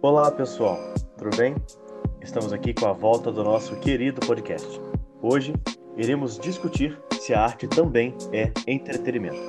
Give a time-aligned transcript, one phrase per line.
[0.00, 0.78] Olá, pessoal,
[1.16, 1.56] tudo bem?
[2.22, 4.80] Estamos aqui com a volta do nosso querido podcast.
[5.20, 5.52] Hoje
[5.96, 9.40] iremos discutir se a arte também é entretenimento.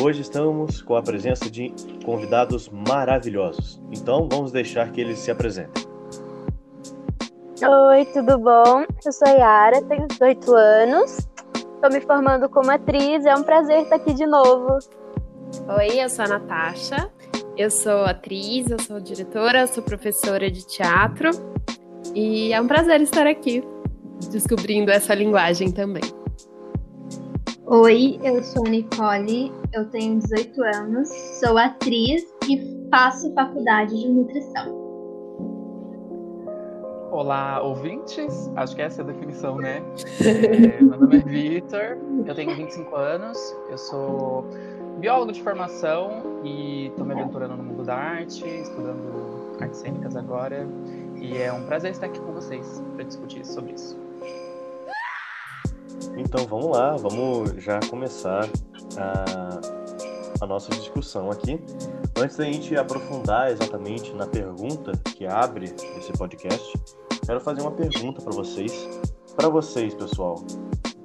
[0.00, 1.72] Hoje estamos com a presença de
[2.04, 5.84] convidados maravilhosos, então vamos deixar que eles se apresentem.
[7.62, 8.84] Oi, tudo bom?
[9.06, 11.18] Eu sou a Yara, tenho 18 anos,
[11.54, 14.76] estou me formando como atriz, é um prazer estar aqui de novo.
[15.78, 17.12] Oi, eu sou a Natasha,
[17.56, 21.30] eu sou atriz, eu sou diretora, sou professora de teatro
[22.14, 23.62] e é um prazer estar aqui
[24.30, 26.02] descobrindo essa linguagem também.
[27.66, 31.08] Oi, eu sou a Nicole, eu tenho 18 anos,
[31.40, 34.84] sou atriz e faço faculdade de nutrição.
[37.10, 38.50] Olá, ouvintes.
[38.56, 39.80] Acho que essa é a definição, né?
[40.20, 43.38] É, meu nome é Vitor, eu tenho 25 anos,
[43.70, 44.44] eu sou
[45.04, 50.66] biólogo de formação e estou me aventurando no mundo da arte, estudando artes cênicas agora.
[51.20, 53.98] E é um prazer estar aqui com vocês para discutir sobre isso.
[56.16, 58.48] Então vamos lá, vamos já começar
[58.96, 59.60] a,
[60.42, 61.60] a nossa discussão aqui.
[62.16, 65.66] Antes da gente aprofundar exatamente na pergunta que abre
[65.98, 66.80] esse podcast,
[67.26, 68.72] quero fazer uma pergunta para vocês.
[69.36, 70.42] Para vocês, pessoal,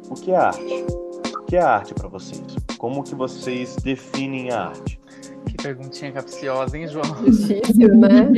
[0.10, 1.09] o que é arte?
[1.50, 2.44] O que é arte para vocês?
[2.78, 5.02] Como que vocês definem a arte?
[5.48, 7.12] Que perguntinha capciosa, hein, João?
[7.26, 8.30] Difícil, né?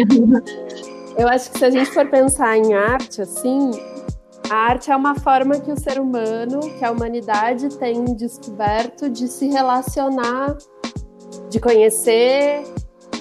[1.17, 3.71] Eu acho que se a gente for pensar em arte, assim,
[4.49, 9.27] a arte é uma forma que o ser humano, que a humanidade tem descoberto de
[9.27, 10.55] se relacionar,
[11.49, 12.63] de conhecer,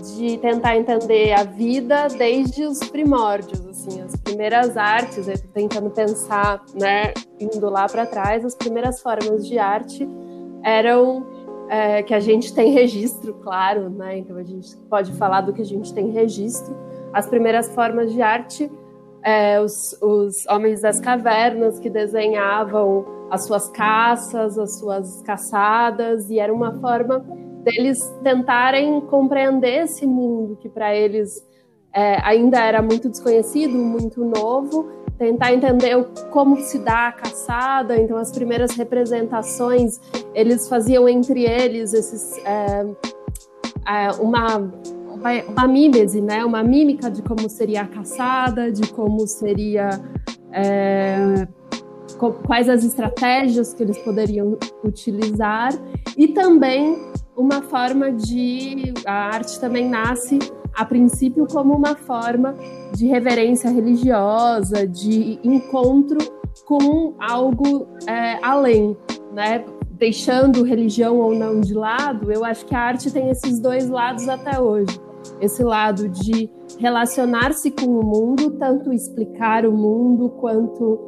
[0.00, 7.12] de tentar entender a vida desde os primórdios, assim, as primeiras artes, tentando pensar, né,
[7.38, 10.08] indo lá para trás, as primeiras formas de arte
[10.62, 11.26] eram
[11.70, 14.18] é, que a gente tem registro, claro, né?
[14.18, 16.76] Então a gente pode falar do que a gente tem registro.
[17.12, 18.70] As primeiras formas de arte,
[19.22, 26.40] é, os, os homens das cavernas que desenhavam as suas caças, as suas caçadas, e
[26.40, 27.24] era uma forma
[27.64, 31.46] deles tentarem compreender esse mundo que para eles
[31.92, 34.88] é, ainda era muito desconhecido, muito novo,
[35.18, 37.96] tentar entender como se dá a caçada.
[38.00, 40.00] Então, as primeiras representações
[40.34, 42.86] eles faziam entre eles esses é,
[43.86, 44.70] é, uma
[45.52, 46.42] uma mímese, né?
[46.44, 50.00] Uma mímica de como seria a caçada, de como seria
[50.50, 51.46] é,
[52.46, 55.72] quais as estratégias que eles poderiam utilizar
[56.16, 56.96] e também
[57.36, 60.38] uma forma de a arte também nasce
[60.74, 62.54] a princípio como uma forma
[62.94, 66.18] de reverência religiosa, de encontro
[66.64, 68.96] com algo é, além,
[69.32, 69.64] né?
[69.90, 74.28] Deixando religião ou não de lado, eu acho que a arte tem esses dois lados
[74.28, 74.98] até hoje.
[75.40, 76.48] Esse lado de
[76.78, 80.98] relacionar-se com o mundo, tanto explicar o mundo quanto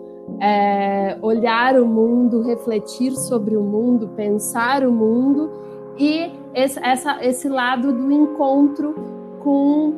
[0.40, 5.50] é, olhar o mundo, refletir sobre o mundo, pensar o mundo,
[5.98, 8.94] e esse, essa, esse lado do encontro
[9.42, 9.94] com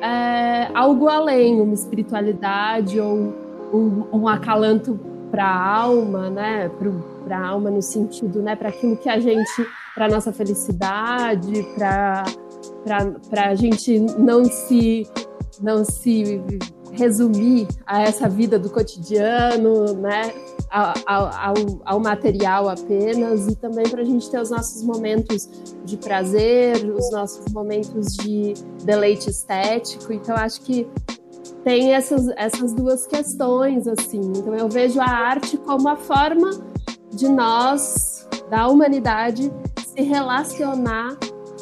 [0.00, 3.34] é, algo além, uma espiritualidade ou
[3.72, 4.98] um, um acalanto
[5.30, 6.70] para a alma, né?
[7.24, 8.56] Para a alma no sentido, né?
[8.56, 12.24] Para aquilo que a gente, para nossa felicidade, para
[13.28, 15.06] para a gente não se
[15.60, 16.40] não se
[16.98, 20.32] resumir a essa vida do cotidiano, né?
[20.70, 21.54] Ao, ao,
[21.84, 25.48] ao material apenas, e também para a gente ter os nossos momentos
[25.82, 28.52] de prazer, os nossos momentos de
[28.84, 30.12] deleite estético.
[30.12, 30.86] Então, acho que
[31.64, 34.20] tem essas, essas duas questões, assim.
[34.36, 36.50] Então, eu vejo a arte como a forma
[37.14, 39.50] de nós, da humanidade,
[39.86, 41.16] se relacionar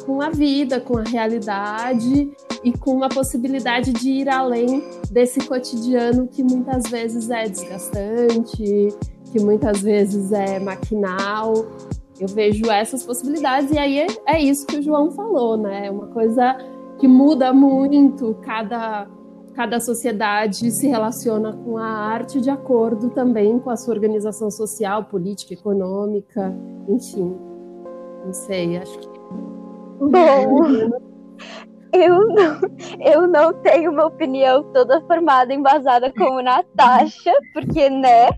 [0.07, 2.31] com a vida, com a realidade
[2.63, 4.81] e com a possibilidade de ir além
[5.11, 8.87] desse cotidiano que muitas vezes é desgastante,
[9.29, 11.53] que muitas vezes é maquinal.
[12.17, 15.87] Eu vejo essas possibilidades e aí é, é isso que o João falou, né?
[15.87, 16.57] É uma coisa
[16.97, 19.07] que muda muito, cada
[19.53, 25.05] cada sociedade se relaciona com a arte de acordo também com a sua organização social,
[25.05, 26.55] política, econômica,
[26.87, 27.35] enfim.
[28.23, 29.17] Não sei, acho que.
[29.99, 30.89] Bom,
[31.93, 32.59] eu não,
[32.99, 38.29] eu não tenho uma opinião toda formada, embasada como Natasha, porque, né?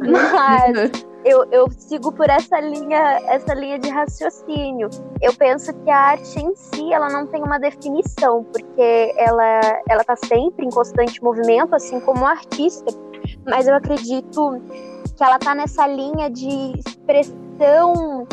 [0.00, 0.92] Mas
[1.24, 4.88] eu, eu sigo por essa linha, essa linha de raciocínio.
[5.20, 10.04] Eu penso que a arte em si, ela não tem uma definição, porque ela, ela
[10.04, 12.92] tá sempre em constante movimento, assim como o artista.
[13.46, 14.60] Mas eu acredito
[15.16, 18.26] que ela tá nessa linha de expressão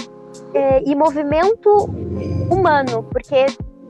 [0.54, 1.90] é, e movimento
[2.52, 3.46] humano, porque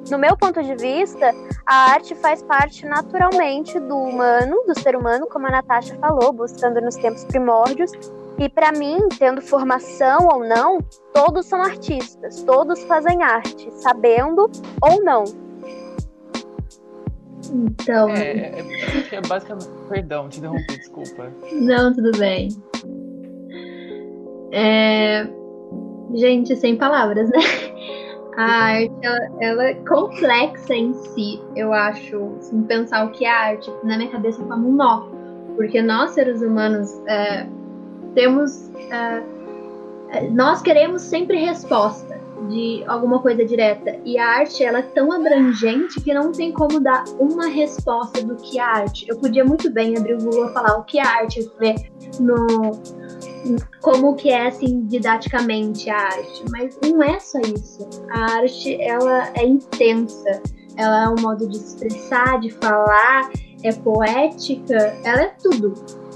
[0.10, 1.34] no meu ponto de vista,
[1.66, 6.82] a arte faz parte naturalmente do humano, do ser humano, como a Natasha falou, buscando
[6.82, 7.92] nos tempos primórdios.
[8.40, 10.80] E para mim, tendo formação ou não,
[11.14, 14.50] todos são artistas, todos fazem arte, sabendo
[14.82, 15.24] ou não.
[17.54, 18.10] Então.
[18.10, 18.66] É, é,
[19.12, 19.70] é basicamente.
[19.90, 21.32] Perdão, te interrompi, desculpa.
[21.52, 22.50] Não, tudo bem.
[24.52, 25.28] É...
[26.14, 27.40] Gente, sem palavras, né?
[28.38, 32.36] A arte, ela, ela, é complexa em si, eu acho.
[32.40, 35.08] Assim, pensar o que é arte, na minha cabeça, como um nó.
[35.56, 37.46] Porque nós, seres humanos, é,
[38.16, 38.70] temos.
[38.90, 39.24] É,
[40.10, 44.00] é nós queremos sempre resposta de alguma coisa direta.
[44.06, 48.36] E a arte, ela é tão abrangente que não tem como dar uma resposta do
[48.36, 49.06] que é arte.
[49.08, 51.76] Eu podia muito bem abrir o Google e falar o que é arte, ver
[52.20, 52.72] no
[53.82, 57.88] como que é assim didaticamente a arte, mas não é só isso.
[58.12, 60.42] A arte ela é intensa,
[60.78, 63.30] ela é um modo de expressar, de falar,
[63.64, 65.74] é poética, ela é tudo.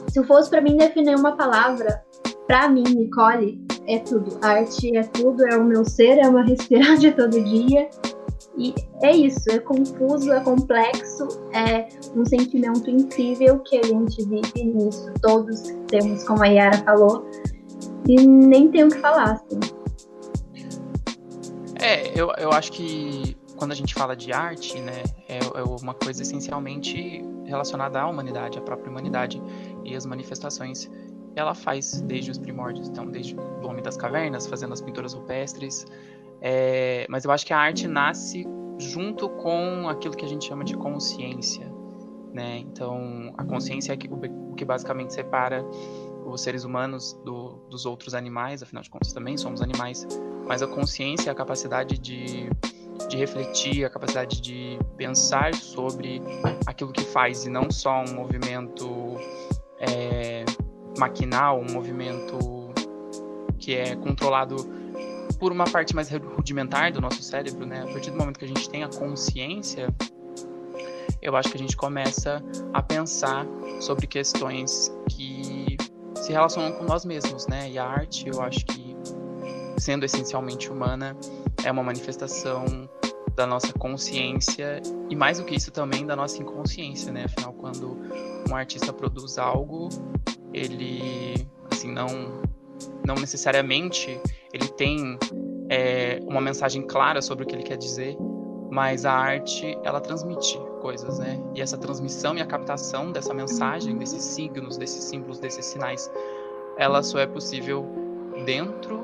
[0.07, 2.03] Se fosse para mim definir uma palavra,
[2.47, 4.37] para mim, Nicole, é tudo.
[4.41, 7.89] A arte é tudo, é o meu ser, é uma respirar de todo dia.
[8.57, 14.63] E é isso, é confuso, é complexo, é um sentimento incrível que a gente vive
[14.63, 15.11] nisso.
[15.21, 17.29] Todos temos, como a Yara falou,
[18.07, 19.59] e nem tem o que falar, assim.
[21.81, 25.93] É, eu, eu acho que quando a gente fala de arte, né, é, é uma
[25.93, 29.41] coisa essencialmente relacionada à humanidade, à própria humanidade
[29.83, 30.89] e as manifestações
[31.35, 35.85] ela faz desde os primórdios, então desde o homem das cavernas, fazendo as pinturas rupestres,
[36.47, 38.45] é, mas eu acho que a arte nasce
[38.77, 41.67] junto com aquilo que a gente chama de consciência,
[42.31, 42.59] né?
[42.59, 45.65] Então, a consciência é o que basicamente separa
[46.23, 50.07] os seres humanos do, dos outros animais, afinal de contas também somos animais,
[50.45, 52.47] mas a consciência é a capacidade de,
[53.09, 56.21] de refletir, a capacidade de pensar sobre
[56.67, 59.15] aquilo que faz e não só um movimento
[59.79, 60.45] é,
[60.95, 62.37] maquinal, um movimento
[63.57, 64.84] que é controlado
[65.37, 67.83] por uma parte mais rudimentar do nosso cérebro, né?
[67.83, 69.87] A partir do momento que a gente tem a consciência,
[71.21, 72.43] eu acho que a gente começa
[72.73, 73.45] a pensar
[73.79, 75.77] sobre questões que
[76.15, 77.69] se relacionam com nós mesmos, né?
[77.69, 78.95] E a arte, eu acho que,
[79.77, 81.15] sendo essencialmente humana,
[81.63, 82.89] é uma manifestação
[83.35, 87.25] da nossa consciência e mais do que isso também da nossa inconsciência, né?
[87.25, 87.97] Afinal, quando
[88.49, 89.89] um artista produz algo,
[90.53, 92.43] ele assim não
[93.05, 94.19] não necessariamente
[94.55, 95.19] ele tem
[95.69, 98.15] é, uma mensagem clara sobre o que ele quer dizer,
[98.71, 101.37] mas a arte ela transmite coisas, né?
[101.53, 106.09] E essa transmissão e a captação dessa mensagem, desses signos, desses símbolos, desses sinais,
[106.77, 107.85] ela só é possível
[108.45, 109.03] dentro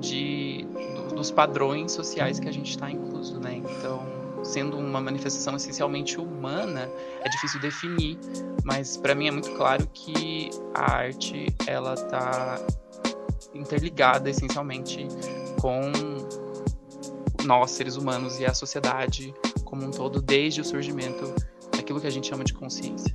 [0.00, 3.56] de do, dos padrões sociais que a gente está incluso, né?
[3.56, 4.06] Então,
[4.42, 6.88] sendo uma manifestação essencialmente humana,
[7.20, 8.18] é difícil definir,
[8.64, 12.58] mas para mim é muito claro que a arte ela está
[13.54, 15.06] interligada essencialmente
[15.60, 15.80] com
[17.44, 21.34] nós, seres humanos, e a sociedade como um todo, desde o surgimento
[21.76, 23.14] daquilo que a gente chama de consciência.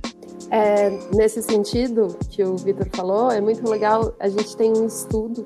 [0.50, 4.14] É, nesse sentido que o Vitor falou, é muito legal.
[4.20, 5.44] A gente tem um estudo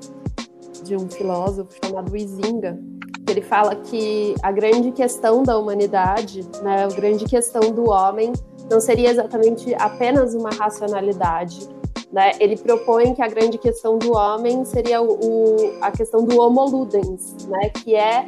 [0.83, 2.79] de um filósofo chamado Izinga,
[3.25, 8.33] que ele fala que a grande questão da humanidade, né, a grande questão do homem,
[8.69, 11.67] não seria exatamente apenas uma racionalidade,
[12.11, 12.31] né?
[12.39, 17.45] Ele propõe que a grande questão do homem seria o, a questão do homo ludens,
[17.47, 17.69] né?
[17.69, 18.25] que é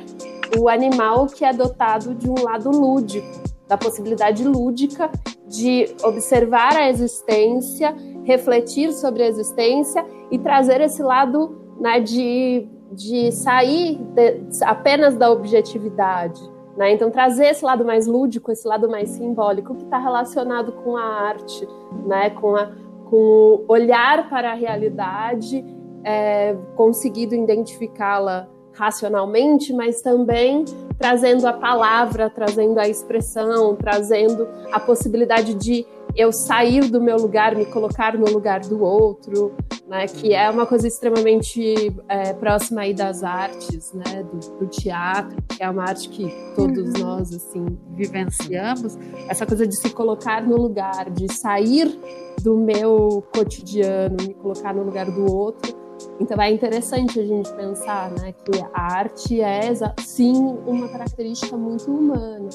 [0.57, 5.09] o animal que é dotado de um lado lúdico, da possibilidade lúdica
[5.47, 13.31] de observar a existência, refletir sobre a existência e trazer esse lado né, de, de
[13.31, 16.41] sair de, apenas da objetividade.
[16.77, 16.93] Né?
[16.93, 21.03] Então, trazer esse lado mais lúdico, esse lado mais simbólico, que está relacionado com a
[21.03, 21.67] arte,
[22.05, 22.29] né?
[22.29, 22.71] com a
[23.11, 25.65] com olhar para a realidade,
[26.01, 30.63] é, conseguido identificá-la racionalmente, mas também
[30.97, 37.53] trazendo a palavra, trazendo a expressão, trazendo a possibilidade de eu sair do meu lugar,
[37.53, 39.51] me colocar no lugar do outro,
[39.91, 40.07] né?
[40.07, 44.23] Que é uma coisa extremamente é, próxima aí das artes, né?
[44.23, 46.99] Do, do, teatro, que é uma arte que todos uhum.
[47.05, 48.97] nós assim vivenciamos.
[49.27, 51.99] Essa coisa de se colocar no lugar, de sair
[52.41, 55.77] do meu cotidiano, me colocar no lugar do outro.
[56.21, 60.33] Então é interessante a gente pensar, né, que a arte é sim
[60.65, 62.47] uma característica muito humana.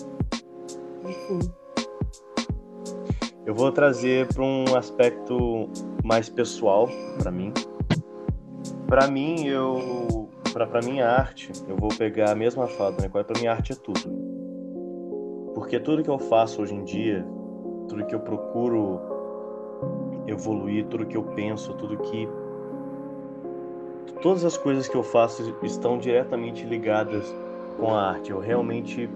[1.05, 1.66] Enfim.
[3.47, 5.71] Eu vou trazer para um aspecto
[6.03, 7.53] mais pessoal para mim.
[8.89, 13.09] Para mim, eu para mim a arte, eu vou pegar a mesma fala, né?
[13.09, 14.01] Para mim a arte é tudo.
[15.55, 17.25] Porque tudo que eu faço hoje em dia,
[17.89, 19.01] tudo que eu procuro
[20.27, 22.29] evoluir, tudo que eu penso, tudo que
[24.23, 27.33] todas as coisas que eu faço estão diretamente ligadas
[27.79, 28.33] com a arte.
[28.33, 29.09] Eu realmente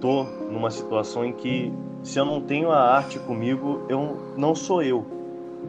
[0.00, 1.72] tô numa situação em que
[2.02, 5.06] se eu não tenho a arte comigo, eu não sou eu,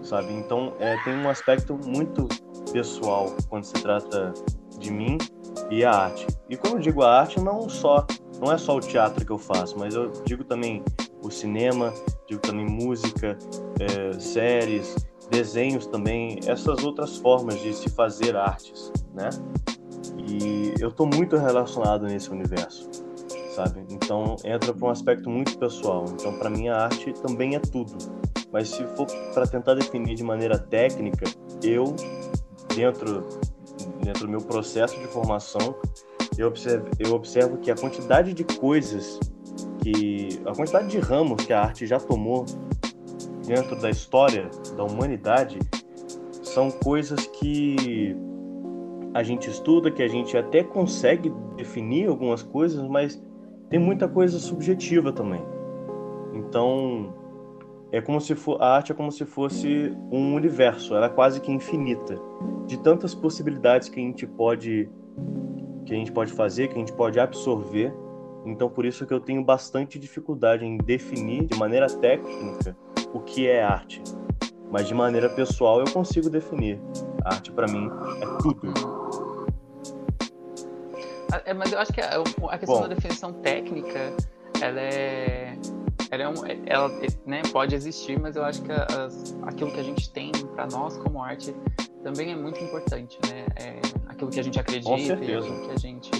[0.03, 0.33] sabe?
[0.33, 2.27] Então é, tem um aspecto muito
[2.71, 4.33] pessoal quando se trata
[4.77, 5.17] de mim
[5.69, 6.27] e a arte.
[6.49, 8.05] E quando eu digo a arte, não só
[8.39, 10.83] não é só o teatro que eu faço, mas eu digo também
[11.23, 11.93] o cinema,
[12.27, 13.37] digo também música,
[13.79, 14.95] é, séries,
[15.29, 19.29] desenhos também, essas outras formas de se fazer artes, né?
[20.17, 22.89] E eu estou muito relacionado nesse universo,
[23.55, 23.85] sabe?
[23.89, 26.05] Então entra para um aspecto muito pessoal.
[26.13, 27.95] Então para mim a arte também é tudo.
[28.51, 31.25] Mas se for para tentar definir de maneira técnica,
[31.63, 31.95] eu
[32.75, 33.25] dentro
[34.03, 35.75] dentro do meu processo de formação,
[36.37, 39.19] eu observo, eu observo que a quantidade de coisas
[39.81, 42.45] que a quantidade de ramos que a arte já tomou
[43.45, 45.59] dentro da história da humanidade
[46.43, 48.15] são coisas que
[49.13, 53.21] a gente estuda, que a gente até consegue definir algumas coisas, mas
[53.69, 55.43] tem muita coisa subjetiva também.
[56.33, 57.13] Então,
[57.91, 61.39] é como se for, a arte é como se fosse um universo, ela é quase
[61.39, 62.19] que infinita,
[62.67, 64.89] de tantas possibilidades que a gente pode
[65.85, 67.93] que a gente pode fazer, que a gente pode absorver.
[68.43, 72.75] Então, por isso que eu tenho bastante dificuldade em definir de maneira técnica
[73.13, 74.01] o que é arte.
[74.71, 76.81] Mas de maneira pessoal eu consigo definir.
[77.23, 77.87] A arte para mim
[78.19, 79.04] é tudo.
[81.45, 82.81] É, mas eu acho que a, a questão Bom.
[82.81, 84.13] da definição técnica,
[84.61, 85.57] ela é.
[86.11, 86.33] Ela, é um,
[86.67, 86.89] ela
[87.25, 90.97] né, pode existir, mas eu acho que as, aquilo que a gente tem para nós
[90.97, 91.53] como arte
[92.03, 93.45] também é muito importante, né?
[93.55, 96.11] É aquilo que a gente acredita, aquilo que a gente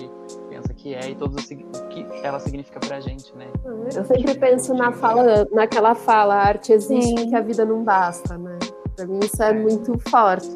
[0.50, 3.48] pensa que é e todo o que ela significa pra gente, né?
[3.96, 7.30] Eu sempre penso na fala, naquela fala, a arte existe Sim.
[7.30, 8.58] que a vida não basta, né?
[8.96, 9.54] Pra mim isso é, é.
[9.54, 10.50] muito forte.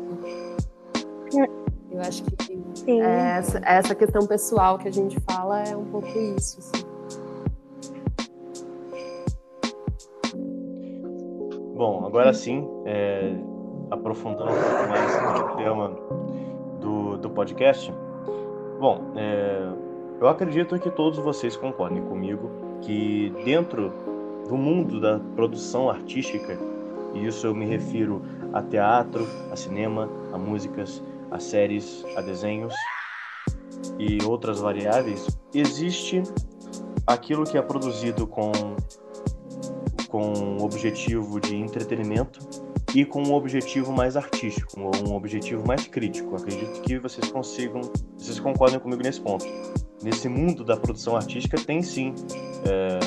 [1.92, 2.49] Eu acho que
[2.90, 3.04] Sim.
[3.04, 6.58] É, essa, essa questão pessoal que a gente fala é um pouco isso.
[6.60, 6.84] Assim.
[11.76, 13.36] Bom, agora sim, é,
[13.92, 15.98] aprofundando um pouco mais no tema
[16.82, 17.94] do, do podcast.
[18.80, 19.70] Bom, é,
[20.20, 22.50] eu acredito que todos vocês concordem comigo
[22.82, 23.94] que dentro
[24.48, 26.58] do mundo da produção artística,
[27.14, 28.20] e isso eu me refiro
[28.52, 32.74] a teatro, a cinema, a músicas, a séries, a desenhos
[33.98, 36.24] e outras variáveis, existe
[37.06, 38.52] aquilo que é produzido com
[40.10, 42.40] com objetivo de entretenimento
[42.96, 46.36] e com um objetivo mais artístico, um objetivo mais crítico.
[46.36, 47.82] Acredito que vocês consigam,
[48.18, 49.46] vocês concordem comigo nesse ponto.
[50.02, 52.16] Nesse mundo da produção artística tem sim
[52.68, 53.00] é,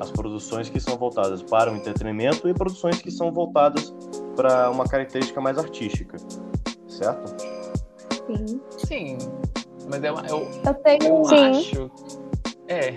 [0.00, 3.94] as produções que são voltadas para o entretenimento e produções que são voltadas
[4.34, 6.16] para uma característica mais artística,
[6.88, 7.49] certo?
[8.26, 8.60] Sim.
[8.78, 9.18] Sim.
[9.88, 11.18] Mas eu, eu, eu tenho.
[11.18, 11.50] Eu Sim.
[11.50, 11.90] acho.
[12.68, 12.94] É.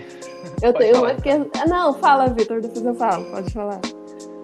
[0.62, 1.50] Eu tenho uma questão.
[1.60, 3.80] Ah, não, fala, Vitor, depois eu falo, pode falar.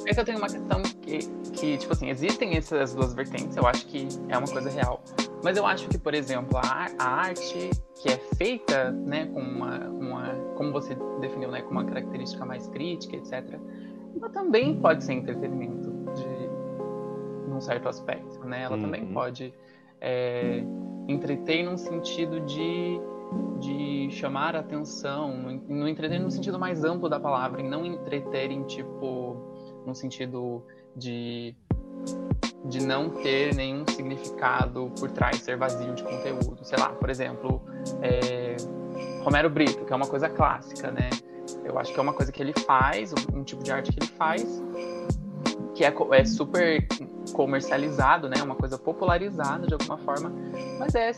[0.06, 1.18] É que eu tenho uma questão que,
[1.52, 5.02] que, tipo assim, existem essas duas vertentes, eu acho que é uma coisa real.
[5.42, 7.70] Mas eu acho que, por exemplo, a, a arte
[8.02, 12.66] que é feita, né, com uma, uma, como você definiu, né, com uma característica mais
[12.68, 13.58] crítica, etc.,
[14.16, 18.62] ela também pode ser entretenimento de, num certo aspecto, né?
[18.62, 18.82] Ela uhum.
[18.82, 19.54] também pode
[20.00, 20.62] é,
[21.08, 23.00] entreter num sentido de,
[23.60, 28.50] de chamar atenção, no, no entreter no sentido mais amplo da palavra, e não entreter
[28.50, 29.36] em tipo,
[29.86, 30.64] no sentido
[30.96, 31.54] de
[32.64, 36.58] de não ter nenhum significado por trás, ser vazio de conteúdo.
[36.62, 37.62] Sei lá, por exemplo,
[38.02, 38.56] é,
[39.22, 41.08] Romero Brito, que é uma coisa clássica, né?
[41.64, 44.10] Eu acho que é uma coisa que ele faz, um tipo de arte que ele
[44.12, 44.62] faz,
[45.80, 46.86] que é, é super
[47.32, 48.36] comercializado, né?
[48.42, 50.30] Uma coisa popularizada de alguma forma,
[50.78, 51.12] mas é,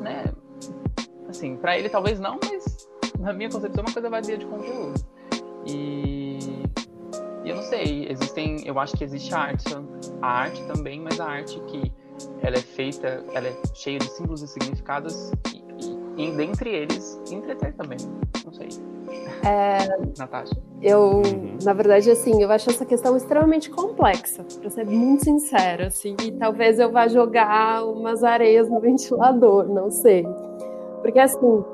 [0.00, 0.32] né?
[1.28, 2.88] Assim, para ele talvez não, mas
[3.18, 4.98] na minha concepção é uma coisa vazia de conteúdo.
[5.66, 6.38] E,
[7.44, 9.66] e eu não sei, existem, eu acho que existe a arte,
[10.22, 11.92] a arte também, mas a arte que
[12.40, 17.74] ela é feita, ela é cheia de símbolos e significados e, e, dentre eles entreter
[17.74, 17.98] também.
[18.42, 18.70] Não sei.
[19.44, 19.88] É,
[20.18, 20.56] Natasha.
[20.80, 21.58] Eu, uhum.
[21.62, 26.32] na verdade, assim, eu acho essa questão extremamente complexa, para ser muito sincera, assim, e
[26.32, 30.26] talvez eu vá jogar umas areias no ventilador, não sei.
[31.02, 31.64] Porque, assim,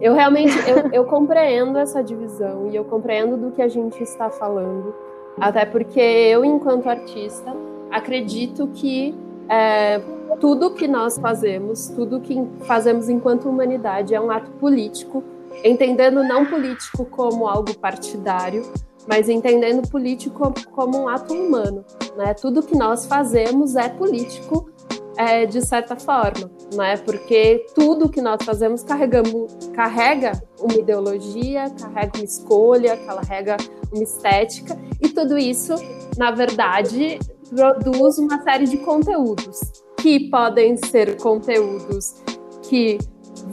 [0.00, 4.30] eu realmente, eu, eu compreendo essa divisão e eu compreendo do que a gente está
[4.30, 4.94] falando,
[5.38, 7.54] até porque eu, enquanto artista,
[7.90, 9.14] acredito que
[9.48, 10.00] é,
[10.38, 15.24] tudo que nós fazemos, tudo que fazemos enquanto humanidade é um ato político,
[15.64, 18.62] entendendo não político como algo partidário,
[19.08, 21.84] mas entendendo político como um ato humano.
[22.16, 22.34] Né?
[22.34, 24.70] Tudo que nós fazemos é político
[25.16, 26.96] é, de certa forma, né?
[26.96, 33.58] Porque tudo que nós fazemos carregamos, carrega uma ideologia, carrega uma escolha, carrega
[33.92, 35.74] uma estética, e tudo isso,
[36.16, 37.18] na verdade,
[37.54, 39.60] produz uma série de conteúdos
[39.98, 42.14] que podem ser conteúdos
[42.62, 42.96] que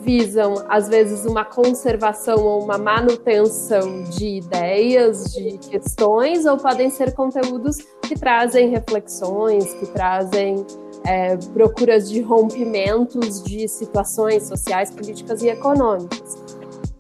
[0.07, 7.13] visam, às vezes, uma conservação ou uma manutenção de ideias, de questões, ou podem ser
[7.13, 10.65] conteúdos que trazem reflexões, que trazem
[11.05, 16.41] é, procuras de rompimentos de situações sociais, políticas e econômicas.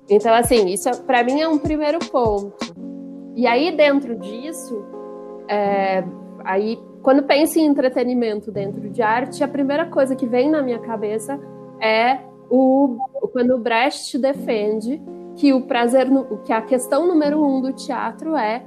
[0.09, 2.75] Então, assim, isso para mim é um primeiro ponto.
[3.37, 4.83] E aí, dentro disso,
[5.47, 6.03] é,
[6.43, 10.79] aí, quando penso em entretenimento dentro de arte, a primeira coisa que vem na minha
[10.79, 11.39] cabeça
[11.81, 12.97] é o,
[13.31, 15.01] quando o Brecht defende
[15.35, 16.07] que o prazer,
[16.45, 18.65] que a questão número um do teatro é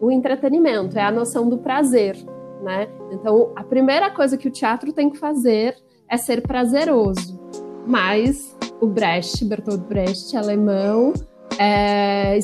[0.00, 2.16] o entretenimento, é a noção do prazer
[2.62, 2.88] né?
[3.12, 5.76] Então, a primeira coisa que o teatro tem que fazer
[6.08, 7.38] é ser prazeroso.
[7.86, 11.12] Mas o Brecht, Bertolt Brecht, alemão,
[11.58, 12.38] é,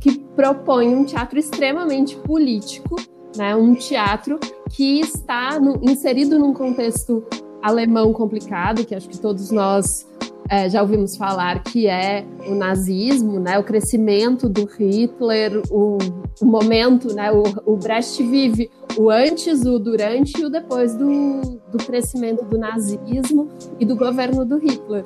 [0.00, 2.96] que propõe um teatro extremamente político,
[3.36, 3.54] né?
[3.54, 4.38] Um teatro
[4.70, 7.24] que está no, inserido num contexto
[7.62, 10.08] alemão complicado, que acho que todos nós
[10.50, 15.96] é, já ouvimos falar que é o nazismo, né, o crescimento do Hitler, o,
[16.40, 21.40] o momento, né, o, o, Brecht vive o antes, o durante e o depois do,
[21.70, 25.04] do crescimento do nazismo e do governo do Hitler.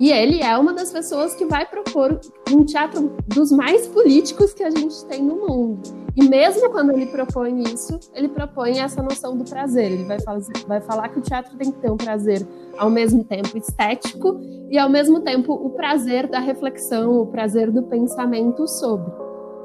[0.00, 2.20] E ele é uma das pessoas que vai propor
[2.52, 5.80] um teatro dos mais políticos que a gente tem no mundo.
[6.14, 9.90] E mesmo quando ele propõe isso, ele propõe essa noção do prazer.
[9.90, 13.24] Ele vai, fazer, vai falar que o teatro tem que ter um prazer ao mesmo
[13.24, 19.12] tempo estético e ao mesmo tempo o prazer da reflexão, o prazer do pensamento sobre.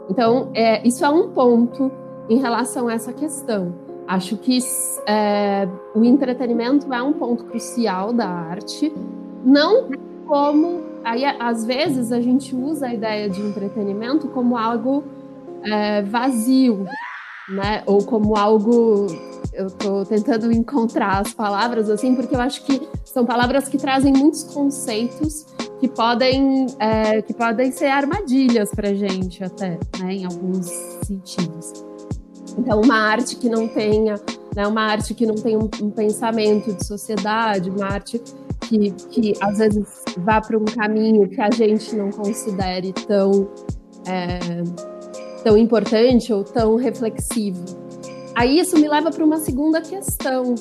[0.09, 1.91] Então, é, isso é um ponto
[2.27, 3.75] em relação a essa questão.
[4.07, 4.57] Acho que
[5.07, 8.93] é, o entretenimento é um ponto crucial da arte,
[9.45, 9.89] não
[10.25, 15.03] como aí às vezes a gente usa a ideia de entretenimento como algo
[15.63, 16.85] é, vazio,
[17.49, 17.83] né?
[17.85, 19.07] Ou como algo
[19.53, 24.11] eu estou tentando encontrar as palavras assim, porque eu acho que são palavras que trazem
[24.11, 25.45] muitos conceitos
[25.79, 30.13] que podem é, que podem ser armadilhas para gente até, né?
[30.13, 30.67] Em alguns
[31.05, 31.83] sentidos.
[32.57, 34.15] Então, uma arte que não tenha,
[34.55, 38.21] né, uma arte que não tem um, um pensamento de sociedade, uma arte
[38.67, 43.49] que, que às vezes vá para um caminho que a gente não considere tão,
[44.07, 44.39] é,
[45.43, 47.63] tão importante ou tão reflexivo.
[48.35, 50.55] Aí isso me leva para uma segunda questão,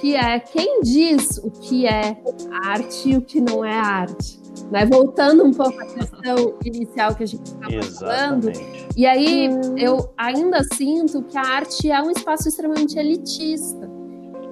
[0.00, 2.16] que é quem diz o que é
[2.64, 4.40] arte e o que não é arte.
[4.70, 4.86] Né?
[4.86, 8.52] Voltando um pouco à questão inicial que a gente estava falando,
[8.96, 13.90] e aí eu ainda sinto que a arte é um espaço extremamente elitista.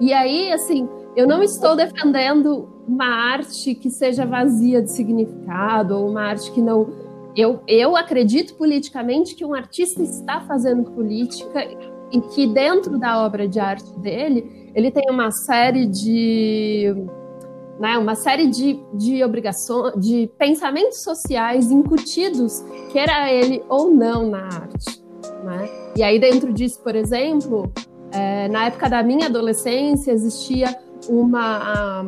[0.01, 6.09] E aí, assim, eu não estou defendendo uma arte que seja vazia de significado, ou
[6.11, 6.89] uma arte que não.
[7.37, 11.67] Eu, eu acredito politicamente que um artista está fazendo política
[12.13, 16.95] e que dentro da obra de arte dele, ele tem uma série de.
[17.81, 24.45] Né, uma série de, de obrigações, de pensamentos sociais incutidos, queira ele ou não, na
[24.45, 25.03] arte.
[25.43, 25.69] Né?
[25.97, 27.73] E aí, dentro disso, por exemplo,
[28.13, 30.73] é, na época da minha adolescência, existia
[31.09, 32.07] uma,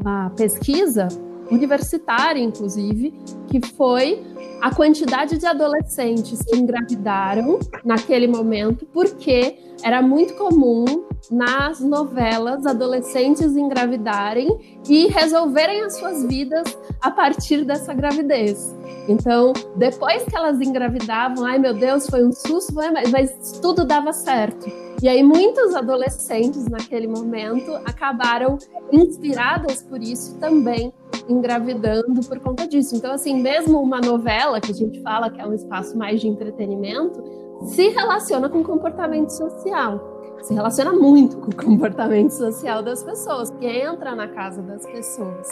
[0.00, 1.08] uma pesquisa
[1.50, 3.12] universitária, inclusive,
[3.48, 4.22] que foi
[4.60, 10.84] a quantidade de adolescentes que engravidaram naquele momento, porque era muito comum
[11.30, 18.74] nas novelas adolescentes engravidarem e resolverem as suas vidas a partir dessa gravidez.
[19.08, 22.74] Então, depois que elas engravidavam, ai meu Deus, foi um susto,
[23.10, 24.70] mas tudo dava certo.
[25.02, 28.56] E aí, muitos adolescentes naquele momento acabaram
[28.92, 30.92] inspiradas por isso também
[31.28, 32.94] engravidando por conta disso.
[32.94, 36.28] Então, assim, mesmo uma novela que a gente fala que é um espaço mais de
[36.28, 37.20] entretenimento,
[37.66, 40.00] se relaciona com comportamento social.
[40.40, 45.48] Se relaciona muito com o comportamento social das pessoas, que entra na casa das pessoas.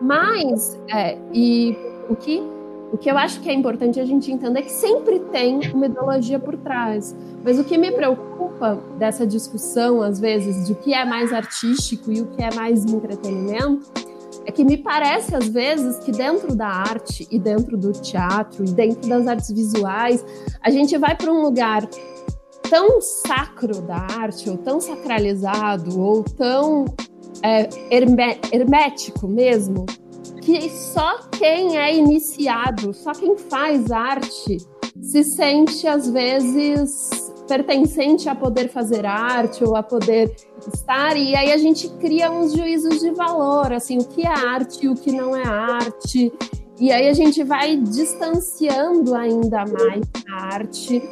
[0.00, 1.76] Mas, é, e
[2.08, 2.40] o que
[2.94, 5.86] o que eu acho que é importante a gente entender é que sempre tem uma
[5.86, 7.12] ideologia por trás.
[7.42, 12.12] Mas o que me preocupa dessa discussão, às vezes, de o que é mais artístico
[12.12, 13.90] e o que é mais entretenimento,
[14.46, 18.70] é que me parece, às vezes, que dentro da arte e dentro do teatro e
[18.70, 20.24] dentro das artes visuais,
[20.62, 21.84] a gente vai para um lugar
[22.70, 26.84] tão sacro da arte, ou tão sacralizado, ou tão
[27.42, 29.84] é, hermético mesmo,
[30.44, 34.58] que só quem é iniciado, só quem faz arte,
[35.00, 40.34] se sente às vezes pertencente a poder fazer arte ou a poder
[40.72, 44.86] estar, e aí a gente cria uns juízos de valor, assim, o que é arte
[44.86, 46.32] e o que não é arte.
[46.80, 51.02] E aí a gente vai distanciando ainda mais a arte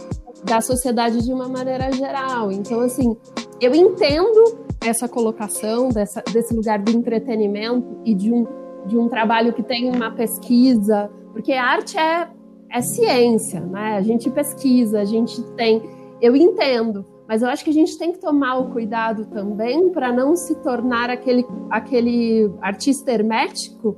[0.44, 2.50] da sociedade de uma maneira geral.
[2.50, 3.16] Então, assim,
[3.60, 8.46] eu entendo essa colocação dessa, desse lugar de entretenimento e de um,
[8.86, 12.28] de um trabalho que tem uma pesquisa, porque arte é,
[12.70, 13.96] é ciência, né?
[13.96, 15.82] A gente pesquisa, a gente tem.
[16.20, 20.12] Eu entendo, mas eu acho que a gente tem que tomar o cuidado também para
[20.12, 23.96] não se tornar aquele, aquele artista hermético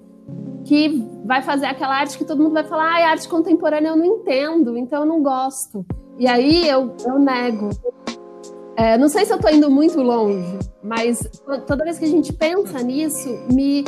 [0.64, 4.05] que vai fazer aquela arte que todo mundo vai falar, ah, arte contemporânea eu não
[4.05, 5.85] entendo, então eu não gosto.
[6.18, 7.70] E aí eu, eu nego.
[8.77, 11.31] É, não sei se eu estou indo muito longe, mas
[11.66, 13.85] toda vez que a gente pensa nisso, me,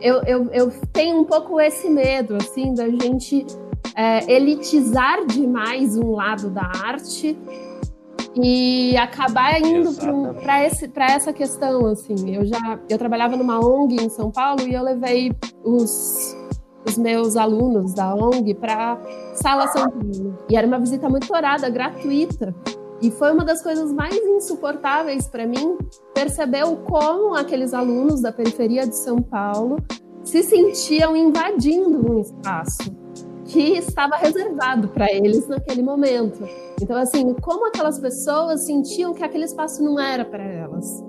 [0.00, 3.46] eu, eu, eu tenho um pouco esse medo, assim, da gente
[3.94, 7.36] é, elitizar demais um lado da arte
[8.40, 9.90] e acabar indo
[10.42, 12.34] para essa questão, assim.
[12.34, 15.32] Eu já eu trabalhava numa ONG em São Paulo e eu levei
[15.64, 16.36] os,
[16.86, 18.98] os meus alunos da ONG para
[19.34, 20.38] Sala São Paulo.
[20.48, 22.54] E era uma visita monitorada, gratuita.
[23.00, 25.78] E foi uma das coisas mais insuportáveis para mim
[26.14, 29.76] perceber o como aqueles alunos da periferia de São Paulo
[30.24, 32.92] se sentiam invadindo um espaço
[33.44, 36.46] que estava reservado para eles naquele momento.
[36.80, 41.02] Então, assim, como aquelas pessoas sentiam que aquele espaço não era para elas,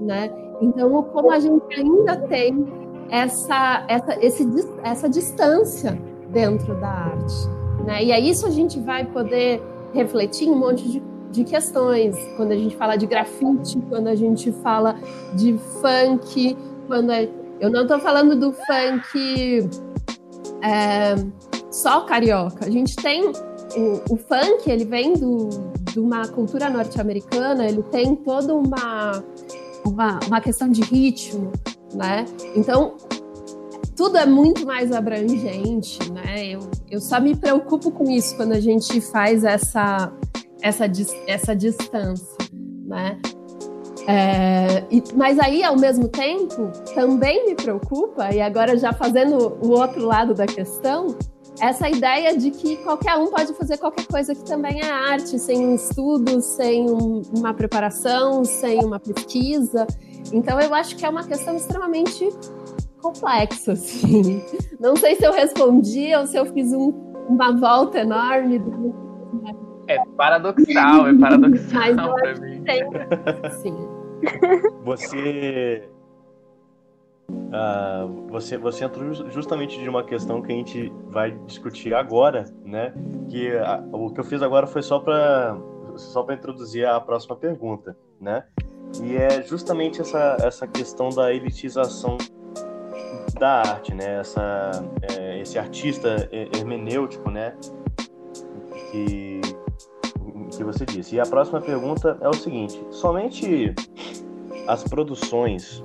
[0.00, 0.30] né?
[0.60, 2.66] Então, como a gente ainda tem
[3.08, 4.48] essa, essa, esse,
[4.82, 5.96] essa distância
[6.30, 7.48] dentro da arte,
[7.86, 8.02] né?
[8.02, 11.00] E aí isso a gente vai poder refletir em um monte de
[11.36, 12.16] de questões.
[12.36, 14.96] Quando a gente fala de grafite, quando a gente fala
[15.34, 17.28] de funk, quando é...
[17.60, 19.68] eu não estou falando do funk
[20.62, 21.14] é,
[21.70, 22.64] só carioca.
[22.66, 25.48] A gente tem o, o funk, ele vem do,
[25.92, 29.22] de uma cultura norte-americana, ele tem toda uma,
[29.84, 31.52] uma, uma questão de ritmo,
[31.94, 32.24] né?
[32.54, 32.96] Então
[33.94, 36.46] tudo é muito mais abrangente, né?
[36.46, 40.12] Eu, eu só me preocupo com isso quando a gente faz essa
[40.62, 40.84] essa,
[41.26, 42.36] essa distância,
[42.86, 43.18] né?
[44.08, 49.70] É, e, mas aí, ao mesmo tempo, também me preocupa, e agora já fazendo o
[49.70, 51.16] outro lado da questão,
[51.60, 55.66] essa ideia de que qualquer um pode fazer qualquer coisa que também é arte, sem
[55.66, 59.86] um estudo, sem um, uma preparação, sem uma pesquisa.
[60.32, 62.28] Então, eu acho que é uma questão extremamente
[63.00, 64.42] complexa, assim.
[64.78, 66.90] Não sei se eu respondi ou se eu fiz um,
[67.28, 68.62] uma volta enorme.
[69.88, 72.64] É paradoxal, é paradoxal para mim.
[73.62, 73.88] Sim.
[74.82, 75.88] Você,
[77.30, 82.92] uh, você, você entrou justamente de uma questão que a gente vai discutir agora, né?
[83.28, 83.52] Que
[83.92, 85.56] o que eu fiz agora foi só para
[85.96, 88.44] só para introduzir a próxima pergunta, né?
[89.02, 92.16] E é justamente essa, essa questão da elitização
[93.38, 94.20] da arte, né?
[94.20, 94.70] Essa,
[95.02, 97.54] é, esse artista hermenêutico, né?
[98.90, 99.25] Que,
[100.56, 101.16] que você disse.
[101.16, 103.74] E a próxima pergunta é o seguinte: somente
[104.66, 105.84] as produções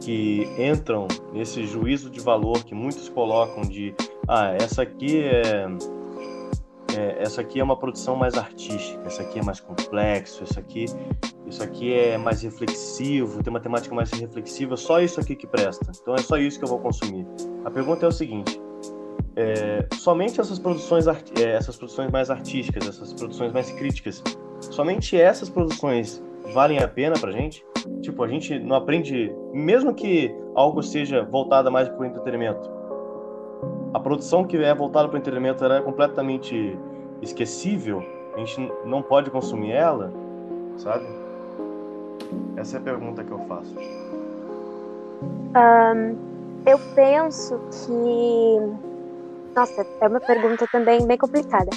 [0.00, 3.94] que entram nesse juízo de valor que muitos colocam de
[4.28, 5.66] ah, essa aqui é,
[6.96, 10.84] é, essa aqui é uma produção mais artística, essa aqui é mais complexo, isso aqui
[11.46, 15.92] isso aqui é mais reflexivo, tem uma temática mais reflexiva, só isso aqui que presta.
[16.00, 17.26] Então é só isso que eu vou consumir.
[17.64, 18.60] A pergunta é o seguinte:
[19.36, 24.22] é, somente essas produções, é, essas produções mais artísticas, essas produções mais críticas,
[24.60, 27.64] somente essas produções valem a pena pra gente?
[28.00, 32.70] Tipo, a gente não aprende, mesmo que algo seja voltada mais para o entretenimento,
[33.92, 36.76] a produção que é voltada para o entretenimento é completamente
[37.22, 38.02] esquecível,
[38.34, 40.12] a gente não pode consumir ela,
[40.76, 41.06] sabe?
[42.56, 43.74] Essa é a pergunta que eu faço.
[45.56, 46.16] Um,
[46.66, 48.93] eu penso que
[49.54, 51.70] nossa, é uma pergunta também bem complicada.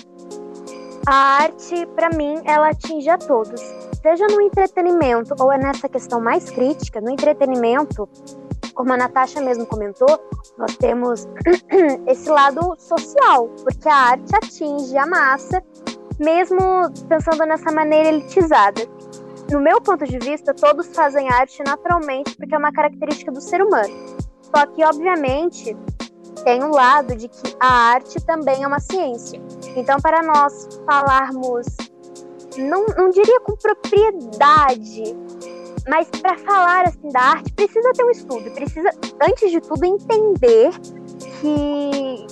[1.06, 3.62] A arte, para mim, ela atinge a todos.
[4.02, 8.10] Seja no entretenimento ou é nessa questão mais crítica, no entretenimento,
[8.74, 10.20] como a Natasha mesmo comentou,
[10.58, 11.28] nós temos
[12.08, 15.64] esse lado social, porque a arte atinge a massa,
[16.20, 16.60] mesmo
[17.08, 18.82] pensando nessa maneira elitizada.
[19.52, 23.62] No meu ponto de vista, todos fazem arte naturalmente, porque é uma característica do ser
[23.62, 23.94] humano.
[24.54, 25.76] Só que, obviamente,
[26.44, 29.42] tem um lado de que a arte também é uma ciência.
[29.76, 31.68] Então, para nós falarmos
[32.58, 35.16] não, não diria com propriedade,
[35.88, 38.90] mas para falar assim da arte precisa ter um estudo, precisa
[39.22, 40.72] antes de tudo entender
[41.40, 42.28] que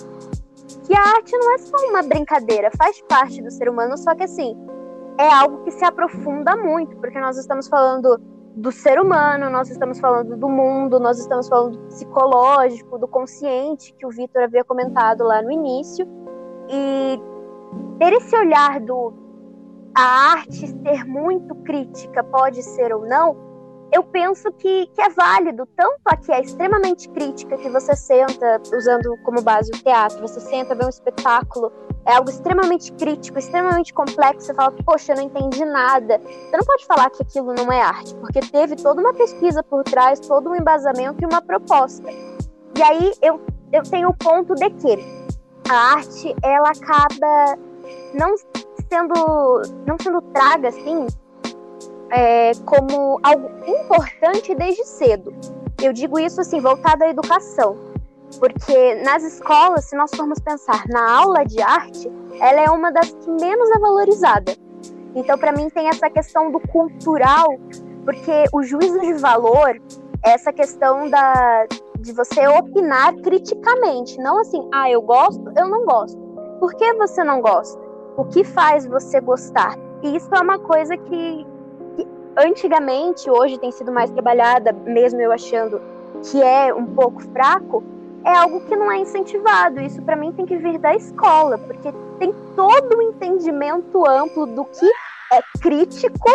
[0.86, 4.24] que a arte não é só uma brincadeira, faz parte do ser humano, só que
[4.24, 4.56] assim,
[5.18, 8.22] é algo que se aprofunda muito, porque nós estamos falando
[8.56, 13.94] do ser humano, nós estamos falando do mundo, nós estamos falando do psicológico, do consciente,
[13.94, 16.08] que o Vitor havia comentado lá no início.
[16.70, 17.20] E
[18.00, 19.14] ter esse olhar do
[19.98, 23.38] a arte ser muito crítica, pode ser ou não,
[23.94, 25.66] eu penso que, que é válido.
[25.76, 30.40] Tanto a que é extremamente crítica, que você senta, usando como base o teatro, você
[30.40, 31.72] senta, vê um espetáculo,
[32.06, 36.20] é algo extremamente crítico, extremamente complexo, você fala, poxa, eu não entendi nada.
[36.20, 39.84] Você não pode falar que aquilo não é arte, porque teve toda uma pesquisa por
[39.84, 42.08] trás, todo um embasamento e uma proposta.
[42.78, 43.42] E aí eu,
[43.74, 45.26] eu tenho o ponto de que
[45.70, 47.58] a arte, ela acaba
[48.14, 48.36] não
[48.88, 51.08] sendo, não sendo traga, assim,
[52.12, 55.34] é, como algo importante desde cedo.
[55.82, 57.76] Eu digo isso assim, voltado à educação,
[58.40, 63.10] porque nas escolas, se nós formos pensar na aula de arte, ela é uma das
[63.10, 64.56] que menos é valorizada.
[65.16, 67.48] Então, para mim, tem essa questão do cultural,
[68.04, 69.82] porque o juízo de valor
[70.24, 71.66] é essa questão da,
[72.00, 76.18] de você opinar criticamente, não assim, ah, eu gosto, eu não gosto.
[76.60, 77.82] Por que você não gosta?
[78.18, 79.78] O que faz você gostar?
[80.04, 81.48] E isso é uma coisa que,
[82.38, 85.82] antigamente, hoje tem sido mais trabalhada, mesmo eu achando
[86.24, 87.84] que é um pouco fraco,
[88.26, 89.80] é algo que não é incentivado.
[89.80, 94.46] Isso para mim tem que vir da escola, porque tem todo o um entendimento amplo
[94.48, 94.86] do que
[95.32, 96.30] é crítico,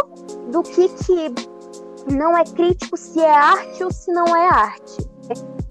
[0.50, 1.34] do que, que
[2.12, 5.10] não é crítico, se é arte ou se não é arte.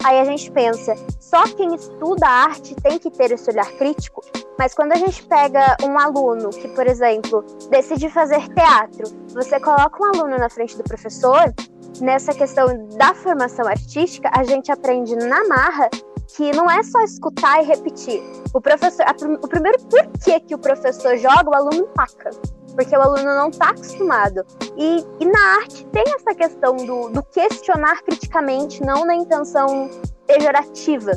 [0.04, 4.22] Aí a gente pensa, só quem estuda arte tem que ter esse olhar crítico,
[4.58, 10.02] mas quando a gente pega um aluno que, por exemplo, decide fazer teatro, você coloca
[10.02, 11.54] um aluno na frente do professor,
[12.02, 15.90] nessa questão da formação artística, a gente aprende na marra
[16.36, 18.22] que não é só escutar e repetir.
[18.54, 22.32] O professor, a, o primeiro porquê que o professor joga, o aluno taca
[22.76, 24.46] porque o aluno não está acostumado.
[24.78, 29.89] E, e, na arte tem essa questão do, do questionar criticamente, não na intenção
[30.26, 31.12] pejorativa,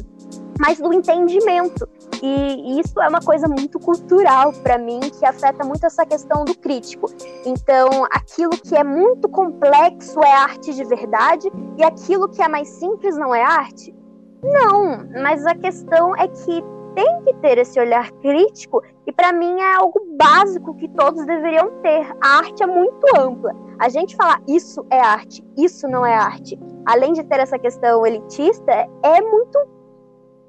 [0.59, 1.89] mas do entendimento.
[2.21, 6.57] E isso é uma coisa muito cultural para mim, que afeta muito essa questão do
[6.57, 7.11] crítico.
[7.45, 12.69] Então, aquilo que é muito complexo é arte de verdade, e aquilo que é mais
[12.69, 13.95] simples não é arte?
[14.43, 16.63] Não, mas a questão é que
[16.95, 21.71] tem que ter esse olhar crítico e para mim é algo básico que todos deveriam
[21.83, 22.07] ter.
[22.23, 23.55] A arte é muito ampla.
[23.79, 28.07] A gente falar isso é arte, isso não é arte, além de ter essa questão
[28.07, 29.59] elitista, é muito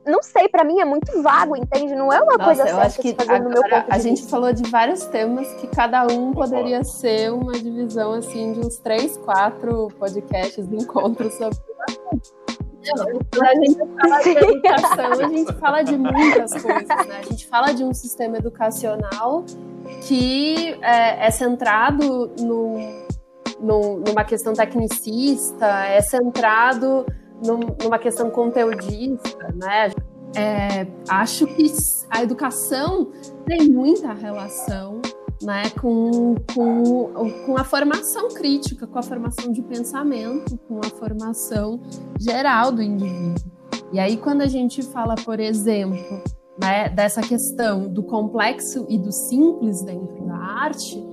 [0.05, 1.95] não sei, para mim é muito vago, entende?
[1.95, 4.17] Não é uma Nossa, coisa eu certa acho que fazer no meu ponto A gente
[4.17, 4.29] vista.
[4.29, 9.15] falou de vários temas que cada um poderia ser uma divisão assim de uns três,
[9.15, 11.57] quatro podcasts, encontros sobre
[13.31, 17.19] quando a gente fala de educação, a gente fala de muitas coisas, né?
[17.19, 19.45] A gente fala de um sistema educacional
[20.07, 22.77] que é, é centrado no,
[23.59, 27.05] no, numa questão tecnicista, é centrado
[27.45, 29.91] num, numa questão conteudista, né?
[30.35, 31.71] É, acho que
[32.09, 33.11] a educação
[33.45, 34.99] tem muita relação
[35.41, 41.81] né, com, com, com a formação crítica, com a formação de pensamento, com a formação
[42.19, 43.51] geral do indivíduo.
[43.91, 46.21] E aí, quando a gente fala, por exemplo,
[46.59, 51.03] né, dessa questão do complexo e do simples dentro da arte,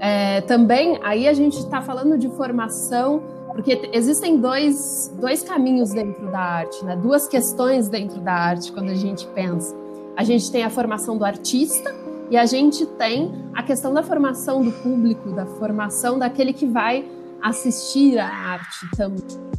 [0.00, 6.30] é, também aí a gente está falando de formação, porque existem dois, dois caminhos dentro
[6.30, 9.76] da arte, né, duas questões dentro da arte quando a gente pensa.
[10.16, 11.94] A gente tem a formação do artista,
[12.30, 17.04] e a gente tem a questão da formação do público, da formação daquele que vai
[17.42, 19.50] assistir a arte também.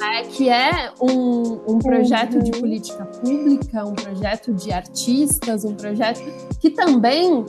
[0.00, 6.20] É, que é um, um projeto de política pública, um projeto de artistas, um projeto
[6.60, 7.44] que também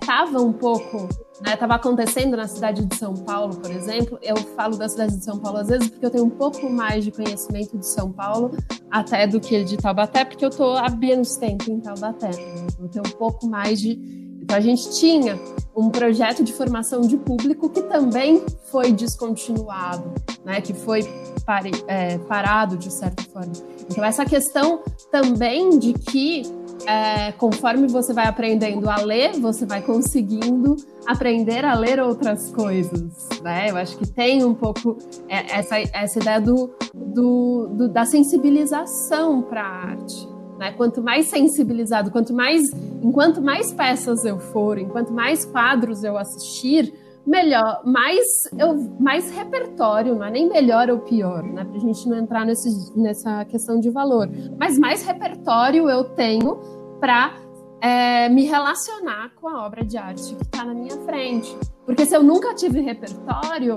[0.00, 1.08] estava é, um pouco,
[1.44, 4.18] estava né, acontecendo na cidade de São Paulo, por exemplo.
[4.22, 7.04] Eu falo da cidade de São Paulo às vezes porque eu tenho um pouco mais
[7.04, 8.50] de conhecimento de São Paulo
[8.90, 12.28] até do que de Taubaté, porque eu estou há menos tempo em Taubaté.
[12.28, 12.66] Né?
[12.80, 14.18] Eu tenho um pouco mais de.
[14.40, 15.38] Então a gente tinha
[15.76, 20.10] um projeto de formação de público que também foi descontinuado,
[20.44, 20.60] né?
[20.60, 21.02] que foi
[21.44, 23.52] pare, é, parado de certa forma.
[23.90, 26.42] Então essa questão também de que
[26.86, 33.28] é, conforme você vai aprendendo a ler, você vai conseguindo aprender a ler outras coisas,
[33.42, 33.70] né?
[33.70, 34.96] Eu acho que tem um pouco
[35.28, 40.28] essa, essa ideia do, do, do da sensibilização para a arte.
[40.58, 40.72] Né?
[40.72, 42.62] Quanto mais sensibilizado, quanto mais
[43.02, 46.92] enquanto mais peças eu for, enquanto mais quadros eu assistir,
[47.28, 51.62] melhor, mais, eu, mais repertório, não é nem melhor ou pior, né?
[51.64, 56.58] Para a gente não entrar nesse, nessa questão de valor, mas mais repertório eu tenho
[56.98, 57.34] para
[57.80, 61.54] é, me relacionar com a obra de arte que está na minha frente.
[61.84, 63.76] Porque se eu nunca tive repertório,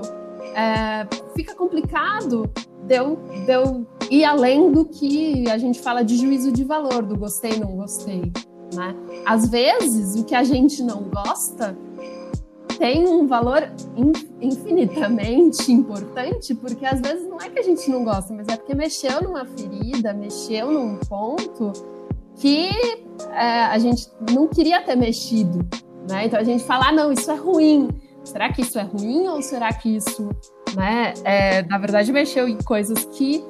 [0.54, 2.50] é, fica complicado
[2.86, 7.02] de eu, de eu ir além do que a gente fala de juízo de valor,
[7.02, 8.32] do gostei, não gostei.
[8.74, 8.96] Né?
[9.26, 11.76] Às vezes, o que a gente não gosta
[12.78, 13.70] tem um valor
[14.40, 18.74] infinitamente importante, porque às vezes não é que a gente não gosta, mas é porque
[18.74, 21.72] mexeu numa ferida, mexeu num ponto
[22.36, 22.70] que
[23.32, 25.66] é, a gente não queria ter mexido.
[26.08, 26.26] Né?
[26.26, 27.88] Então a gente fala, ah, não, isso é ruim.
[28.24, 30.30] Será que isso é ruim ou será que isso,
[30.76, 33.44] né, é, na verdade, mexeu em coisas que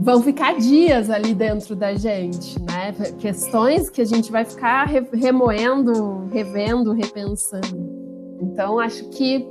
[0.00, 2.92] vão ficar dias ali dentro da gente, né?
[3.18, 8.38] Questões que a gente vai ficar remoendo, revendo, repensando.
[8.40, 9.46] Então, acho que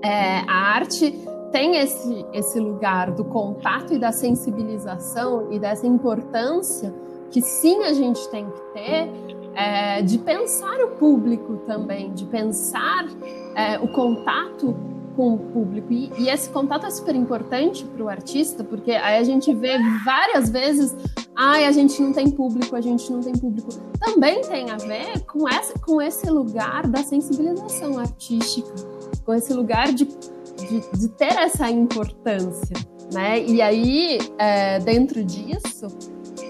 [0.00, 1.12] é, a arte
[1.50, 6.94] tem esse, esse lugar do contato e da sensibilização e dessa importância
[7.30, 9.10] que sim a gente tem que ter
[9.56, 13.06] é, de pensar o público também, de pensar
[13.56, 15.92] é, o contato com o público.
[15.92, 19.76] E, e, esse contato é super importante para o artista, porque aí a gente vê
[20.04, 20.94] várias vezes,
[21.34, 23.68] ai, a gente não tem público, a gente não tem público.
[23.98, 28.72] Também tem a ver com, essa, com esse lugar da sensibilização artística,
[29.26, 32.76] com esse lugar de, de, de ter essa importância.
[33.12, 33.44] Né?
[33.44, 35.88] E aí, é, dentro disso,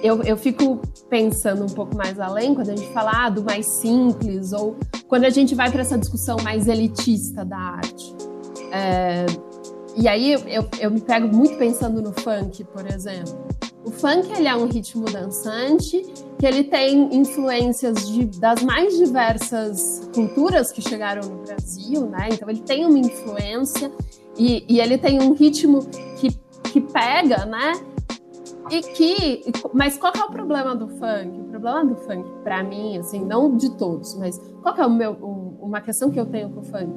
[0.02, 0.78] eu, eu fico
[1.08, 4.76] pensando um pouco mais além, quando a gente fala ah, do mais simples, ou
[5.06, 8.27] quando a gente vai para essa discussão mais elitista da arte.
[8.72, 9.26] É,
[9.96, 13.36] e aí eu, eu me pego muito pensando no funk, por exemplo.
[13.84, 16.04] O funk ele é um ritmo dançante
[16.38, 22.28] que ele tem influências de, das mais diversas culturas que chegaram no Brasil, né?
[22.32, 23.90] Então ele tem uma influência
[24.36, 26.30] e, e ele tem um ritmo que,
[26.70, 27.72] que pega, né?
[28.70, 31.40] E que, mas qual é o problema do funk?
[31.40, 35.12] O problema do funk, para mim, assim, não de todos, mas qual é o meu,
[35.60, 36.92] uma questão que eu tenho com o funk?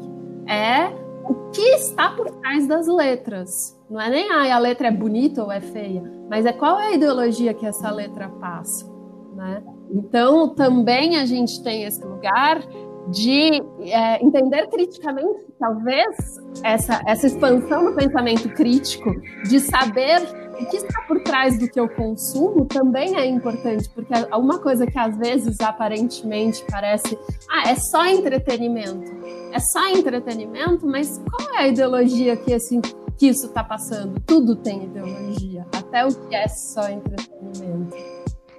[0.45, 0.91] É
[1.23, 3.79] o que está por trás das letras.
[3.89, 6.87] Não é nem ah, a letra é bonita ou é feia, mas é qual é
[6.87, 8.89] a ideologia que essa letra passa,
[9.35, 9.61] né?
[9.91, 12.61] Então, também a gente tem esse lugar
[13.09, 19.11] de é, entender criticamente, talvez, essa, essa expansão do pensamento crítico,
[19.43, 20.21] de saber
[20.59, 24.59] o que está por trás do que eu consumo também é importante, porque é uma
[24.59, 27.17] coisa que às vezes aparentemente parece,
[27.49, 29.11] ah, é só entretenimento.
[29.51, 32.79] É só entretenimento, mas qual é a ideologia que, assim,
[33.17, 34.19] que isso está passando?
[34.21, 37.95] Tudo tem ideologia, até o que é só entretenimento.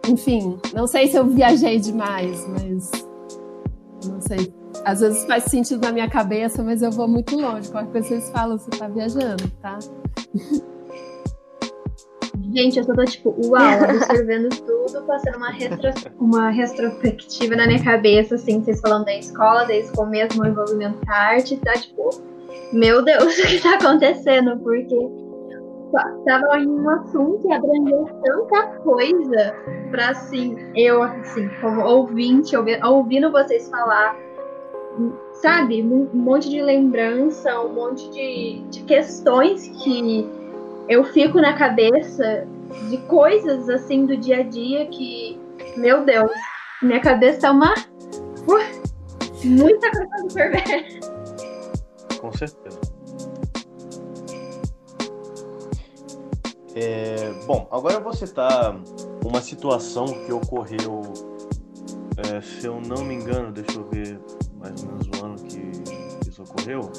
[0.09, 2.91] Enfim, não sei se eu viajei demais, mas
[4.05, 4.53] não sei.
[4.85, 7.71] Às vezes faz sentido na minha cabeça, mas eu vou muito longe.
[7.71, 9.79] Qualquer coisa vocês falam, você está viajando, tá?
[12.53, 15.91] Gente, eu tô tipo, uau, absorvendo tudo, passando uma, retro...
[16.21, 20.99] uma retrospectiva na minha cabeça, assim, vocês falando da escola, desde o começo, meu envolvimento
[20.99, 22.11] com a arte, tá tipo,
[22.73, 24.59] meu Deus, o que tá acontecendo?
[24.59, 24.97] Porque
[26.27, 29.55] tava em um assunto que abrangeu tanta coisa
[29.91, 34.15] pra, assim, eu, assim, como ouvinte, ouvindo vocês falar,
[35.33, 40.42] sabe, um monte de lembrança, um monte de, de questões que
[40.89, 42.47] eu fico na cabeça
[42.89, 45.41] de coisas assim do dia a dia que,
[45.77, 46.33] meu Deus,
[46.83, 47.73] minha cabeça é uma.
[47.73, 51.01] Uh, muita coisa pra absorver.
[52.21, 52.81] Com certeza.
[56.75, 58.75] É, bom, agora eu vou citar
[59.25, 61.03] uma situação que ocorreu,
[62.17, 64.19] é, se eu não me engano, deixa eu ver
[64.59, 66.91] mais ou menos o ano que isso ocorreu.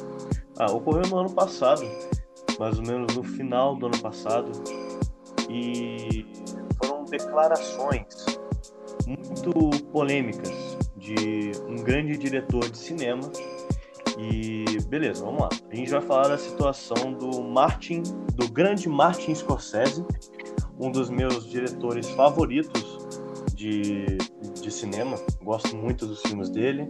[0.59, 1.83] Ah, ocorreu no ano passado
[2.59, 4.51] mais ou menos no final do ano passado,
[5.49, 6.25] e
[6.77, 8.25] foram declarações
[9.07, 13.21] muito polêmicas de um grande diretor de cinema.
[14.17, 15.49] E beleza, vamos lá.
[15.71, 18.03] A gente vai falar da situação do Martin,
[18.35, 20.05] do grande Martin Scorsese,
[20.79, 22.99] um dos meus diretores favoritos
[23.55, 24.05] de,
[24.61, 25.17] de cinema.
[25.43, 26.87] Gosto muito dos filmes dele.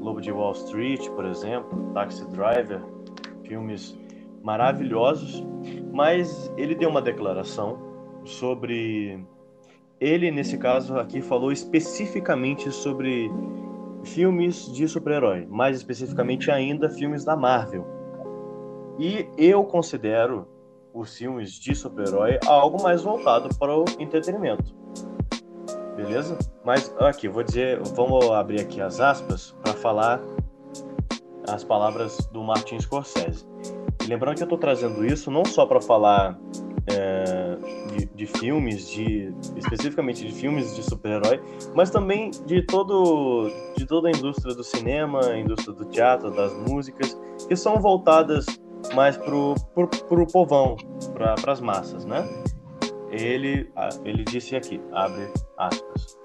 [0.00, 2.82] Lobo de Wall Street, por exemplo, Taxi Driver,
[3.44, 3.96] filmes
[4.42, 5.44] maravilhosos,
[5.92, 7.78] mas ele deu uma declaração
[8.24, 9.24] sobre.
[10.00, 13.30] Ele, nesse caso aqui, falou especificamente sobre
[14.04, 17.84] filmes de super-herói, mais especificamente ainda filmes da Marvel.
[18.98, 20.46] E eu considero
[20.92, 24.74] os filmes de super-herói algo mais voltado para o entretenimento.
[25.96, 26.38] beleza?
[26.64, 30.20] Mas aqui, vou dizer, vamos abrir aqui as aspas para falar
[31.48, 33.46] as palavras do Martin Scorsese.
[34.08, 36.38] Lembrando que eu estou trazendo isso não só para falar
[36.86, 37.58] é,
[37.94, 41.40] de, de, filmes, de especificamente de filmes de super-herói,
[41.74, 47.20] mas também de todo de toda a indústria do cinema, indústria do teatro, das músicas,
[47.46, 48.46] que são voltadas
[48.94, 50.76] mais pro, pro, pro povão,
[51.12, 52.26] para as massas, né?
[53.10, 53.70] Ele,
[54.04, 56.18] ele disse aqui, abre aspas.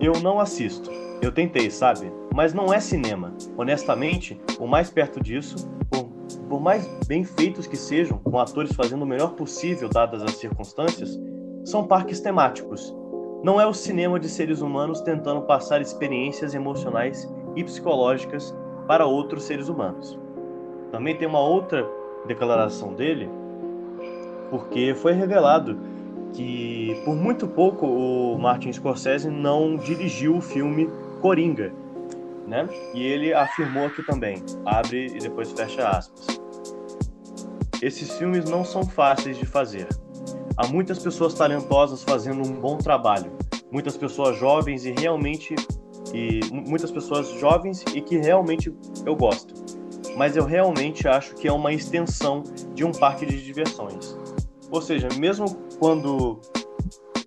[0.00, 0.90] Eu não assisto.
[1.22, 2.12] Eu tentei, sabe?
[2.34, 3.34] Mas não é cinema.
[3.56, 6.08] Honestamente, o mais perto disso, por,
[6.48, 11.18] por mais bem feitos que sejam, com atores fazendo o melhor possível dadas as circunstâncias,
[11.64, 12.94] são parques temáticos.
[13.42, 18.54] Não é o cinema de seres humanos tentando passar experiências emocionais e psicológicas
[18.86, 20.18] para outros seres humanos.
[20.92, 21.86] Também tem uma outra
[22.26, 23.28] declaração dele,
[24.50, 25.78] porque foi revelado
[26.32, 30.88] que por muito pouco o Martin Scorsese não dirigiu o filme
[31.20, 31.72] Coringa,
[32.46, 32.66] né?
[32.94, 36.26] E ele afirmou aqui também, abre e depois fecha aspas.
[37.82, 39.88] Esses filmes não são fáceis de fazer.
[40.56, 43.30] Há muitas pessoas talentosas fazendo um bom trabalho,
[43.70, 45.54] muitas pessoas jovens e realmente
[46.14, 48.74] e muitas pessoas jovens e que realmente
[49.04, 49.54] eu gosto.
[50.16, 52.42] Mas eu realmente acho que é uma extensão
[52.74, 54.16] de um parque de diversões.
[54.70, 55.46] Ou seja, mesmo
[55.78, 56.40] quando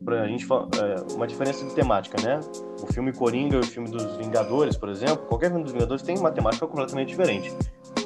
[0.03, 2.39] pra gente é, uma diferença de temática, né?
[2.82, 6.17] O filme Coringa e o filme dos Vingadores, por exemplo, qualquer filme dos Vingadores tem
[6.17, 7.53] uma temática completamente diferente.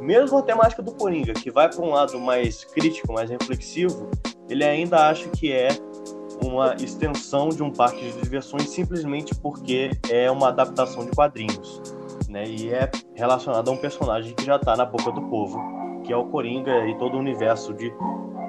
[0.01, 4.09] Mesmo a temática do Coringa, que vai para um lado mais crítico, mais reflexivo,
[4.49, 5.69] ele ainda acha que é
[6.43, 11.81] uma extensão de um parque de diversões simplesmente porque é uma adaptação de quadrinhos,
[12.27, 12.45] né?
[12.45, 15.57] E é relacionado a um personagem que já está na boca do povo,
[16.03, 17.93] que é o Coringa e todo o universo de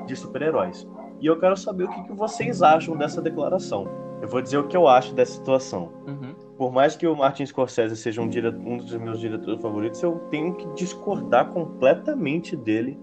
[0.06, 0.86] de super-heróis.
[1.20, 3.86] E eu quero saber o que, que, vocês acham dessa declaração.
[4.20, 5.92] Eu vou dizer o que eu acho dessa situação.
[6.06, 6.34] Uhum.
[6.56, 8.48] Por mais que o Martin Scorsese seja um, dire...
[8.48, 12.98] um dos meus diretores favoritos, eu tenho que discordar completamente dele,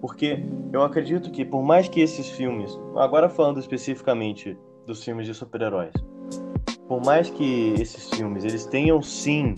[0.00, 4.56] porque eu acredito que, por mais que esses filmes, agora falando especificamente
[4.86, 5.92] dos filmes de super-heróis,
[6.86, 9.54] por mais que esses filmes eles tenham sim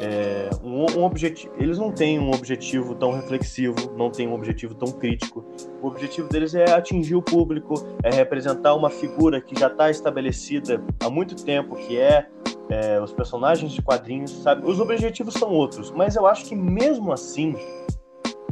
[0.00, 1.52] é, um, um objetivo.
[1.58, 5.44] Eles não têm um objetivo tão reflexivo, não têm um objetivo tão crítico.
[5.82, 10.82] O objetivo deles é atingir o público, é representar uma figura que já está estabelecida
[11.00, 12.26] há muito tempo, que é,
[12.68, 14.68] é, os personagens de quadrinhos, sabe?
[14.68, 17.54] Os objetivos são outros, mas eu acho que mesmo assim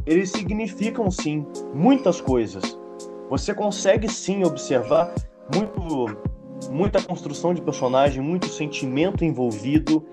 [0.05, 2.77] eles significam sim muitas coisas.
[3.29, 5.13] Você consegue sim observar
[5.53, 6.35] muito
[6.71, 10.05] muita construção de personagem, muito sentimento envolvido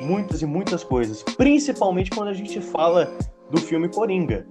[0.00, 3.12] muitas e muitas coisas, principalmente quando a gente fala
[3.50, 4.46] do filme Coringa.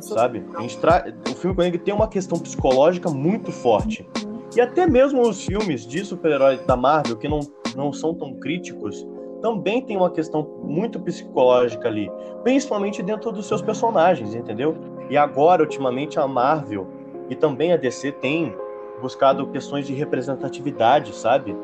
[0.00, 0.44] Sabe?
[0.54, 1.30] A.
[1.30, 4.08] O filme Coringa tem uma questão psicológica muito forte.
[4.54, 7.40] E até mesmo os filmes de super-heróis da Marvel, que não,
[7.76, 9.06] não são tão críticos,
[9.40, 12.10] também tem uma questão muito psicológica ali,
[12.42, 14.76] principalmente dentro dos seus personagens, entendeu?
[15.08, 16.86] E agora, ultimamente, a Marvel
[17.28, 18.54] e também a DC tem
[19.00, 21.56] buscado questões de representatividade, sabe?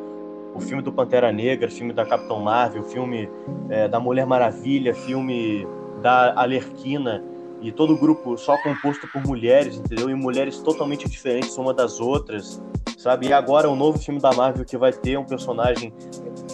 [0.56, 3.28] O filme do Pantera Negra, filme da Capitão Marvel, filme
[3.68, 5.66] é, da Mulher Maravilha, filme
[6.00, 7.22] da Alerquina,
[7.60, 10.10] e todo o grupo só composto por mulheres, entendeu?
[10.10, 12.62] E mulheres totalmente diferentes uma das outras,
[12.98, 13.28] sabe?
[13.28, 15.92] E agora o um novo filme da Marvel que vai ter um personagem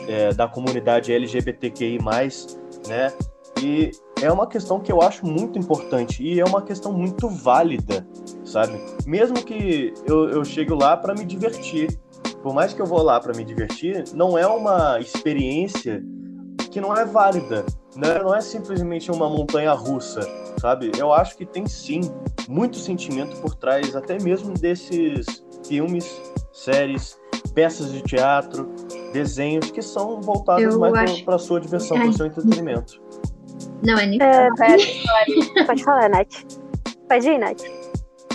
[0.08, 1.98] é, da comunidade LGBTQI+,
[2.88, 3.12] né?
[3.62, 3.90] E
[4.22, 8.06] é uma questão que eu acho muito importante e é uma questão muito válida,
[8.44, 8.80] sabe?
[9.04, 11.98] Mesmo que eu, eu chegue lá para me divertir,
[12.42, 16.02] por mais que eu vou lá para me divertir, não é uma experiência
[16.70, 17.64] que não é válida.
[17.94, 18.18] Né?
[18.18, 20.22] Não é simplesmente uma montanha russa,
[20.58, 20.90] sabe?
[20.98, 22.00] Eu acho que tem sim
[22.48, 26.20] muito sentimento por trás, até mesmo desses filmes,
[26.52, 27.18] séries,
[27.54, 28.72] peças de teatro,
[29.12, 31.24] desenhos que são voltados eu mais acho...
[31.24, 33.00] para sua diversão, para o seu entretenimento.
[33.84, 34.30] Não, é Nicole.
[34.30, 36.44] É, pode, pode falar, Nath.
[37.08, 37.62] Pode ir, Nath.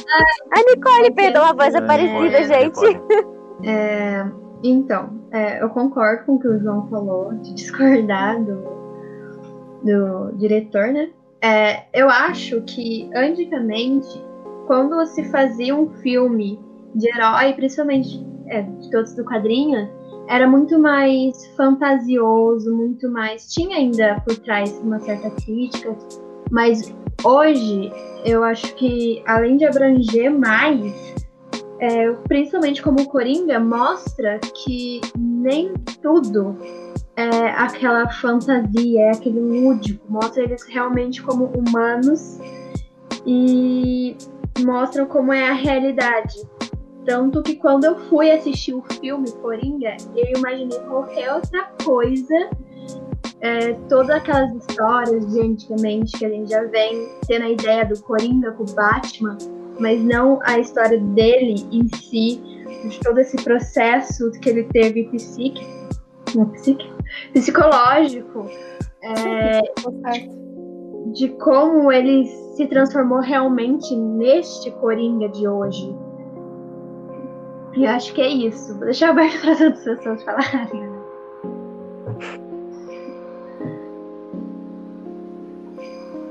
[0.10, 3.37] Ah, a Nicole, perdão, a voz é, parecida, gente.
[3.64, 4.26] É,
[4.64, 8.64] então, é, eu concordo com o que o João falou, de discordar do,
[9.84, 11.10] do diretor, né?
[11.41, 14.22] É, eu acho que, antigamente,
[14.66, 16.60] quando se fazia um filme
[16.95, 19.89] de herói, principalmente é, de todos do quadrinho,
[20.28, 23.47] era muito mais fantasioso, muito mais.
[23.53, 25.95] Tinha ainda por trás uma certa crítica,
[26.51, 26.93] mas
[27.24, 27.91] hoje
[28.26, 31.16] eu acho que, além de abranger mais,
[31.80, 36.58] é, principalmente como o Coringa, mostra que nem tudo
[37.16, 40.06] é aquela fantasia, é aquele lúdico.
[40.10, 42.40] Mostra eles realmente como humanos
[43.26, 44.16] e
[44.64, 46.36] mostram como é a realidade.
[47.06, 52.50] Tanto que quando eu fui assistir o filme Coringa, eu imaginei qualquer outra coisa.
[53.40, 58.00] É, todas aquelas histórias de antigamente que a gente já vem tendo a ideia do
[58.02, 59.38] Coringa com o Batman,
[59.80, 62.42] mas não a história dele em si,
[62.88, 65.68] de todo esse processo que ele teve psíquico,
[66.54, 66.98] psíquico
[67.34, 68.50] psicológico,
[69.02, 69.62] é,
[71.14, 72.26] de como ele
[72.56, 75.96] se transformou realmente neste Coringa de hoje.
[77.76, 78.74] E eu acho que é isso.
[78.76, 80.82] Vou deixar aberto para outras pessoas falarem.
[80.82, 80.98] Né?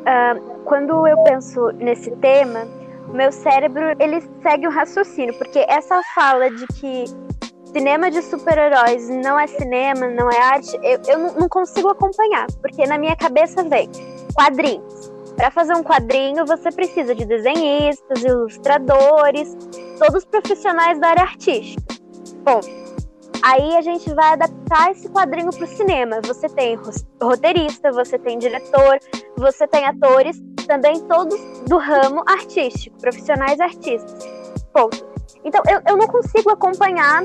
[0.06, 2.66] Uh, quando eu penso nesse tema,
[3.16, 7.04] meu cérebro ele segue o raciocínio, porque essa fala de que
[7.72, 12.86] cinema de super-heróis não é cinema, não é arte, eu, eu não consigo acompanhar, porque
[12.86, 13.90] na minha cabeça vem
[14.34, 15.10] quadrinhos.
[15.36, 19.54] Para fazer um quadrinho, você precisa de desenhistas, ilustradores,
[19.98, 21.94] todos profissionais da área artística.
[22.42, 22.60] Bom,
[23.46, 26.20] aí a gente vai adaptar esse quadrinho para o cinema.
[26.24, 26.76] Você tem
[27.22, 28.98] roteirista, você tem diretor,
[29.36, 31.38] você tem atores, também todos
[31.68, 34.28] do ramo artístico, profissionais artistas.
[34.72, 35.06] Ponto.
[35.44, 37.22] Então, eu, eu não consigo acompanhar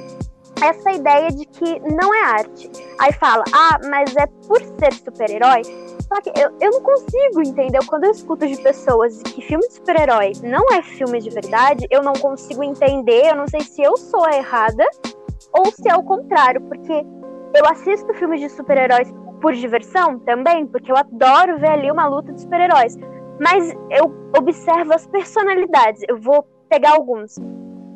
[0.61, 2.69] essa ideia de que não é arte.
[2.99, 5.63] Aí fala, ah, mas é por ser super-herói.
[6.07, 7.79] Só que eu, eu não consigo entender.
[7.87, 12.03] Quando eu escuto de pessoas que filme de super-herói não é filme de verdade, eu
[12.03, 13.31] não consigo entender.
[13.31, 14.85] Eu não sei se eu sou a errada
[15.53, 17.05] ou se é o contrário, porque
[17.55, 22.31] eu assisto filmes de super-heróis por diversão também, porque eu adoro ver ali uma luta
[22.31, 22.95] de super-heróis.
[23.39, 26.03] Mas eu observo as personalidades.
[26.07, 27.37] Eu vou pegar alguns.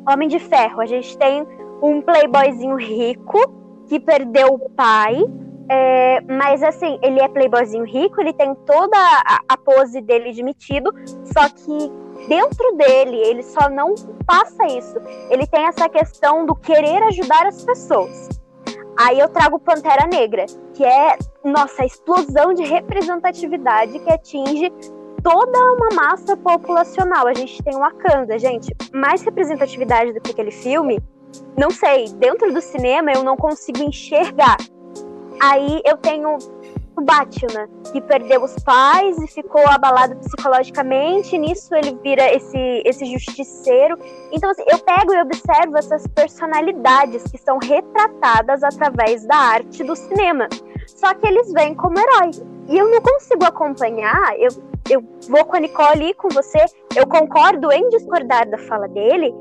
[0.08, 1.46] Homem de Ferro, a gente tem
[1.82, 3.38] um playboyzinho rico
[3.88, 5.16] que perdeu o pai.
[5.68, 10.42] É, mas assim, ele é playboyzinho rico, ele tem toda a, a pose dele de
[10.42, 10.92] metido,
[11.24, 11.90] só que
[12.28, 13.94] dentro dele ele só não
[14.26, 14.96] passa isso.
[15.30, 18.28] Ele tem essa questão do querer ajudar as pessoas.
[18.98, 24.72] Aí eu trago Pantera Negra, que é, nossa, a explosão de representatividade que atinge
[25.22, 27.26] toda uma massa populacional.
[27.26, 28.74] A gente tem o Wakanda, gente.
[28.92, 31.02] Mais representatividade do que aquele filme
[31.56, 34.56] não sei, dentro do cinema eu não consigo enxergar.
[35.40, 36.38] Aí eu tenho
[36.96, 43.04] o Batman, que perdeu os pais e ficou abalado psicologicamente, nisso ele vira esse, esse
[43.04, 43.98] justiceiro.
[44.32, 49.94] Então, assim, eu pego e observo essas personalidades que são retratadas através da arte do
[49.94, 50.48] cinema.
[50.86, 52.30] Só que eles vêm como herói.
[52.68, 54.48] E eu não consigo acompanhar, eu,
[54.90, 56.64] eu vou com a Nicole e com você,
[56.96, 59.32] eu concordo em discordar da fala dele,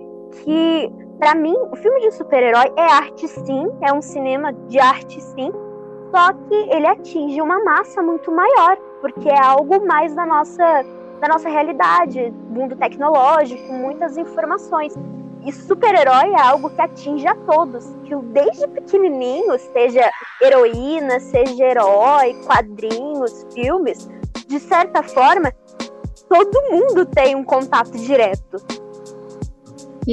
[0.43, 5.21] que para mim, o filme de super-herói é arte sim, é um cinema de arte
[5.21, 5.51] sim,
[6.15, 10.85] só que ele atinge uma massa muito maior, porque é algo mais da nossa,
[11.19, 14.93] da nossa realidade, mundo tecnológico, muitas informações.
[15.45, 20.09] E super-herói é algo que atinge a todos, que desde pequenininho, seja
[20.41, 24.09] heroína, seja herói, quadrinhos, filmes,
[24.47, 25.51] de certa forma,
[26.29, 28.84] todo mundo tem um contato direto.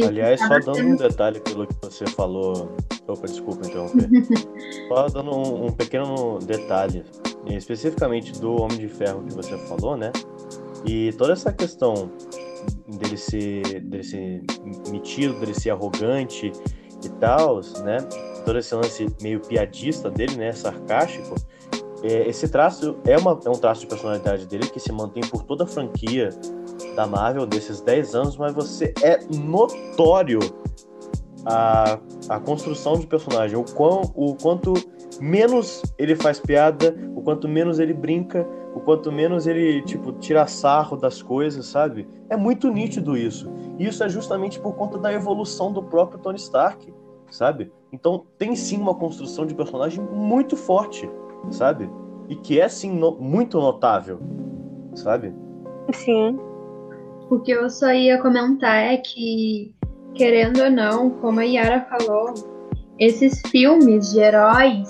[0.00, 2.74] Aliás, só dando um detalhe pelo que você falou.
[3.06, 4.08] Opa, desculpa interromper.
[4.88, 7.04] só dando um, um, pequeno detalhe,
[7.46, 10.10] especificamente do Homem de Ferro que você falou, né?
[10.86, 12.10] E toda essa questão
[12.88, 14.42] dele ser, dele ser
[14.90, 16.52] metido, dele ser arrogante
[17.04, 17.98] e tal, né?
[18.44, 20.52] Todo esse lance meio piadista dele, né?
[20.52, 21.34] Sarcástico.
[22.02, 25.44] É, esse traço é, uma, é um traço de personalidade dele que se mantém por
[25.44, 26.30] toda a franquia
[26.96, 30.40] da Marvel desses 10 anos, mas você é notório
[31.44, 31.98] a,
[32.28, 34.74] a construção de personagem, o, quão, o quanto
[35.20, 40.46] menos ele faz piada, o quanto menos ele brinca, o quanto menos ele, tipo, tira
[40.46, 42.08] sarro das coisas, sabe?
[42.28, 43.50] É muito nítido isso.
[43.78, 46.92] E isso é justamente por conta da evolução do próprio Tony Stark,
[47.30, 47.70] sabe?
[47.92, 51.08] Então tem sim uma construção de personagem muito forte,
[51.50, 51.88] sabe?
[52.28, 54.20] E que é sim no, muito notável,
[54.94, 55.34] sabe?
[55.92, 56.38] Sim.
[57.30, 59.74] O que eu só ia comentar é que,
[60.14, 62.34] querendo ou não, como a Yara falou,
[62.98, 64.86] esses filmes de heróis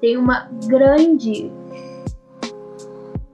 [0.00, 1.50] têm uma grande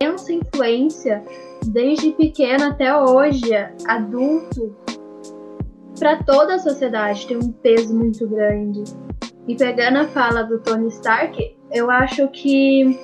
[0.00, 1.24] imensa influência
[1.66, 3.50] desde pequeno até hoje,
[3.86, 4.74] adulto,
[5.98, 8.82] para toda a sociedade tem um peso muito grande.
[9.46, 12.98] E pegando a fala do Tony Stark, eu acho que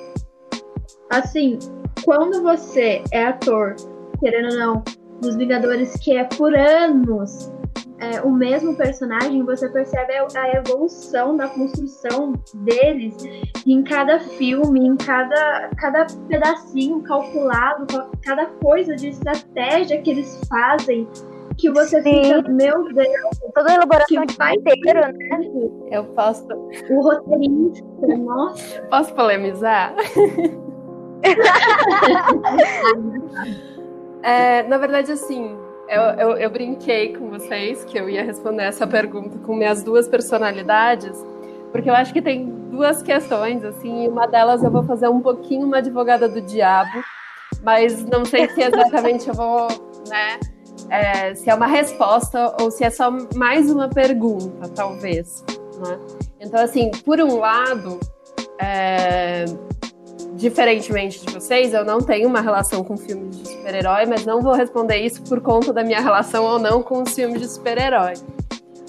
[1.11, 1.59] assim,
[2.05, 3.75] quando você é ator,
[4.21, 4.85] querendo ou não,
[5.21, 7.51] dos Vingadores, que é por anos
[7.99, 13.17] é, o mesmo personagem, você percebe a evolução da construção deles
[13.67, 17.87] em cada filme, em cada, cada pedacinho calculado,
[18.23, 21.09] cada coisa de estratégia que eles fazem.
[21.59, 22.23] Que você Sim.
[22.23, 25.39] fica, meu Deus, Toda a elaboração que de faz roteiro, né?
[25.91, 26.47] Eu posso,
[26.91, 27.85] o roteirista,
[28.17, 28.83] nossa.
[28.83, 29.95] posso polemizar?
[34.21, 35.57] É, na verdade, assim,
[35.89, 40.09] eu, eu, eu brinquei com vocês que eu ia responder essa pergunta com minhas duas
[40.09, 41.25] personalidades,
[41.71, 45.21] porque eu acho que tem duas questões, assim, e uma delas eu vou fazer um
[45.21, 47.03] pouquinho uma advogada do diabo,
[47.63, 49.69] mas não sei se exatamente eu vou,
[50.09, 50.39] né,
[50.91, 55.45] é, se é uma resposta ou se é só mais uma pergunta, talvez,
[55.79, 55.99] né?
[56.41, 57.99] Então, assim, por um lado,
[58.61, 59.45] é,
[60.35, 64.53] diferentemente de vocês, eu não tenho uma relação com filmes de super-herói, mas não vou
[64.53, 68.15] responder isso por conta da minha relação ou não com os filmes de super-herói.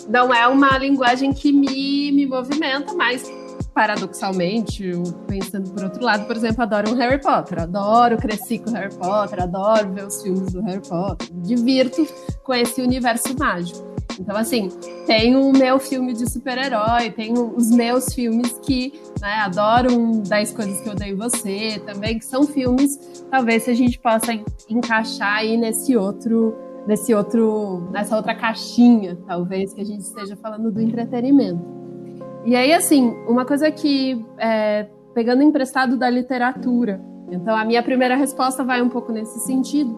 [0.07, 3.31] Não é uma linguagem que me, me movimenta, mas
[3.79, 4.91] paradoxalmente,
[5.25, 9.41] pensando por outro lado, por exemplo, adoro um Harry Potter, adoro cresci com Harry Potter,
[9.41, 12.05] adoro ver os filmes do Harry Potter, divirto
[12.43, 13.87] com esse universo mágico.
[14.19, 14.67] Então, assim,
[15.05, 20.51] tenho o meu filme de super-herói, tenho os meus filmes que né, adoro um 10
[20.51, 24.43] coisas que eu odeio você, também, que são filmes, talvez se a gente possa en-
[24.67, 26.53] encaixar aí nesse outro,
[26.85, 31.78] nesse outro, nessa outra caixinha, talvez, que a gente esteja falando do entretenimento.
[32.45, 38.15] E aí, assim, uma coisa que, é, pegando emprestado da literatura, então a minha primeira
[38.15, 39.97] resposta vai um pouco nesse sentido,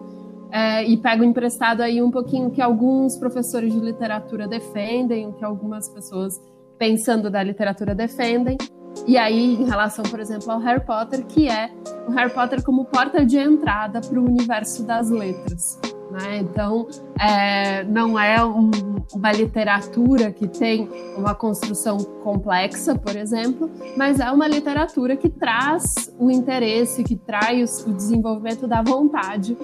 [0.50, 5.44] é, e pego emprestado aí um pouquinho que alguns professores de literatura defendem, o que
[5.44, 6.38] algumas pessoas
[6.78, 8.58] pensando da literatura defendem.
[9.06, 11.70] E aí, em relação, por exemplo, ao Harry Potter, que é
[12.06, 15.80] o Harry Potter como porta de entrada para o universo das letras.
[16.12, 16.40] Né?
[16.40, 16.86] Então,
[17.18, 18.70] é, não é um,
[19.14, 20.86] uma literatura que tem
[21.16, 27.82] uma construção complexa, por exemplo, mas é uma literatura que traz o interesse, que traz
[27.86, 29.56] o desenvolvimento da vontade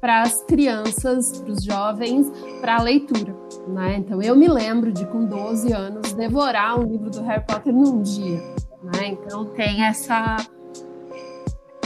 [0.00, 2.30] para as crianças, para os jovens,
[2.60, 3.34] para a leitura.
[3.66, 3.96] Né?
[3.96, 8.00] Então, eu me lembro de, com 12 anos, devorar um livro do Harry Potter num
[8.00, 8.40] dia.
[8.80, 9.08] Né?
[9.08, 10.36] Então, tem essa,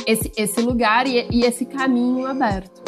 [0.06, 2.79] esse, esse lugar e, e esse caminho aberto.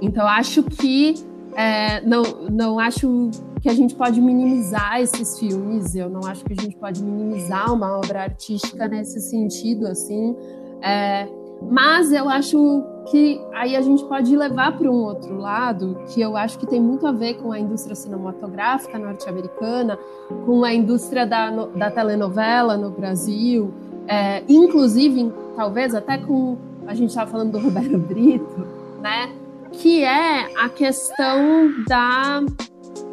[0.00, 1.14] Então, acho que
[1.54, 3.30] é, não, não acho
[3.60, 7.72] que a gente pode minimizar esses filmes, eu não acho que a gente pode minimizar
[7.72, 10.36] uma obra artística nesse sentido, assim.
[10.80, 11.28] É,
[11.60, 16.36] mas eu acho que aí a gente pode levar para um outro lado, que eu
[16.36, 19.98] acho que tem muito a ver com a indústria cinematográfica norte-americana,
[20.46, 23.72] com a indústria da, da telenovela no Brasil,
[24.06, 26.56] é, inclusive, talvez até com.
[26.86, 28.66] A gente estava falando do Roberto Brito,
[29.02, 29.30] né?
[29.72, 32.42] Que é a questão da,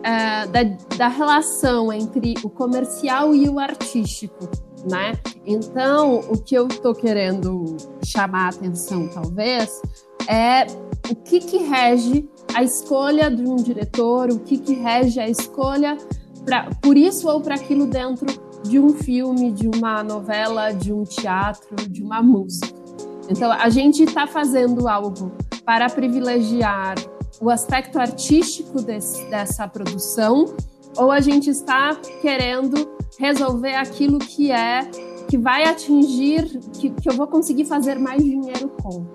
[0.03, 0.64] é, da,
[0.97, 4.49] da relação entre o comercial e o artístico,
[4.89, 5.14] né?
[5.45, 9.82] Então, o que eu estou querendo chamar a atenção, talvez,
[10.28, 10.66] é
[11.10, 15.97] o que, que rege a escolha de um diretor, o que, que rege a escolha
[16.45, 18.28] pra, por isso ou para aquilo dentro
[18.64, 22.84] de um filme, de uma novela, de um teatro, de uma música.
[23.30, 25.32] Então, a gente está fazendo algo
[25.65, 26.95] para privilegiar
[27.41, 30.55] o aspecto artístico desse, dessa produção,
[30.95, 34.89] ou a gente está querendo resolver aquilo que é
[35.28, 39.05] que vai atingir, que, que eu vou conseguir fazer mais dinheiro com,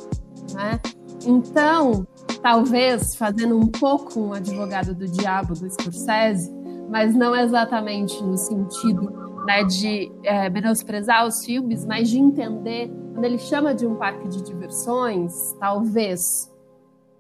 [0.52, 0.80] né?
[1.24, 2.06] Então,
[2.42, 6.50] talvez fazendo um pouco um advogado do diabo do Scorsese,
[6.88, 13.24] mas não exatamente no sentido né, de é, menosprezar os filmes, mas de entender quando
[13.24, 16.52] ele chama de um parque de diversões, talvez,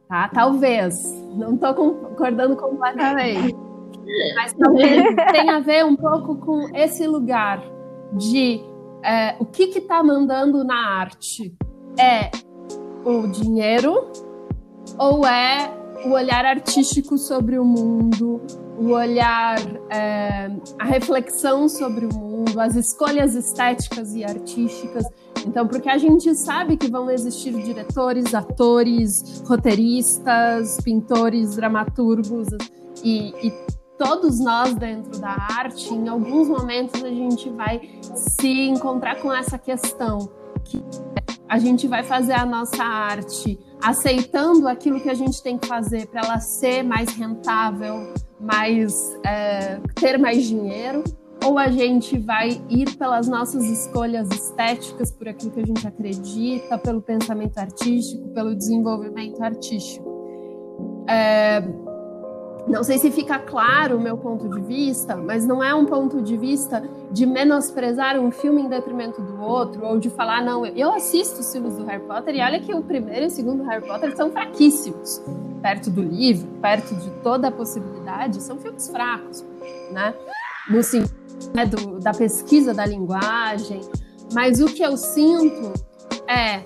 [0.08, 0.28] tá?
[0.28, 0.96] Talvez,
[1.36, 3.54] não estou concordando completamente,
[4.36, 7.62] mas talvez tenha a ver um pouco com esse lugar
[8.12, 8.60] de
[9.02, 11.54] é, o que está mandando na arte?
[11.98, 12.30] É
[13.04, 14.10] o dinheiro
[14.98, 15.70] ou é
[16.04, 18.40] o olhar artístico sobre o mundo,
[18.80, 19.58] o olhar,
[19.90, 25.04] é, a reflexão sobre o mundo, as escolhas estéticas e artísticas.
[25.46, 32.48] Então, porque a gente sabe que vão existir diretores, atores, roteiristas, pintores, dramaturgos
[33.04, 33.52] e, e
[33.98, 37.82] todos nós dentro da arte, em alguns momentos a gente vai
[38.14, 40.30] se encontrar com essa questão
[40.64, 40.82] que
[41.50, 46.06] a gente vai fazer a nossa arte aceitando aquilo que a gente tem que fazer
[46.06, 48.94] para ela ser mais rentável, mais
[49.26, 51.02] é, ter mais dinheiro,
[51.44, 56.78] ou a gente vai ir pelas nossas escolhas estéticas, por aquilo que a gente acredita,
[56.78, 60.08] pelo pensamento artístico, pelo desenvolvimento artístico.
[61.08, 61.60] É,
[62.70, 66.22] não sei se fica claro o meu ponto de vista, mas não é um ponto
[66.22, 70.92] de vista de menosprezar um filme em detrimento do outro, ou de falar, não, eu
[70.94, 73.86] assisto os filmes do Harry Potter e olha que o primeiro e o segundo Harry
[73.86, 75.20] Potter são fraquíssimos.
[75.60, 79.44] perto do livro, perto de toda a possibilidade, são filmes fracos,
[79.92, 80.14] né?
[80.70, 81.20] No sentido
[81.54, 83.80] né, do, da pesquisa da linguagem.
[84.32, 85.72] Mas o que eu sinto
[86.26, 86.62] é,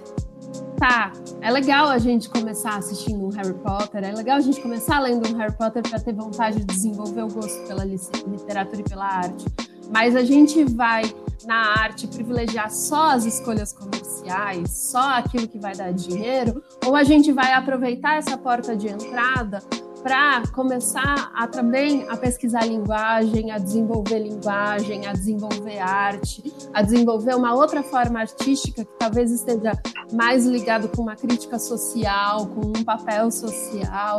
[0.76, 4.98] tá, é legal a gente começar assistindo um Harry Potter, é legal a gente começar
[5.00, 9.06] lendo um Harry Potter para ter vontade de desenvolver o gosto pela literatura e pela
[9.06, 9.44] arte.
[9.90, 11.02] Mas a gente vai
[11.46, 17.04] na arte privilegiar só as escolhas comerciais, só aquilo que vai dar dinheiro, ou a
[17.04, 19.62] gente vai aproveitar essa porta de entrada
[20.04, 26.42] para começar a também a pesquisar linguagem, a desenvolver linguagem, a desenvolver arte,
[26.74, 29.72] a desenvolver uma outra forma artística que talvez esteja
[30.12, 34.18] mais ligado com uma crítica social, com um papel social,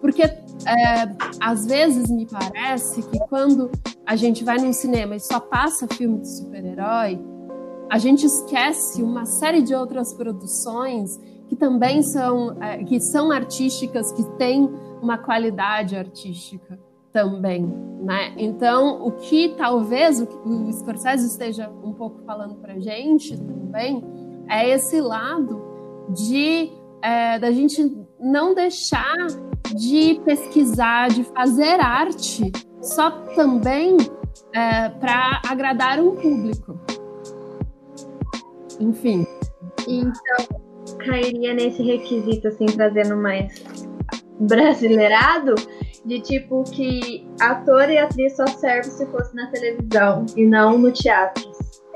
[0.00, 0.34] porque é,
[1.38, 3.70] às vezes me parece que quando
[4.06, 7.20] a gente vai num cinema e só passa filme de super-herói,
[7.90, 14.10] a gente esquece uma série de outras produções que também são, é, que são artísticas,
[14.12, 14.68] que têm
[15.06, 16.76] uma qualidade artística
[17.12, 17.64] também,
[18.02, 18.34] né?
[18.36, 24.04] Então, o que talvez o, o Scorsese esteja um pouco falando para gente também
[24.48, 25.62] é esse lado
[26.10, 29.26] de é, da gente não deixar
[29.74, 32.50] de pesquisar, de fazer arte,
[32.82, 33.96] só também
[34.52, 36.78] é, para agradar um público.
[38.80, 39.24] Enfim.
[39.86, 40.60] Então,
[40.98, 43.85] cairia nesse requisito, assim, trazendo mais
[44.40, 45.54] brasileirado,
[46.04, 50.92] de tipo que ator e atriz só serve se fosse na televisão e não no
[50.92, 51.44] teatro.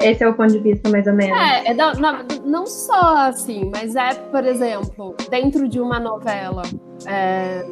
[0.01, 1.39] Esse é o ponto de vista, mais ou menos.
[1.39, 6.63] É, é não, não, não, só assim, mas é, por exemplo, dentro de uma novela.
[7.07, 7.69] É,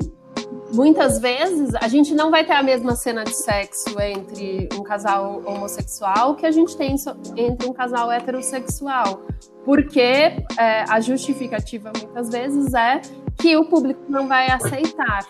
[0.73, 5.43] muitas vezes a gente não vai ter a mesma cena de sexo entre um casal
[5.45, 6.95] homossexual que a gente tem
[7.37, 9.23] entre um casal heterossexual.
[9.65, 13.01] Porque é, a justificativa muitas vezes é
[13.39, 15.27] que o público não vai aceitar.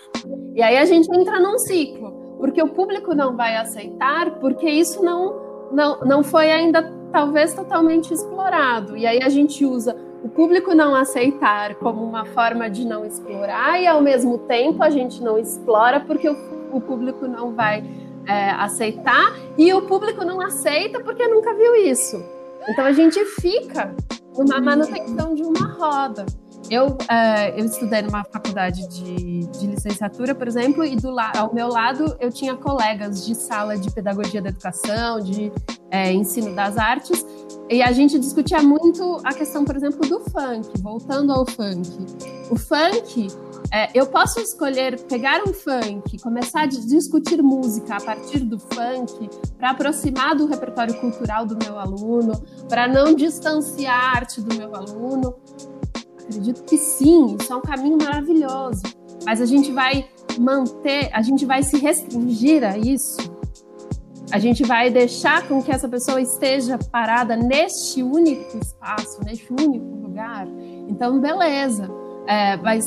[0.54, 5.02] E aí a gente entra num ciclo, porque o público não vai aceitar, porque isso
[5.02, 6.82] não, não, não foi ainda
[7.12, 8.96] talvez totalmente explorado.
[8.96, 13.80] E aí a gente usa o público não aceitar como uma forma de não explorar,
[13.80, 16.36] e ao mesmo tempo a gente não explora porque o,
[16.72, 17.84] o público não vai
[18.26, 22.22] é, aceitar, e o público não aceita porque nunca viu isso.
[22.68, 23.94] Então a gente fica
[24.36, 26.26] numa manutenção de uma roda.
[26.70, 31.68] Eu, uh, eu estudei numa faculdade de, de licenciatura, por exemplo, e do ao meu
[31.68, 35.50] lado eu tinha colegas de sala de pedagogia da educação, de
[35.90, 37.24] é, ensino das artes,
[37.70, 41.88] e a gente discutia muito a questão, por exemplo, do funk, voltando ao funk.
[42.50, 43.28] O funk,
[43.70, 49.28] é, eu posso escolher pegar um funk, começar a discutir música a partir do funk,
[49.58, 52.32] para aproximar do repertório cultural do meu aluno,
[52.68, 55.34] para não distanciar a arte do meu aluno.
[56.20, 58.82] Acredito que sim, isso é um caminho maravilhoso.
[59.26, 63.37] Mas a gente vai manter, a gente vai se restringir a isso.
[64.30, 69.86] A gente vai deixar com que essa pessoa esteja parada neste único espaço, neste único
[70.02, 70.46] lugar.
[70.88, 71.88] Então, beleza.
[72.26, 72.84] É, mas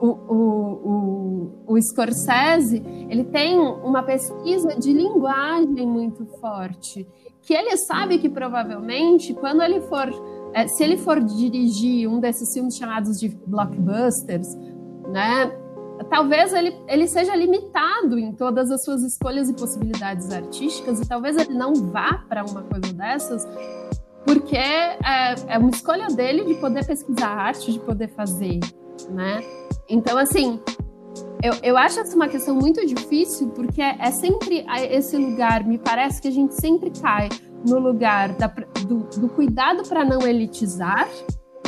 [0.00, 7.06] o, o, o, o Scorsese ele tem uma pesquisa de linguagem muito forte,
[7.42, 10.08] que ele sabe que provavelmente quando ele for
[10.52, 14.48] é, se ele for dirigir um desses filmes chamados de blockbusters,
[15.08, 15.46] né,
[16.08, 21.36] talvez ele, ele seja limitado em todas as suas escolhas e possibilidades artísticas, e talvez
[21.36, 23.46] ele não vá para uma coisa dessas,
[24.24, 28.60] porque é, é uma escolha dele de poder pesquisar arte, de poder fazer,
[29.10, 29.42] né?
[29.88, 30.60] Então, assim,
[31.42, 35.78] eu, eu acho essa uma questão muito difícil, porque é, é sempre esse lugar, me
[35.78, 37.28] parece que a gente sempre cai
[37.66, 38.46] no lugar da,
[38.86, 41.08] do, do cuidado para não elitizar,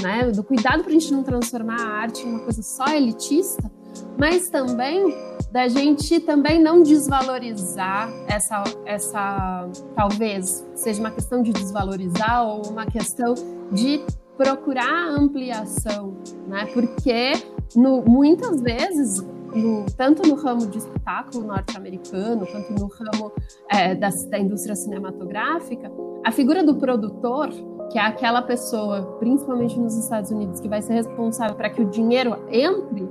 [0.01, 0.31] né?
[0.31, 3.71] do cuidado para a gente não transformar a arte em uma coisa só elitista,
[4.19, 5.15] mas também
[5.51, 12.87] da gente também não desvalorizar essa, essa talvez seja uma questão de desvalorizar ou uma
[12.87, 13.35] questão
[13.71, 14.03] de
[14.37, 16.17] procurar ampliação,
[16.49, 16.67] né?
[16.73, 17.33] Porque
[17.77, 19.21] no, muitas vezes
[19.55, 23.33] no, tanto no ramo de espetáculo norte-americano, quanto no ramo
[23.71, 25.93] é, da, da indústria cinematográfica,
[26.25, 27.51] a figura do produtor,
[27.91, 31.85] que é aquela pessoa, principalmente nos Estados Unidos, que vai ser responsável para que o
[31.85, 33.07] dinheiro entre,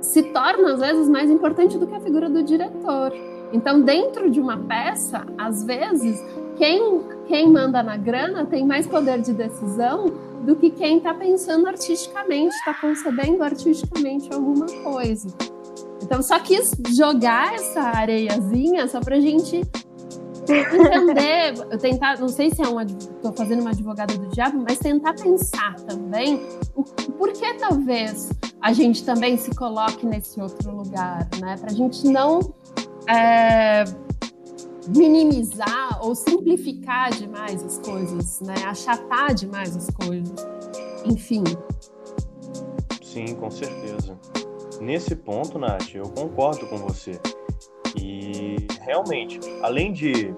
[0.00, 3.12] se torna às vezes mais importante do que a figura do diretor.
[3.52, 6.22] Então, dentro de uma peça, às vezes,
[6.56, 10.06] quem, quem manda na grana tem mais poder de decisão
[10.44, 15.28] do que quem está pensando artisticamente, está concebendo artisticamente alguma coisa.
[16.02, 19.62] Então, só quis jogar essa areiazinha só pra gente
[20.52, 22.84] entender, eu tentar, não sei se é uma,
[23.22, 26.42] tô fazendo uma advogada do diabo, mas tentar pensar também
[26.74, 26.82] o
[27.12, 28.30] porquê talvez
[28.60, 31.56] a gente também se coloque nesse outro lugar, né?
[31.56, 32.40] Para a gente não
[33.08, 33.84] é,
[34.88, 38.54] minimizar ou simplificar demais as coisas, né?
[38.66, 40.46] Achatar demais as coisas.
[41.04, 41.44] Enfim.
[43.02, 44.18] Sim, com certeza.
[44.80, 47.20] Nesse ponto, Nath, eu concordo com você.
[47.96, 50.34] E realmente, além de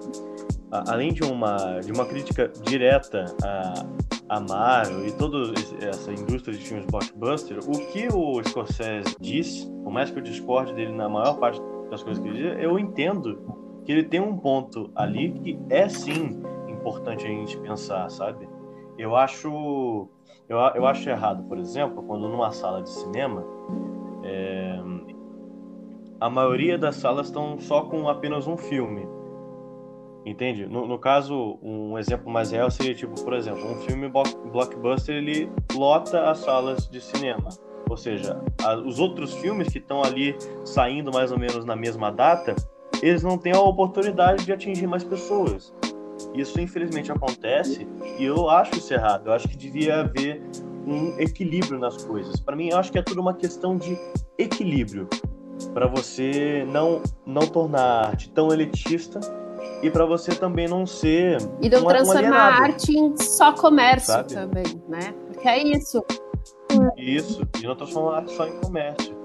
[0.71, 5.53] além de uma de uma crítica direta a, a Marvel e toda
[5.85, 10.73] essa indústria de filmes blockbuster, o que o Scorsese diz, por mais que eu discorde
[10.73, 13.39] dele na maior parte das coisas que ele diz, eu entendo
[13.83, 18.47] que ele tem um ponto ali que é sim importante a gente pensar, sabe?
[18.97, 20.07] Eu acho
[20.47, 23.43] eu, eu acho errado, por exemplo, quando numa sala de cinema
[24.23, 24.81] é,
[26.21, 29.07] a maioria das salas estão só com apenas um filme.
[30.23, 30.67] Entende?
[30.67, 35.51] No, no, caso, um exemplo mais real seria tipo, por exemplo, um filme blockbuster ele
[35.73, 37.49] lota as salas de cinema.
[37.89, 42.11] Ou seja, a, os outros filmes que estão ali saindo mais ou menos na mesma
[42.11, 42.55] data,
[43.01, 45.73] eles não têm a oportunidade de atingir mais pessoas.
[46.35, 47.87] Isso infelizmente acontece
[48.19, 49.25] e eu acho isso errado.
[49.25, 50.39] Eu acho que devia haver
[50.85, 52.39] um equilíbrio nas coisas.
[52.39, 53.97] Para mim, eu acho que é tudo uma questão de
[54.37, 55.09] equilíbrio
[55.67, 59.19] para você não não tornar a arte tão elitista
[59.81, 64.13] e para você também não ser e não uma, transformar a arte em só comércio
[64.13, 64.33] sabe?
[64.33, 65.13] também, né?
[65.27, 66.03] Porque é isso.
[66.97, 69.15] Isso, e não transformar a arte só em comércio.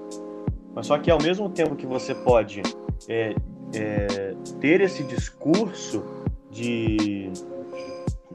[0.73, 2.61] Mas só que ao mesmo tempo que você pode
[3.07, 3.35] é,
[3.73, 6.03] é, ter esse discurso
[6.51, 7.31] de,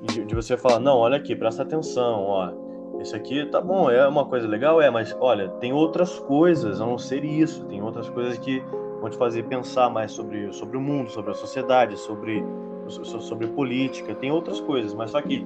[0.03, 2.53] de, de você falar, não, olha aqui, presta atenção, ó,
[3.01, 6.87] esse aqui tá bom, é uma coisa legal, é, mas olha, tem outras coisas a
[6.87, 8.63] não ser isso, tem outras coisas que
[9.01, 12.45] vão te fazer pensar mais sobre, sobre o mundo, sobre a sociedade, sobre,
[12.89, 15.45] sobre política, tem outras coisas, mas só que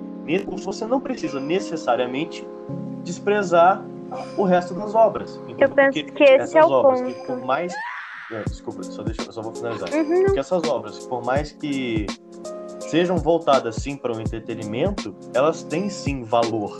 [0.58, 2.46] você não precisa necessariamente
[3.02, 3.82] desprezar
[4.36, 5.40] o resto das obras.
[5.58, 7.14] Eu penso que esse é o obras, ponto.
[7.14, 7.72] Que por mais
[8.30, 9.88] é, desculpa, só deixa, só vou finalizar.
[9.92, 10.24] Uhum.
[10.24, 12.06] Porque essas obras, por mais que
[12.80, 16.76] sejam voltadas sim para o entretenimento, elas têm sim valor.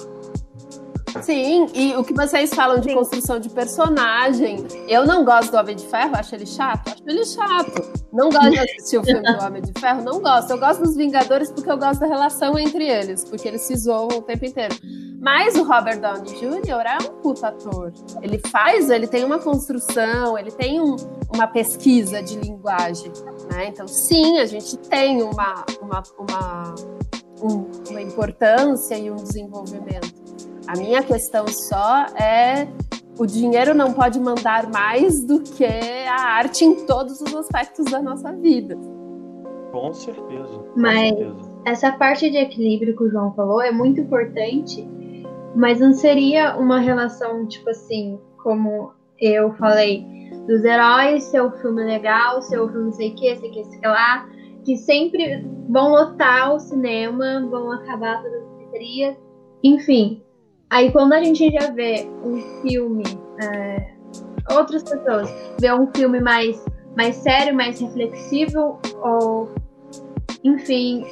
[1.22, 2.94] Sim, e o que vocês falam de Sim.
[2.94, 7.24] construção de personagem, eu não gosto do Homem de Ferro, acho ele chato, acho ele
[7.24, 8.06] chato.
[8.12, 10.50] Não gosto de assistir o filme do Homem de Ferro, não gosto.
[10.50, 14.08] Eu gosto dos Vingadores porque eu gosto da relação entre eles, porque eles se zoam
[14.08, 14.74] o tempo inteiro.
[15.20, 16.86] Mas o Robert Downey Jr.
[16.86, 17.92] é um puta ator.
[18.22, 20.96] Ele faz, ele tem uma construção, ele tem um,
[21.34, 23.12] uma pesquisa de linguagem.
[23.50, 23.68] Né?
[23.68, 26.74] Então, sim, a gente tem uma, uma, uma,
[27.42, 30.25] um, uma importância e um desenvolvimento.
[30.68, 32.68] A minha questão só é
[33.18, 38.02] o dinheiro não pode mandar mais do que a arte em todos os aspectos da
[38.02, 38.76] nossa vida.
[39.72, 40.46] Com certeza.
[40.46, 41.60] Com mas certeza.
[41.64, 44.86] essa parte de equilíbrio que o João falou é muito importante,
[45.54, 50.04] mas não seria uma relação, tipo assim, como eu falei,
[50.46, 53.80] dos heróis, seu filme legal, seu filme não sei o que, sei o que, sei
[53.80, 54.28] que lá,
[54.64, 59.16] que sempre vão lotar o cinema, vão acabar todas as bilheterias,
[59.62, 60.22] enfim,
[60.70, 63.04] Aí quando a gente já vê um filme,
[63.40, 63.92] é,
[64.50, 66.64] outras pessoas vê um filme mais,
[66.96, 69.50] mais sério, mais reflexivo, ou
[70.42, 71.06] enfim.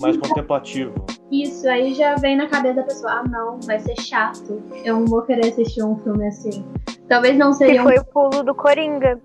[0.00, 1.04] mais contemplativo.
[1.30, 4.62] Isso, aí já vem na cabeça da pessoa, ah não, vai ser chato.
[4.84, 6.64] Eu não vou querer assistir um filme assim.
[7.08, 7.82] Talvez não seria.
[7.82, 8.02] Que foi um...
[8.02, 9.20] o pulo do Coringa.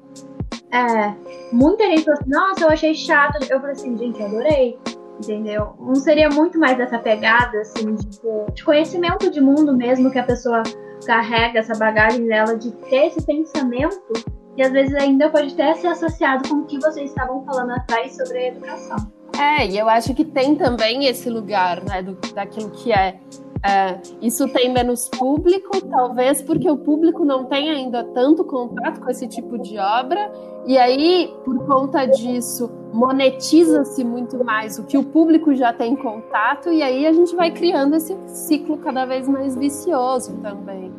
[0.72, 1.14] É.
[1.52, 3.38] Muita gente falou assim, nossa, eu achei chato.
[3.50, 4.80] Eu falei assim, gente, eu adorei
[5.22, 5.74] entendeu?
[5.80, 8.20] Não seria muito mais essa pegada, assim, de,
[8.54, 10.64] de, conhecimento de mundo mesmo que a pessoa
[11.06, 14.14] carrega, essa bagagem dela, de ter esse pensamento
[14.58, 18.16] e às vezes ainda pode ter se associado com o que vocês estavam falando atrás
[18.16, 18.98] sobre a educação.
[19.40, 23.20] É, e eu acho que tem também esse lugar, né, do, daquilo que é
[23.64, 29.10] é, isso tem menos público, talvez porque o público não tem ainda tanto contato com
[29.10, 30.32] esse tipo de obra,
[30.66, 36.72] e aí, por conta disso, monetiza-se muito mais o que o público já tem contato,
[36.72, 40.92] e aí a gente vai criando esse ciclo cada vez mais vicioso também.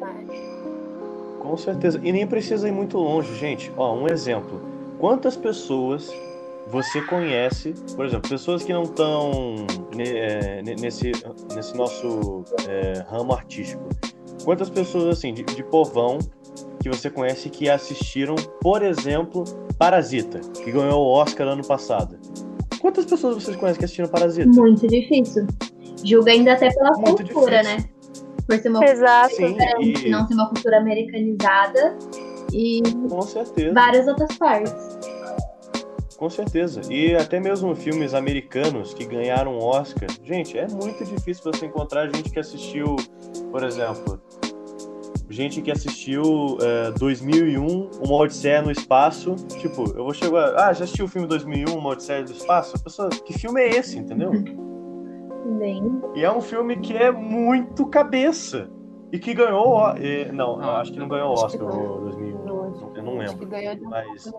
[0.00, 0.26] Né?
[1.38, 2.00] Com certeza.
[2.02, 3.70] E nem precisa ir muito longe, gente.
[3.76, 4.60] Ó, um exemplo.
[4.98, 6.10] Quantas pessoas
[6.68, 9.66] você conhece, por exemplo, pessoas que não estão
[9.98, 11.12] é, nesse,
[11.54, 13.84] nesse nosso é, ramo artístico.
[14.44, 16.18] Quantas pessoas, assim, de, de povão
[16.82, 19.44] que você conhece que assistiram, por exemplo,
[19.78, 22.16] Parasita, que ganhou o Oscar ano passado?
[22.80, 24.48] Quantas pessoas vocês conhecem que assistiram Parasita?
[24.48, 25.46] Muito difícil.
[26.04, 27.78] Julga ainda até pela Muito cultura, difícil.
[27.78, 27.90] né?
[28.46, 29.36] Por ser uma Exato.
[29.36, 30.10] cultura, Sim, e...
[30.10, 31.96] não ser uma cultura americanizada
[32.52, 33.74] e Com certeza.
[33.74, 34.72] várias outras partes.
[36.16, 36.80] Com certeza.
[36.90, 40.08] E até mesmo filmes americanos que ganharam Oscar.
[40.22, 42.96] Gente, é muito difícil você encontrar gente que assistiu,
[43.50, 44.20] por exemplo,
[45.28, 49.34] gente que assistiu é, 2001, Uma Odisseia no Espaço.
[49.60, 50.54] Tipo, eu vou chegar.
[50.56, 52.76] Ah, já assistiu o filme 2001, Uma Odisseia no Espaço?
[52.76, 54.30] A pessoa, que filme é esse, entendeu?
[55.58, 56.02] Bem.
[56.14, 58.68] E é um filme que é muito cabeça.
[59.12, 59.78] E que ganhou.
[59.78, 61.96] o- e- não, eu acho que não ganhou o Oscar não.
[61.96, 62.44] o 2001.
[62.44, 63.48] Não, acho- Eu não lembro.
[63.48, 64.32] Mas, mas...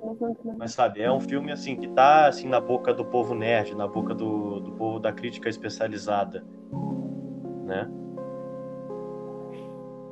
[0.57, 3.87] mas sabe, é um filme assim que tá assim na boca do povo nerd, na
[3.87, 6.43] boca do, do povo da crítica especializada.
[7.65, 7.89] Né?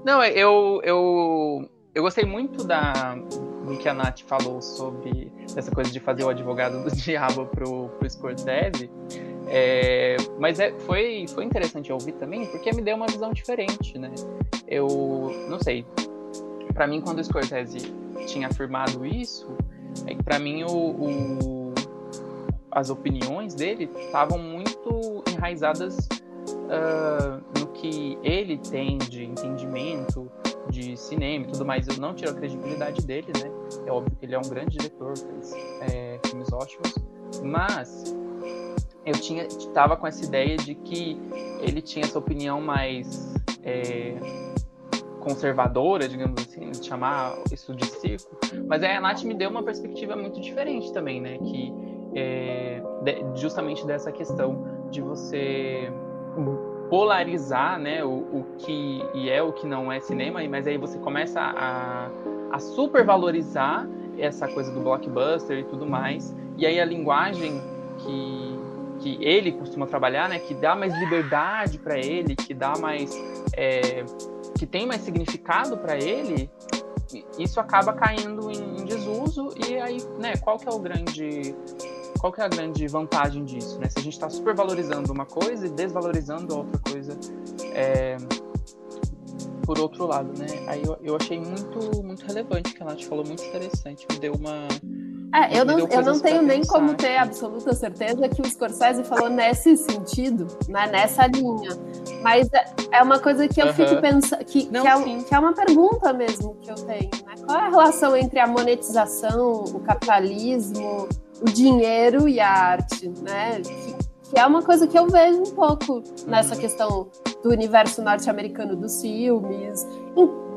[0.05, 3.15] Não, eu, eu, eu gostei muito da,
[3.65, 7.89] do que a Nath falou sobre essa coisa de fazer o advogado do diabo pro,
[7.89, 8.89] pro Scorsese.
[9.47, 14.11] É, mas é, foi, foi interessante ouvir também, porque me deu uma visão diferente, né?
[14.67, 14.87] Eu
[15.49, 15.85] não sei.
[16.73, 17.93] Pra mim, quando o Scorsese
[18.25, 19.47] tinha afirmado isso,
[20.07, 21.73] é pra mim o, o-
[22.71, 25.95] as opiniões dele estavam muito enraizadas
[26.69, 30.29] ah, no que ele tem de entendimento
[30.69, 31.87] de cinema e tudo mais.
[31.87, 33.49] Eu não tiro a credibilidade dele, né?
[33.85, 35.53] É óbvio que ele é um grande diretor, fez
[35.89, 36.93] é, filmes ótimos,
[37.43, 38.13] mas
[39.05, 41.17] eu tinha tava com essa ideia de que
[41.59, 43.33] ele tinha essa opinião mais
[43.63, 44.15] é,
[45.19, 48.35] conservadora, digamos assim, de chamar isso de circo.
[48.67, 51.37] Mas aí a Nath me deu uma perspectiva muito diferente também, né?
[51.37, 51.73] Que
[52.15, 55.91] é, de- justamente dessa questão de você
[56.89, 60.97] polarizar, né, o, o que e é o que não é cinema, mas aí você
[60.99, 62.09] começa a,
[62.51, 63.87] a supervalorizar
[64.17, 67.59] essa coisa do blockbuster e tudo mais, e aí a linguagem
[67.97, 68.44] que,
[69.05, 73.11] que ele costuma trabalhar, né, que dá mais liberdade para ele, que dá mais
[73.55, 74.03] é,
[74.57, 76.49] que tem mais significado para ele,
[77.37, 81.55] isso acaba caindo em, em desuso e aí, né, qual que é o grande
[82.19, 83.87] qual que é a grande vantagem disso, né?
[83.87, 87.15] Se a gente está supervalorizando uma coisa e desvalorizando outra coisa
[87.75, 88.17] é,
[89.63, 90.47] por outro lado, né?
[90.67, 94.33] Aí eu, eu achei muito muito relevante que a Nath falou, muito interessante, me deu
[94.33, 94.67] uma
[95.35, 98.45] É, eu Me não, eu não tenho nem pensar como ter absoluta certeza que o
[98.45, 101.71] Scorsese falou nesse sentido, né, nessa linha.
[102.21, 105.39] Mas é- é uma coisa que eu fico pensando, que, Não, que, é, que é
[105.39, 107.09] uma pergunta mesmo que eu tenho.
[107.25, 107.33] Né?
[107.45, 111.07] Qual é a relação entre a monetização, o capitalismo,
[111.41, 113.09] o dinheiro e a arte?
[113.21, 113.59] Né?
[113.61, 113.95] Que,
[114.31, 117.07] que é uma coisa que eu vejo um pouco nessa questão
[117.43, 119.85] do universo norte-americano dos filmes,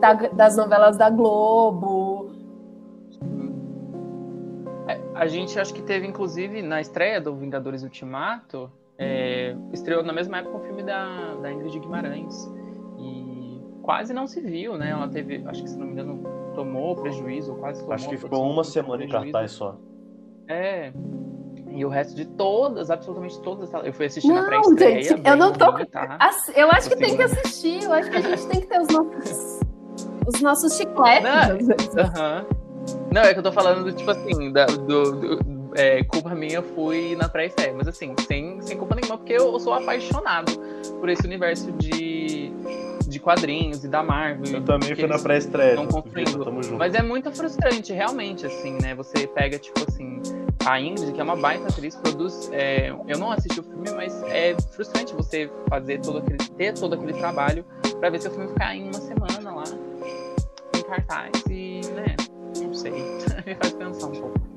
[0.00, 2.07] da- das novelas da Globo.
[5.18, 10.38] A gente acho que teve, inclusive, na estreia do Vingadores Ultimato, é, estreou na mesma
[10.38, 12.50] época o filme da, da Ingrid Guimarães.
[12.98, 14.90] E quase não se viu, né?
[14.90, 16.22] Ela teve, acho que se não me engano,
[16.54, 17.94] tomou prejuízo, quase tomou.
[17.94, 19.76] Acho que ficou uma semana em cartaz só.
[20.48, 20.92] É.
[21.70, 25.02] E o resto de todas, absolutamente todas, eu fui assistir na Não, pré-estreia.
[25.02, 26.18] gente, eu não tô- ruim, tá?
[26.56, 28.88] Eu acho que tem que assistir, eu acho que a gente tem que ter os
[28.88, 29.60] nossos,
[30.26, 31.22] os nossos chicletes.
[31.24, 31.32] Não.
[31.32, 32.57] às vezes.
[33.12, 36.54] Não, é que eu tô falando do tipo assim, da, do, do- é, culpa minha,
[36.56, 40.52] eu fui na pré-estreia, mas assim, sem, sem culpa nenhuma, porque eu sou apaixonado
[41.00, 42.50] por esse universo de,
[43.06, 44.54] de quadrinhos e da Marvel.
[44.56, 45.76] Eu também fui na pré-estreia.
[45.76, 46.76] Vitor, construindo.
[46.78, 48.94] Mas é muito frustrante, realmente, assim, né?
[48.94, 50.20] Você pega, tipo assim,
[50.66, 52.50] a Ingrid, que é uma baita atriz, produz.
[52.52, 56.38] é, eu não assisti o filme, mas é frustrante você fazer todo aquele.
[56.38, 57.64] ter todo aquele trabalho
[58.00, 59.64] pra ver se o filme ficar em uma semana lá,
[60.76, 61.67] em cartaz, e?
[61.67, 61.67] Não
[62.78, 62.92] sei.
[63.46, 64.48] Me faz pensar um pouco.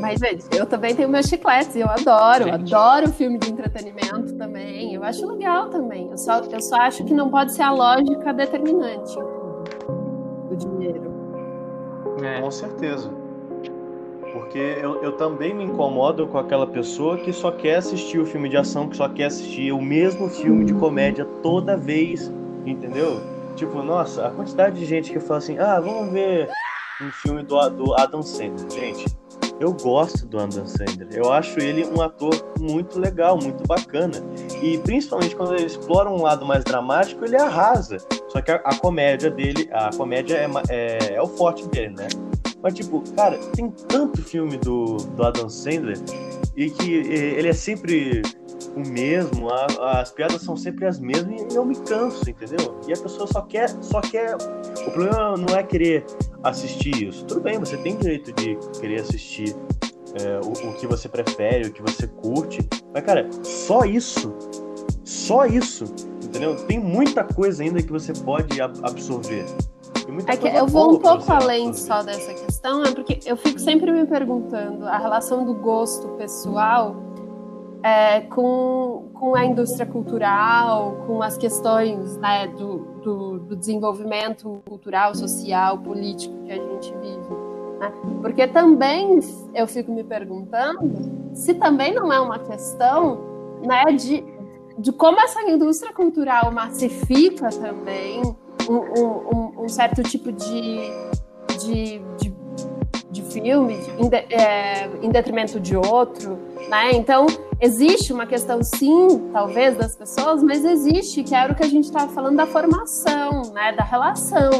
[0.00, 2.74] Mas, gente, eu também tenho meus chicletes, eu adoro, Gente.
[2.74, 4.94] adoro filme de entretenimento também.
[4.94, 6.08] Eu acho legal também.
[6.10, 9.18] Eu só, eu só acho que não pode ser a lógica determinante.
[9.18, 11.12] O dinheiro.
[12.22, 12.40] É.
[12.40, 13.10] Com certeza.
[14.32, 18.48] Porque eu, eu também me incomodo com aquela pessoa que só quer assistir o filme
[18.48, 22.30] de ação, que só quer assistir o mesmo filme de comédia toda vez,
[22.64, 23.20] entendeu?
[23.58, 26.48] Tipo, nossa, a quantidade de gente que fala assim, ah, vamos ver
[27.02, 28.70] um filme do, do Adam Sandler.
[28.70, 29.06] Gente,
[29.58, 31.08] eu gosto do Adam Sandler.
[31.12, 34.22] Eu acho ele um ator muito legal, muito bacana.
[34.62, 37.96] E principalmente quando ele explora um lado mais dramático, ele arrasa.
[38.28, 42.06] Só que a, a comédia dele, a comédia é, é, é o forte dele, né?
[42.62, 45.98] Mas, tipo, cara, tem tanto filme do, do Adam Sandler
[46.56, 48.22] e que ele é sempre
[48.78, 52.78] o mesmo, a- as piadas são sempre as mesmas e eu me canso, entendeu?
[52.86, 54.36] E a pessoa só quer, só quer.
[54.36, 56.04] O problema não é querer
[56.42, 57.24] assistir isso.
[57.26, 59.54] Tudo bem, você tem direito de querer assistir
[60.20, 62.66] eh, o, o que você prefere, o que você curte.
[62.94, 64.34] Mas, cara, só isso,
[65.04, 65.84] só isso,
[66.24, 66.54] entendeu?
[66.66, 69.44] Tem muita coisa ainda que você pode ab- absorver.
[70.26, 74.06] É eu vou um pouco além só dessa questão, é porque eu fico sempre me
[74.06, 76.96] perguntando a relação do gosto pessoal
[77.82, 85.14] é, com, com a indústria cultural, com as questões né, do, do, do, desenvolvimento cultural,
[85.14, 87.48] social, político que a gente vive.
[87.78, 87.92] Né?
[88.20, 89.20] Porque também
[89.54, 93.20] eu fico me perguntando se também não é uma questão
[93.64, 94.24] né, de,
[94.78, 98.22] de como essa indústria cultural massifica também
[98.68, 100.80] um, um, um certo tipo de,
[101.60, 102.34] de, de,
[103.08, 106.38] de filme em, de, é, em detrimento de outro.
[106.68, 106.92] Né?
[106.92, 107.26] Então,
[107.60, 111.84] existe uma questão, sim, talvez, das pessoas, mas existe, que era o que a gente
[111.84, 113.72] estava falando da formação, né?
[113.72, 114.50] da relação.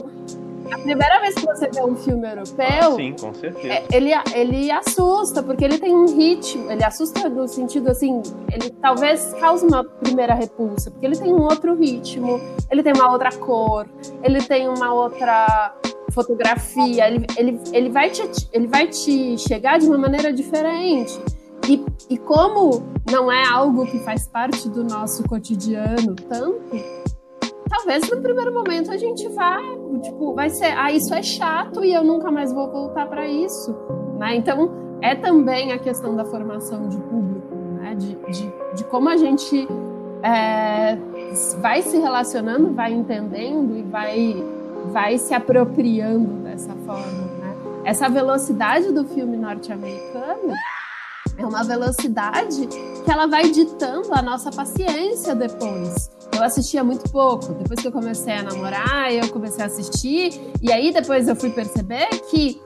[0.70, 3.72] A primeira vez que você vê um filme europeu, ah, sim, com certeza.
[3.72, 8.20] É, ele, ele assusta, porque ele tem um ritmo, ele assusta no sentido assim,
[8.52, 12.38] ele talvez cause uma primeira repulsa, porque ele tem um outro ritmo,
[12.70, 13.88] ele tem uma outra cor,
[14.22, 15.74] ele tem uma outra
[16.10, 18.22] fotografia, ele, ele, ele, vai, te,
[18.52, 21.18] ele vai te chegar de uma maneira diferente.
[21.66, 26.60] E, e como não é algo que faz parte do nosso cotidiano tanto,
[27.68, 29.58] talvez no primeiro momento a gente vá,
[30.02, 33.74] tipo, vai ser, ah, isso é chato e eu nunca mais vou voltar para isso,
[34.18, 34.36] né?
[34.36, 37.94] Então, é também a questão da formação de público, né?
[37.94, 39.68] De, de, de como a gente
[40.22, 40.96] é,
[41.60, 44.44] vai se relacionando, vai entendendo e vai,
[44.90, 47.56] vai se apropriando dessa forma, né?
[47.84, 50.52] Essa velocidade do filme norte-americano
[51.38, 56.10] é uma velocidade que ela vai ditando a nossa paciência depois.
[56.36, 57.54] Eu assistia muito pouco.
[57.54, 60.40] Depois que eu comecei a namorar, eu comecei a assistir.
[60.60, 62.60] E aí depois eu fui perceber que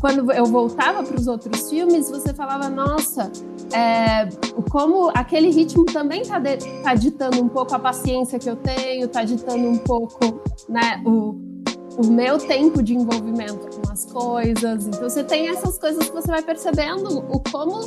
[0.00, 3.30] quando eu voltava para os outros filmes, você falava, nossa,
[3.72, 4.28] é,
[4.70, 6.40] como aquele ritmo também está
[6.82, 11.49] tá ditando um pouco a paciência que eu tenho, está ditando um pouco né, o,
[11.96, 14.86] o meu tempo de envolvimento com as coisas.
[14.86, 17.80] Então você tem essas coisas que você vai percebendo o como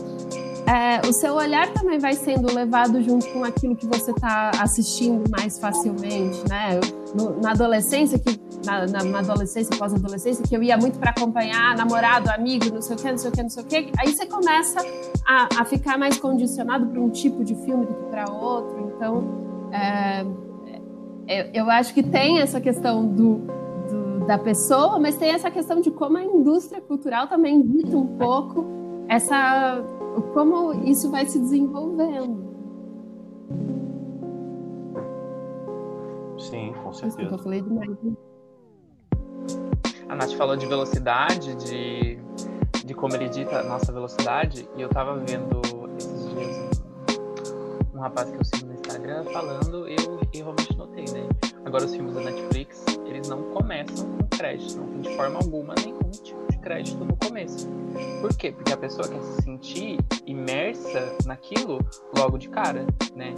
[0.66, 5.30] é, o seu olhar também vai sendo levado junto com aquilo que você está assistindo
[5.30, 6.80] mais facilmente, né?
[7.14, 12.30] No, na adolescência, que na, na adolescência, pós-adolescência, que eu ia muito para acompanhar namorado,
[12.30, 13.92] amigo, não sei o que, não sei o que, não sei o que.
[13.98, 14.80] Aí você começa
[15.26, 18.94] a, a ficar mais condicionado para um tipo de filme do que para outro.
[18.96, 20.26] Então, é,
[21.28, 23.63] é, eu acho que tem essa questão do
[24.28, 28.66] da pessoa, mas tem essa questão de como a indústria cultural também dita um pouco
[29.08, 29.84] essa
[30.34, 32.54] como isso vai se desenvolvendo.
[36.38, 37.32] Sim, com certeza.
[37.32, 37.90] Eu falei demais.
[40.10, 42.20] A Nath falou de velocidade, de,
[42.86, 45.62] de como ele dita a nossa velocidade, e eu tava vendo
[45.98, 46.84] esses dias
[47.94, 51.28] um, rapaz que eu sigo no Instagram falando, e eu, eu realmente notei, né?
[51.66, 55.74] Agora os filmes da Netflix, eles não começam com crédito, não tem de forma alguma
[55.76, 57.68] nenhum tipo de crédito no começo.
[58.22, 58.52] Por quê?
[58.52, 61.80] Porque a pessoa quer se sentir imersa naquilo
[62.18, 62.86] logo de cara,
[63.16, 63.34] né?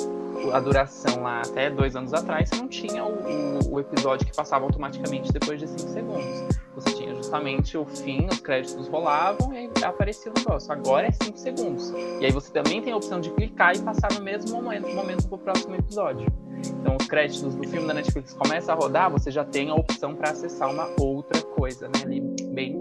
[0.51, 4.35] A duração lá, até dois anos atrás, você não tinha o, o, o episódio que
[4.35, 6.57] passava automaticamente depois de cinco segundos.
[6.75, 6.93] Você
[7.25, 10.71] justamente o fim, os créditos rolavam e aí aparecia o negócio.
[10.71, 11.91] Agora é cinco segundos.
[12.21, 15.27] E aí você também tem a opção de clicar e passar no mesmo momento, momento
[15.27, 16.27] para o próximo episódio.
[16.67, 20.15] Então, os créditos do filme da Netflix começam a rodar, você já tem a opção
[20.15, 22.01] para acessar uma outra coisa, né?
[22.03, 22.21] Ali,
[22.53, 22.79] bem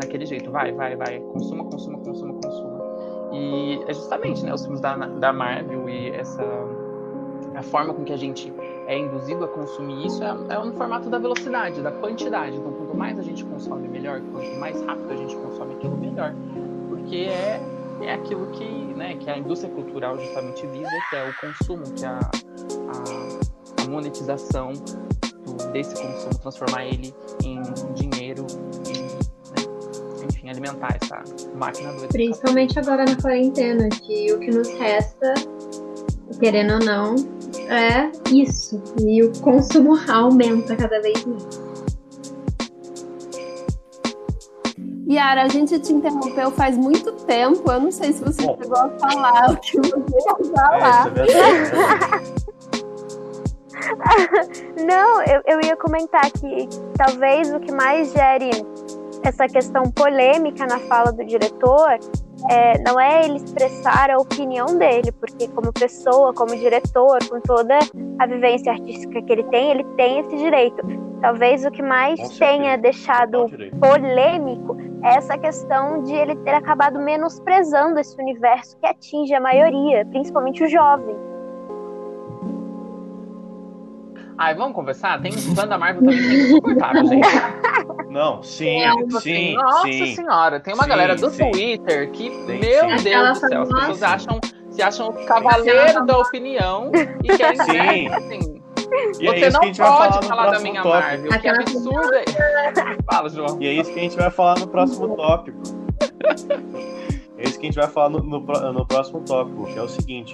[0.00, 0.50] naquele jeito.
[0.50, 1.20] Vai, vai, vai.
[1.20, 2.78] Consuma, consuma, consuma, consuma.
[3.32, 4.52] E é justamente, né?
[4.52, 6.42] Os filmes da, da Marvel e essa...
[7.58, 8.52] A forma com que a gente
[8.86, 12.56] é induzido a consumir isso é, é no formato da velocidade, da quantidade.
[12.56, 14.20] Então, quanto mais a gente consome, melhor.
[14.32, 16.34] Quanto mais rápido a gente consome aquilo, melhor.
[16.88, 17.60] Porque é
[18.02, 22.04] é aquilo que, né, que a indústria cultural justamente visa, que é o consumo, que
[22.04, 22.20] é a,
[23.82, 27.12] a, monetização do, desse consumo, transformar ele
[27.42, 27.60] em
[27.94, 28.46] dinheiro
[28.86, 31.24] e, né, enfim, alimentar essa
[31.56, 35.34] máquina do Principalmente agora na quarentena, que o que nos resta,
[36.38, 37.16] querendo ou não,
[37.68, 38.82] é isso.
[39.00, 41.68] E o consumo aumenta cada vez mais.
[45.10, 47.70] Yara, a gente te interrompeu faz muito tempo.
[47.70, 48.58] Eu não sei se você Bom.
[48.60, 51.12] chegou a falar o que você ia falar.
[51.16, 51.32] É,
[54.82, 58.50] é não, eu, eu ia comentar que talvez o que mais gere
[59.22, 61.98] essa questão polêmica na fala do diretor
[62.50, 67.78] é, não é ele expressar a opinião dele, porque como pessoa, como diretor, com toda
[68.18, 70.82] a vivência artística que ele tem, ele tem esse direito.
[71.20, 73.46] Talvez o que mais tenha deixado
[73.80, 80.06] polêmico é essa questão de ele ter acabado menosprezando esse universo que atinge a maioria,
[80.06, 81.16] principalmente o jovem.
[84.38, 85.20] Ai, vamos conversar?
[85.20, 87.26] Tem fã da Marvel também que é insuportável, gente.
[88.08, 88.90] Não, sim, é,
[89.20, 91.50] sim, Nossa sim, senhora, tem uma sim, galera do sim.
[91.50, 93.04] Twitter que, Sim, meu sim.
[93.04, 94.40] Deus do céu, as pessoas acham
[94.70, 96.90] se acham cavaleiros da opinião
[97.22, 98.08] e querem Sim.
[98.08, 98.62] assim,
[99.20, 100.70] E é Você isso que não a gente vai pode falar no falar da próximo
[100.70, 101.02] minha tópico.
[101.08, 101.28] Marvel.
[101.28, 102.24] Que Aquela- absurdo é.
[103.10, 103.56] Fala, João.
[103.60, 105.58] E é isso que a gente vai falar no próximo tópico.
[107.40, 109.88] É isso que a gente vai falar no, no, no próximo tópico, que é o
[109.88, 110.32] seguinte.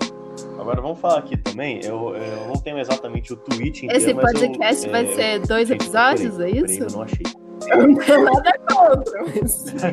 [0.65, 1.85] Agora vamos falar aqui também.
[1.85, 5.41] Eu, eu não tenho exatamente o tweet inteiro, Esse mas eu, podcast é, vai ser
[5.41, 6.83] dois gente, episódios, é isso?
[6.85, 7.27] Eu não achei.
[7.71, 9.25] Eu não tenho nada contra.
[9.27, 9.75] mas-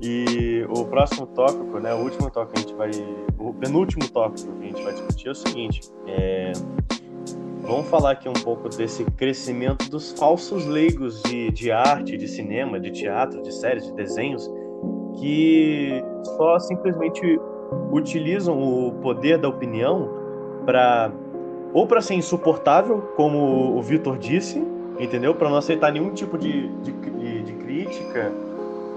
[0.00, 2.90] E o próximo tópico, né, o último tópico que a gente vai,
[3.38, 6.52] o penúltimo tópico que a gente vai discutir é o seguinte: é,
[7.60, 12.78] vamos falar aqui um pouco desse crescimento dos falsos leigos de, de arte, de cinema,
[12.80, 14.48] de teatro, de séries, de desenhos,
[15.22, 16.02] que
[16.36, 17.40] só simplesmente
[17.92, 20.08] utilizam o poder da opinião
[20.66, 21.12] para
[21.72, 24.62] ou para ser insuportável, como o Vitor disse,
[24.98, 25.34] entendeu?
[25.34, 28.30] Para não aceitar nenhum tipo de, de, de- crítica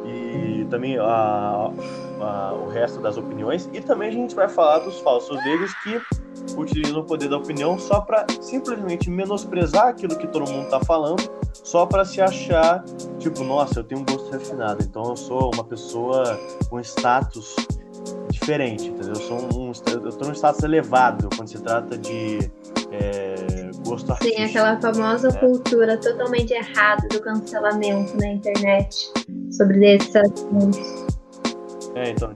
[0.05, 1.71] e também a,
[2.19, 3.69] a- o resto das opiniões.
[3.71, 6.01] E também a gente vai falar dos falsos leigos que
[6.57, 11.23] utilizam o poder da opinião só para simplesmente menosprezar aquilo que todo mundo tá falando,
[11.63, 12.83] só para se achar
[13.19, 17.55] tipo, nossa, eu tenho um gosto refinado, então eu sou uma pessoa com status
[18.29, 19.13] diferente, entendeu?
[19.13, 22.51] Eu sou um, eu tô num status elevado quando se trata de
[22.91, 23.35] é,
[23.85, 24.37] gosto artístico.
[24.37, 25.31] Sim, aquela famosa É.
[25.31, 29.11] cultura totalmente errada do cancelamento na internet
[29.51, 31.05] sobre esses assuntos.
[31.95, 32.33] É, então.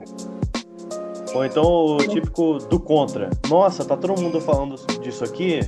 [1.34, 3.30] Ou então o típico do contra.
[3.48, 5.60] Nossa, tá todo mundo falando disso aqui?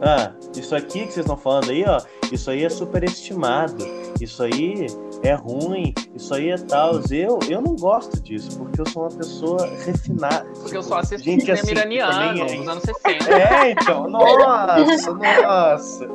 [0.00, 2.00] Ah, isso aqui que vocês estão falando aí, ó,
[2.34, 3.84] isso aí é superestimado.
[4.20, 4.86] Isso aí
[5.22, 7.00] é ruim, isso aí é tal.
[7.10, 10.44] Eu, eu não gosto disso, porque eu sou uma pessoa refinada.
[10.60, 12.56] Porque eu só assisto Gente cinema assim, iraniano é.
[12.56, 13.30] dos anos 60.
[13.30, 16.08] É, então, nossa, nossa.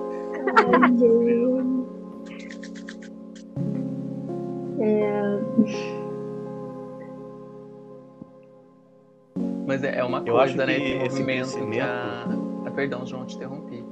[9.66, 10.80] Mas é é uma Eu acho coisa, né?
[10.80, 12.26] que Esse movimento que a...
[12.66, 13.89] ah, Perdão, João, te interrompi.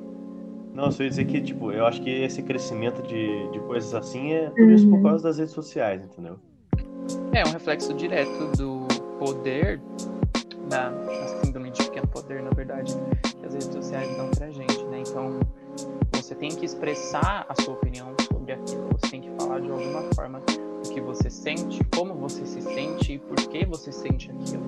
[0.78, 4.34] Não, só ia dizer que, tipo, eu acho que esse crescimento de, de coisas assim
[4.34, 5.04] é tudo isso por Uhum.
[5.04, 6.38] causa das redes sociais, entendeu?
[7.34, 8.86] É um reflexo direto do
[9.18, 9.82] poder,
[10.70, 10.94] da,
[11.44, 12.94] síndrome de pequeno poder, na verdade,
[13.40, 15.02] que as redes sociais dão pra gente, né?
[15.08, 15.40] Então,
[16.14, 20.04] você tem que expressar a sua opinião sobre aquilo, você tem que falar de alguma
[20.14, 20.44] forma
[20.86, 24.68] o que você sente, como você se sente e por que você sente aquilo,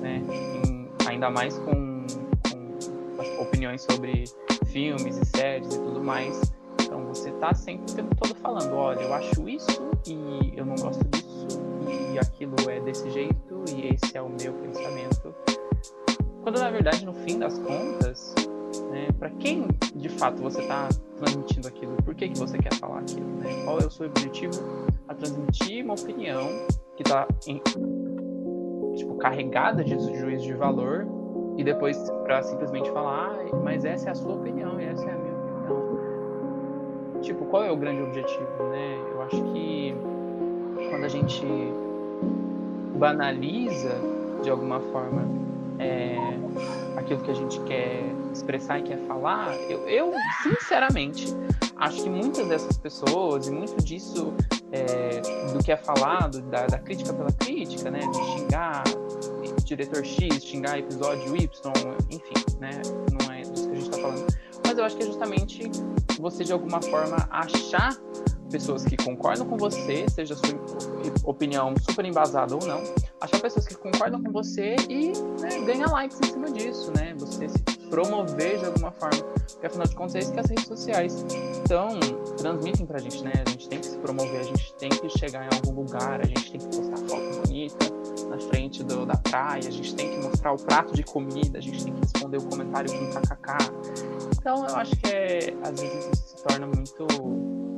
[0.00, 0.22] né?
[0.64, 2.06] Em- ainda mais com,
[2.52, 4.24] com as opiniões sobre
[4.70, 6.52] filmes e séries e tudo mais.
[6.82, 10.74] Então você tá sempre o tempo todo falando, olha, eu acho isso e eu não
[10.76, 11.60] gosto disso
[12.12, 15.34] e aquilo é desse jeito e esse é o meu pensamento.
[16.42, 18.34] Quando na verdade, no fim das contas,
[18.90, 23.00] né, para quem de fato você tá transmitindo aquilo, por que, que você quer falar
[23.00, 23.62] aquilo, né?
[23.64, 24.54] Qual é o seu objetivo
[25.06, 26.48] a transmitir uma opinião
[26.96, 27.62] que tá em-
[28.96, 31.06] tipo carregada de juízo de valor
[31.60, 35.12] e depois para simplesmente falar, ah, mas essa é a sua opinião e essa é
[35.12, 37.20] a minha opinião.
[37.20, 38.98] Tipo, qual é o grande objetivo, né?
[39.12, 39.94] Eu acho que
[40.88, 41.44] quando a gente
[42.96, 43.92] banaliza
[44.42, 45.22] de alguma forma
[45.78, 46.16] é,
[46.96, 51.26] aquilo que a gente quer expressar e quer falar, eu, eu, sinceramente
[51.76, 54.32] acho que muitas dessas pessoas e muito disso
[54.72, 55.20] é,
[55.52, 58.82] do que é falado, da, da crítica pela crítica, né, de xingar
[59.64, 61.48] diretor X, xingar episódio Y,
[62.10, 62.70] enfim, né,
[63.12, 64.26] não é disso que a gente está falando,
[64.66, 65.70] mas eu acho que é justamente
[66.20, 67.96] você de alguma forma achar
[68.50, 70.58] pessoas que concordam com você, seja a sua
[71.24, 72.82] opinião super embasada ou não,
[73.20, 77.14] achar pessoas que concordam com você e né, ganhar likes em cima disso, né?
[77.18, 79.22] Você se promover de alguma forma,
[79.52, 81.24] porque afinal de contas é isso que as redes sociais
[81.62, 81.88] então
[82.36, 83.32] transmitem pra gente, né?
[83.46, 86.26] A gente tem que se promover, a gente tem que chegar em algum lugar, a
[86.26, 87.99] gente tem que postar foto bonita
[88.30, 91.60] na frente do, da praia, a gente tem que mostrar o prato de comida, a
[91.60, 93.70] gente tem que responder o comentário com kkk.
[94.38, 97.06] Então eu acho que é, às vezes isso se torna muito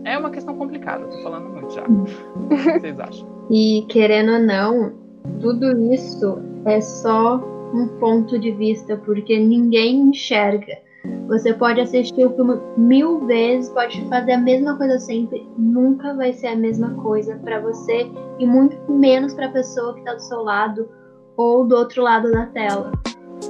[0.05, 1.85] é uma questão complicada, tô falando muito já.
[1.85, 3.33] o que vocês acham?
[3.51, 4.95] E querendo ou não,
[5.41, 7.37] tudo isso é só
[7.75, 10.79] um ponto de vista, porque ninguém enxerga.
[11.29, 16.33] Você pode assistir o filme mil vezes, pode fazer a mesma coisa sempre, nunca vai
[16.33, 20.23] ser a mesma coisa para você e muito menos para a pessoa que está do
[20.23, 20.89] seu lado
[21.37, 22.93] ou do outro lado da tela.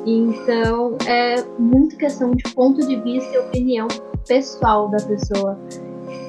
[0.07, 3.89] Então é muito questão de ponto de vista e opinião
[4.27, 5.59] pessoal da pessoa.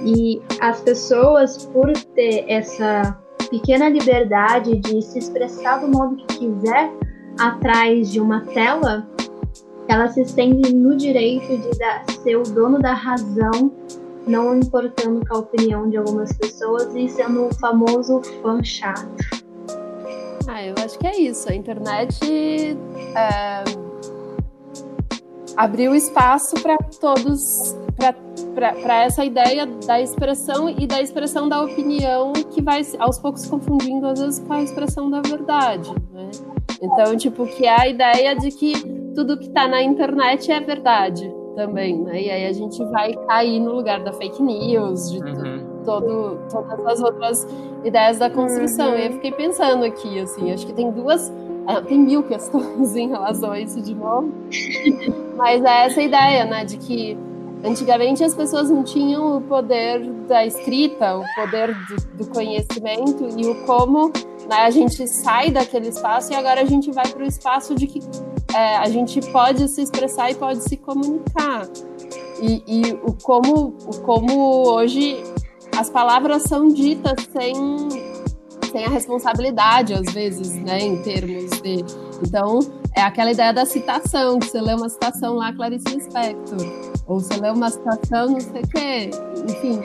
[0.06, 3.18] E as pessoas, por ter essa
[3.50, 6.92] pequena liberdade de se expressar do modo que quiser
[7.40, 9.08] atrás de uma tela,
[9.88, 13.72] ela se estende no direito de dar, ser o dono da razão
[14.26, 19.44] não importando com a opinião de algumas pessoas e sendo o famoso fã chato.
[20.48, 21.50] Ah, eu acho que é isso.
[21.50, 22.78] A internet
[23.16, 23.64] é,
[25.56, 27.76] abriu espaço para todos,
[28.56, 34.08] para essa ideia da expressão e da expressão da opinião que vai aos poucos confundindo
[34.08, 36.32] às vezes com a expressão da verdade, né?
[36.82, 38.74] Então, tipo, que é a ideia de que
[39.16, 42.22] tudo que está na internet é verdade também, né?
[42.22, 45.82] E aí a gente vai cair no lugar da fake news, de uhum.
[45.86, 47.48] todo, todas as outras
[47.84, 48.92] ideias da construção.
[48.92, 48.98] Uhum.
[48.98, 51.32] E eu fiquei pensando aqui, assim, acho que tem duas.
[51.68, 54.32] É, tem mil questões em relação a isso de novo.
[55.38, 56.66] Mas é essa ideia, né?
[56.66, 57.18] De que
[57.64, 63.46] antigamente as pessoas não tinham o poder da escrita, o poder do, do conhecimento e
[63.46, 64.12] o como
[64.48, 67.88] né, a gente sai daquele espaço e agora a gente vai para o espaço de
[67.88, 68.00] que
[68.54, 71.68] é, a gente pode se expressar e pode se comunicar.
[72.42, 75.24] E, e, o, como, o como hoje
[75.78, 77.54] as palavras são ditas sem,
[78.72, 81.84] sem a responsabilidade, às vezes, né, em termos de.
[82.26, 82.60] Então,
[82.96, 87.36] é aquela ideia da citação, que você lê uma citação lá, Clarice Lispector ou você
[87.40, 89.10] lê uma citação, não sei o quê.
[89.50, 89.82] Enfim,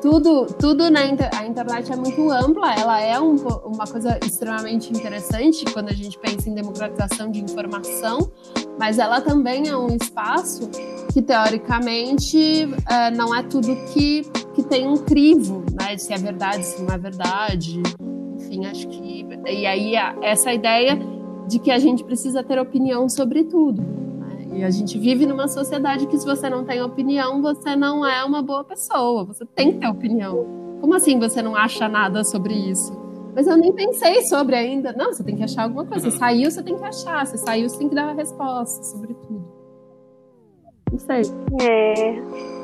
[0.00, 1.30] tudo, tudo na inter...
[1.36, 6.18] a internet é muito ampla, ela é um, uma coisa extremamente interessante quando a gente
[6.18, 8.30] pensa em democratização de informação,
[8.78, 10.70] mas ela também é um espaço
[11.12, 14.22] que, teoricamente, é, não é tudo que,
[14.54, 17.82] que tem um crivo, né, se é verdade, se não é verdade.
[18.36, 19.26] Enfim, acho que.
[19.46, 20.98] E aí, essa ideia
[21.46, 24.09] de que a gente precisa ter opinião sobre tudo.
[24.52, 28.24] E a gente vive numa sociedade que se você não tem opinião, você não é
[28.24, 29.24] uma boa pessoa.
[29.24, 30.46] Você tem que ter opinião.
[30.80, 32.92] Como assim você não acha nada sobre isso?
[33.34, 34.92] Mas eu nem pensei sobre ainda.
[34.92, 36.10] Não, você tem que achar alguma coisa.
[36.10, 36.18] Você uhum.
[36.18, 37.26] saiu, você tem que achar.
[37.26, 39.44] Você saiu, você tem que dar uma resposta sobre tudo.
[40.90, 41.22] Não sei.
[41.62, 42.60] É.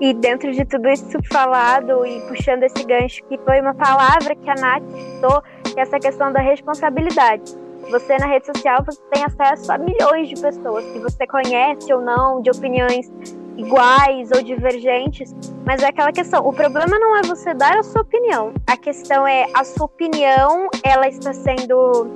[0.00, 4.50] E dentro de tudo isso falado e puxando esse gancho, que foi uma palavra que
[4.50, 5.42] a Nath citou,
[5.72, 7.61] que é essa questão da responsabilidade.
[7.90, 12.00] Você na rede social você tem acesso a milhões de pessoas que você conhece ou
[12.00, 13.10] não, de opiniões
[13.56, 15.34] iguais ou divergentes,
[15.64, 16.46] mas é aquela questão.
[16.46, 18.52] O problema não é você dar a sua opinião.
[18.66, 22.06] A questão é a sua opinião, ela está sendo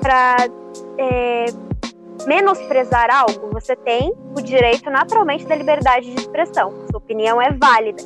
[0.00, 0.48] para
[0.98, 1.46] é,
[2.26, 3.50] menosprezar algo.
[3.52, 6.72] Você tem o direito naturalmente da liberdade de expressão.
[6.90, 8.02] Sua opinião é válida.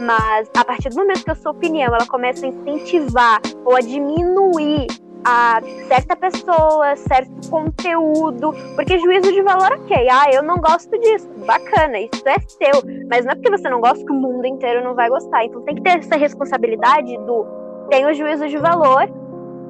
[0.00, 3.80] Mas a partir do momento que a sua opinião ela começa a incentivar ou a
[3.80, 4.86] diminuir
[5.28, 11.28] a certa pessoa, certo conteúdo, porque juízo de valor, ok, ah, eu não gosto disso,
[11.44, 12.80] bacana, isso é seu,
[13.10, 15.62] mas não é porque você não gosta que o mundo inteiro não vai gostar, então
[15.62, 17.44] tem que ter essa responsabilidade do
[17.90, 19.08] tem o juízo de valor,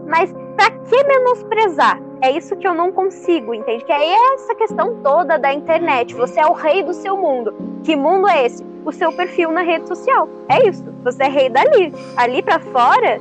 [0.07, 2.03] mas para que menosprezar?
[2.21, 3.85] É isso que eu não consigo, entende?
[3.85, 6.15] Que é essa questão toda da internet.
[6.15, 7.55] Você é o rei do seu mundo.
[7.85, 8.65] Que mundo é esse?
[8.87, 10.27] O seu perfil na rede social.
[10.49, 10.83] É isso.
[11.05, 11.93] Você é rei dali.
[12.17, 13.21] Ali para fora,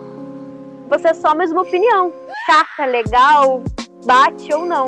[0.87, 2.13] você é só mais uma opinião.
[2.45, 3.63] Chata, legal,
[4.05, 4.85] bate ou não.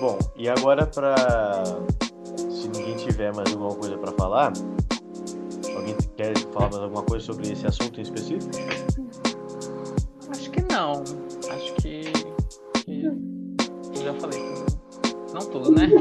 [0.00, 1.14] Bom, e agora para
[2.48, 4.52] se ninguém tiver mais alguma coisa para falar,
[5.76, 8.50] alguém quer falar mais alguma coisa sobre esse assunto em específico?
[10.30, 11.02] Acho que não.
[11.50, 12.12] Acho que,
[13.92, 14.69] que já falei
[15.32, 15.88] não tudo, né?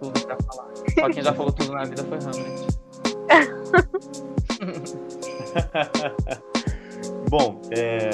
[0.00, 0.68] tudo pra falar.
[0.98, 2.82] Só quem já falou tudo na vida foi Hamlet.
[7.30, 8.10] Bom, é...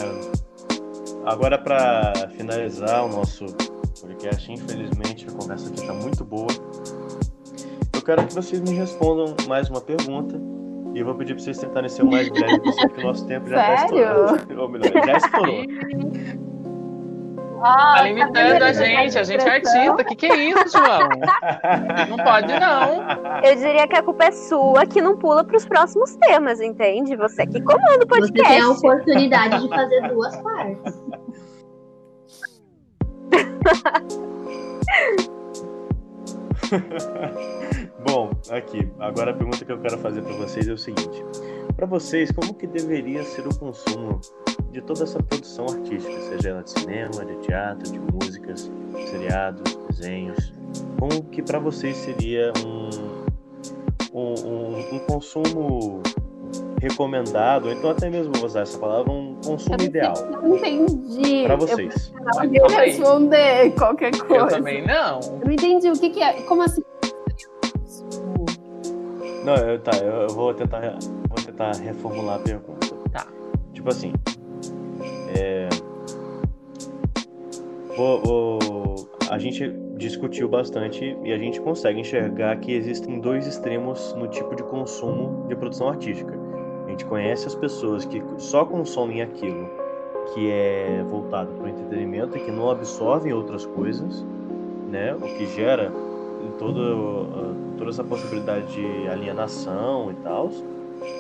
[1.25, 3.47] agora para finalizar o nosso
[4.01, 6.47] podcast, infelizmente a conversa aqui está muito boa.
[7.93, 10.41] Eu quero que vocês me respondam mais uma pergunta
[10.95, 13.27] e eu vou pedir para vocês tentarem ser o mais breve possível, porque o nosso
[13.27, 14.61] tempo já está estourado.
[14.61, 15.65] Ou melhor, já estourou.
[17.61, 19.93] Tá limitando a gente, a gente é artista.
[19.93, 21.09] O que, que é isso, João?
[22.09, 23.05] Não pode, não.
[23.43, 27.17] Eu diria que a culpa é sua que não pula para os próximos temas, entende?
[27.17, 28.43] Você que comanda o podcast.
[28.43, 30.95] Você tem a oportunidade de fazer duas partes.
[38.09, 41.25] Bom, aqui, agora a pergunta que eu quero fazer para vocês é o seguinte:
[41.77, 44.21] para vocês, como que deveria ser o consumo
[44.73, 48.71] de toda essa produção artística, seja ela de cinema, de teatro, de músicas,
[49.11, 50.53] seriados, desenhos?
[50.99, 52.91] Como que para vocês seria um,
[54.13, 56.03] um, um, um consumo
[56.81, 60.15] recomendado, ou então até mesmo vou usar essa palavra, um consumo eu ideal.
[60.31, 61.45] Não entendi.
[61.45, 62.13] Para vocês.
[62.53, 64.45] Eu não responder qualquer coisa.
[64.45, 65.21] Eu também não.
[65.21, 66.43] Eu não entendi o que, que é.
[66.43, 66.83] Como assim?
[69.45, 72.87] Não, eu, tá, eu, eu vou tentar, vou tentar reformular a pergunta.
[73.11, 73.27] Tá.
[73.73, 74.13] Tipo assim,
[75.37, 75.69] é...
[77.97, 84.15] o, o, a gente discutiu bastante e a gente consegue enxergar que existem dois extremos
[84.15, 86.39] no tipo de consumo de produção artística.
[86.87, 89.69] A gente conhece as pessoas que só consomem aquilo
[90.33, 94.25] que é voltado para o entretenimento e que não absorvem outras coisas,
[94.91, 95.15] né?
[95.15, 95.93] O que gera
[96.59, 96.81] toda,
[97.77, 100.51] toda essa possibilidade de alienação e tal.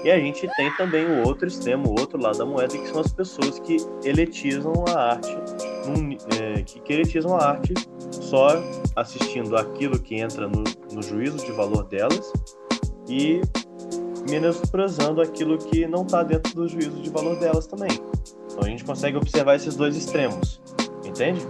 [0.05, 3.00] E a gente tem também o outro extremo, o outro lado da moeda, que são
[3.00, 5.36] as pessoas que eletizam a arte,
[5.86, 7.74] num, é, que, que eletizam a arte
[8.10, 8.48] só
[8.96, 12.32] assistindo aquilo que entra no, no juízo de valor delas
[13.09, 13.40] e
[14.30, 17.90] menosprezando aquilo que não está dentro do juízo de valor delas também.
[18.50, 20.60] Então a gente consegue observar esses dois extremos,
[21.05, 21.40] entende?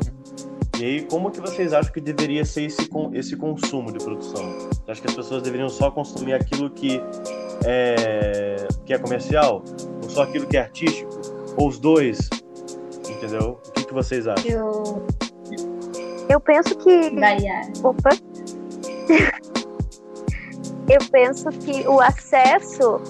[0.78, 4.44] E aí, como que vocês acham que deveria ser esse, esse consumo de produção?
[4.70, 7.02] Você acha que as pessoas deveriam só consumir aquilo que
[7.68, 9.62] é, que é comercial?
[10.02, 11.10] Ou só aquilo que é artístico?
[11.56, 12.30] Ou os dois?
[13.08, 13.60] Entendeu?
[13.68, 14.50] O que, que vocês acham?
[14.50, 15.06] Eu,
[16.30, 17.10] eu penso que.
[17.84, 18.10] Opa!
[20.88, 23.00] eu penso que o acesso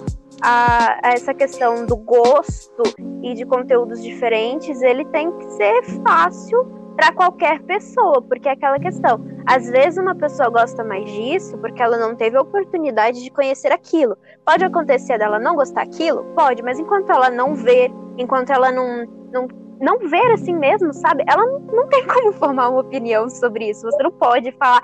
[0.43, 2.82] a, a, essa questão do gosto
[3.22, 8.77] e de conteúdos diferentes, ele tem que ser fácil para qualquer pessoa, porque é aquela
[8.77, 9.25] questão.
[9.47, 13.70] Às vezes uma pessoa gosta mais disso porque ela não teve a oportunidade de conhecer
[13.70, 14.19] aquilo.
[14.45, 16.25] Pode acontecer dela não gostar aquilo?
[16.35, 17.89] Pode, mas enquanto ela não vê,
[18.19, 19.47] enquanto ela não, não,
[19.81, 21.23] não ver assim mesmo, sabe?
[21.29, 23.83] Ela não, não tem como formar uma opinião sobre isso.
[23.83, 24.83] Você não pode falar,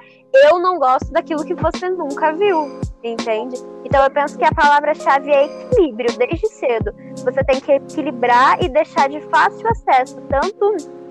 [0.48, 3.56] eu não gosto daquilo que você nunca viu, entende?
[3.84, 6.94] Então eu penso que a palavra-chave é equilíbrio, desde cedo.
[7.24, 11.03] Você tem que equilibrar e deixar de fácil acesso, tanto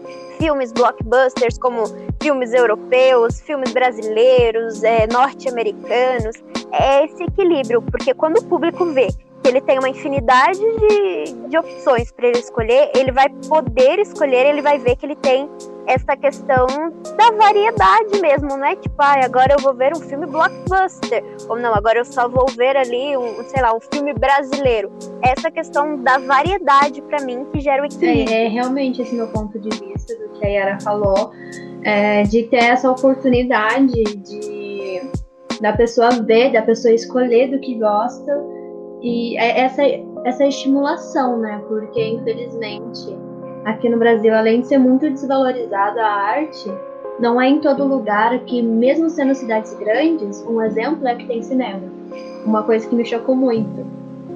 [0.44, 1.86] filmes blockbusters como
[2.22, 6.36] filmes europeus, filmes brasileiros, é, norte-americanos.
[6.74, 9.08] É esse equilíbrio, porque quando o público vê
[9.42, 14.48] que ele tem uma infinidade de, de opções para ele escolher, ele vai poder escolher,
[14.48, 15.50] ele vai ver que ele tem
[15.88, 16.66] essa questão
[17.18, 21.58] da variedade mesmo, não é tipo, ah, agora eu vou ver um filme blockbuster, ou
[21.58, 24.92] não, agora eu só vou ver ali um, sei lá, um filme brasileiro.
[25.22, 28.34] Essa questão da variedade para mim que gera o equilíbrio.
[28.34, 31.32] É, é, realmente esse meu ponto de vista do que a Yara falou,
[31.84, 35.02] é, de ter essa oportunidade de
[35.62, 38.44] da pessoa ver, da pessoa escolher do que gosta
[39.02, 39.82] e é essa
[40.26, 41.62] essa estimulação, né?
[41.68, 43.16] Porque infelizmente
[43.66, 46.72] aqui no Brasil, além de ser muito desvalorizada a arte,
[47.20, 51.42] não é em todo lugar que, mesmo sendo cidades grandes, um exemplo é que tem
[51.42, 51.82] cinema.
[52.46, 53.86] Uma coisa que me chocou muito.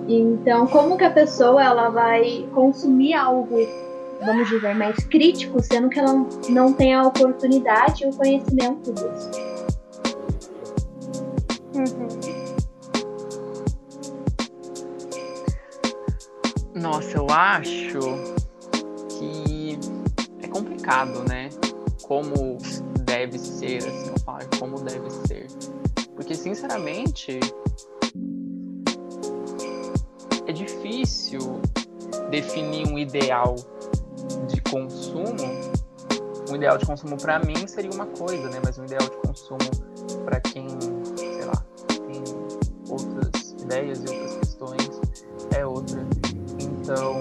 [0.07, 3.57] Então, como que a pessoa ela vai consumir algo,
[4.25, 9.31] vamos dizer, mais crítico, sendo que ela não, tem a oportunidade e o conhecimento disso?
[11.75, 12.37] Uhum.
[16.73, 18.36] Nossa, eu acho
[21.27, 21.49] né?
[22.03, 22.57] Como
[23.01, 25.47] deve ser, assim, eu falo, como deve ser.
[26.15, 27.39] Porque, sinceramente,
[30.47, 31.59] é difícil
[32.31, 33.55] definir um ideal
[34.47, 35.75] de consumo.
[36.49, 38.61] Um ideal de consumo para mim seria uma coisa, né?
[38.63, 39.69] Mas um ideal de consumo
[40.23, 40.67] para quem,
[41.17, 42.23] sei lá, tem
[42.89, 45.01] outras ideias e outras questões
[45.53, 45.99] é outra.
[46.59, 47.19] Então,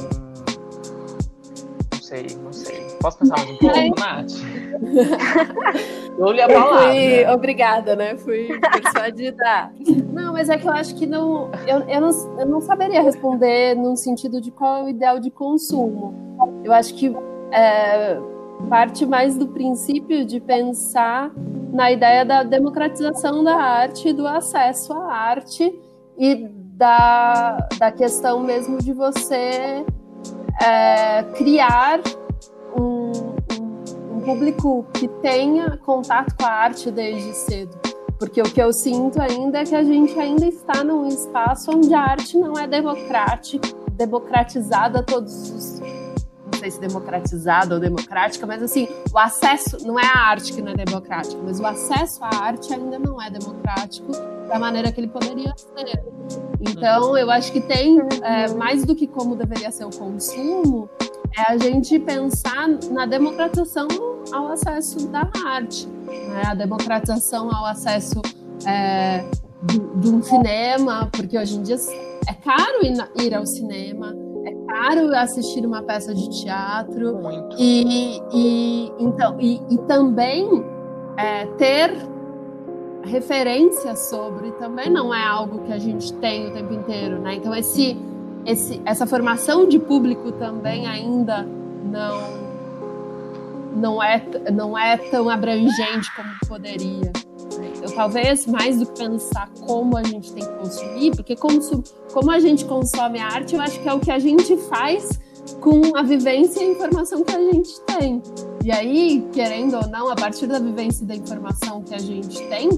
[2.07, 2.87] sei, não sei.
[3.01, 4.31] Posso pensar mais um pouco, Nath?
[6.33, 6.93] Li a palavra.
[6.93, 8.17] Fui obrigada, né?
[8.17, 9.73] Fui persuadida.
[10.13, 12.39] Não, mas é que eu acho que não eu, eu não.
[12.39, 16.15] eu não saberia responder no sentido de qual é o ideal de consumo.
[16.63, 17.15] Eu acho que
[17.53, 18.19] é,
[18.69, 21.33] parte mais do princípio de pensar
[21.73, 25.75] na ideia da democratização da arte, do acesso à arte
[26.17, 29.85] e da, da questão mesmo de você
[30.63, 32.01] é, criar
[32.79, 33.11] um,
[33.61, 37.77] um, um público que tenha contato com a arte desde cedo.
[38.19, 41.93] Porque o que eu sinto ainda é que a gente ainda está num espaço onde
[41.93, 46.06] a arte não é democrática, democratizada a todos os.
[46.57, 50.63] Não sei se democratizada ou democrática, mas assim, o acesso não é a arte que
[50.63, 54.11] não é democrática, mas o acesso à arte ainda não é democrático
[54.49, 56.03] da maneira que ele poderia ser.
[56.59, 60.89] Então, eu acho que tem, é, mais do que como deveria ser o consumo,
[61.37, 63.87] é a gente pensar na democratização
[64.33, 66.43] ao acesso da arte, né?
[66.47, 68.23] a democratização ao acesso
[68.67, 69.29] é,
[69.97, 71.77] de um cinema, porque hoje em dia
[72.27, 74.17] é caro ir, ir ao cinema,
[74.47, 77.19] é caro assistir uma peça de teatro
[77.59, 80.65] e, e então e, e também
[81.17, 81.93] é, ter
[83.03, 87.35] referência sobre também não é algo que a gente tem o tempo inteiro, né?
[87.35, 87.97] Então esse
[88.45, 92.47] esse, essa formação de público também ainda não
[93.77, 97.13] não é, não é tão abrangente como poderia.
[97.83, 101.61] Eu talvez mais do que pensar como a gente tem que consumir, porque como,
[102.13, 105.21] como a gente consome arte, eu acho que é o que a gente faz
[105.61, 108.23] com a vivência e a informação que a gente tem.
[108.65, 112.43] E aí, querendo ou não, a partir da vivência e da informação que a gente
[112.49, 112.69] tem,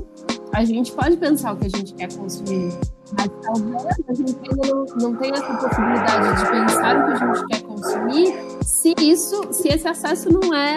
[0.53, 2.73] a gente pode pensar o que a gente quer consumir.
[3.17, 7.27] Mas talvez a gente ainda não, não tenha essa possibilidade de pensar o que a
[7.27, 10.77] gente quer consumir se isso, se esse acesso não é,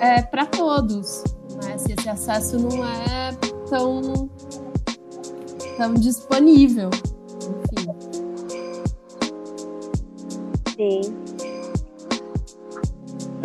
[0.00, 1.22] é para todos,
[1.64, 1.78] né?
[1.78, 3.32] se esse acesso não é
[3.68, 4.28] tão,
[5.76, 6.90] tão disponível.
[7.74, 8.14] Enfim.
[10.76, 11.00] Sim.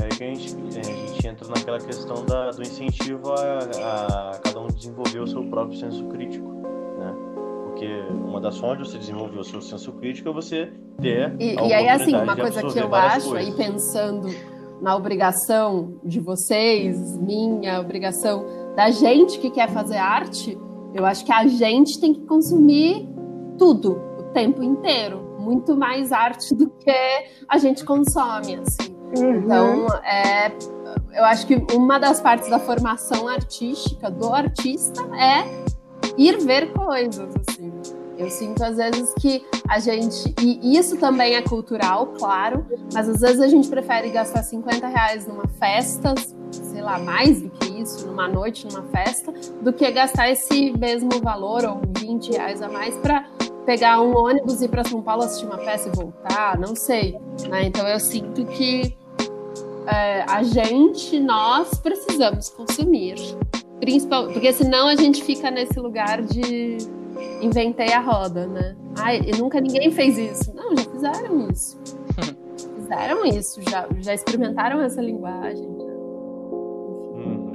[0.04, 4.60] É que a gente, a gente entra naquela questão da, do incentivo a, a cada
[4.60, 6.48] um desenvolver o seu próprio senso crítico,
[6.98, 7.16] né?
[7.66, 10.72] Porque uma das formas de você desenvolver o seu senso crítico é você
[11.02, 11.36] ter.
[11.40, 14.30] E, e aí, assim, uma coisa que eu acho, aí pensando
[14.82, 18.46] na obrigação de vocês, minha obrigação
[18.76, 20.58] da gente que quer fazer arte,
[20.94, 23.08] eu acho que a gente tem que consumir
[23.58, 25.28] tudo, o tempo inteiro.
[25.40, 26.92] Muito mais arte do que
[27.48, 28.96] a gente consome, assim.
[29.18, 29.40] Uhum.
[29.40, 30.52] Então, é,
[31.14, 35.44] eu acho que uma das partes da formação artística do artista é
[36.18, 37.59] ir ver coisas, assim.
[38.20, 40.36] Eu sinto às vezes que a gente.
[40.42, 45.26] E isso também é cultural, claro, mas às vezes a gente prefere gastar 50 reais
[45.26, 46.14] numa festa,
[46.52, 49.32] sei lá, mais do que isso, numa noite, numa festa,
[49.62, 53.26] do que gastar esse mesmo valor, ou 20 reais a mais, para
[53.66, 57.18] pegar um ônibus e ir para São Paulo assistir uma peça e voltar, não sei.
[57.48, 57.68] Né?
[57.68, 58.98] Então eu sinto que
[59.88, 63.16] é, a gente, nós precisamos consumir.
[63.80, 66.99] Principal, porque senão a gente fica nesse lugar de
[67.42, 68.76] inventei a roda, né?
[68.98, 70.54] Ai, e nunca ninguém fez isso.
[70.56, 71.80] Não, já fizeram isso.
[72.76, 75.68] fizeram isso, já, já experimentaram essa linguagem.
[77.16, 77.52] Uhum.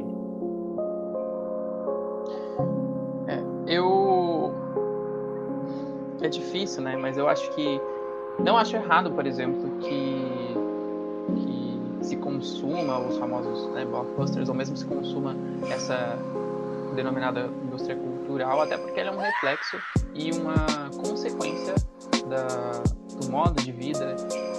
[3.27, 3.43] É,
[3.75, 4.53] eu.
[6.21, 6.97] É difícil, né?
[6.97, 7.81] Mas eu acho que.
[8.39, 10.57] Não acho errado, por exemplo, que,
[11.37, 15.37] que se consuma os famosos né, blockbusters, ou mesmo se consuma
[15.71, 16.19] essa
[16.97, 18.14] denominada indústria cultural,
[18.63, 19.79] até porque ela é um reflexo
[20.15, 21.75] e uma consequência
[22.29, 22.83] da,
[23.21, 24.17] do modo de vida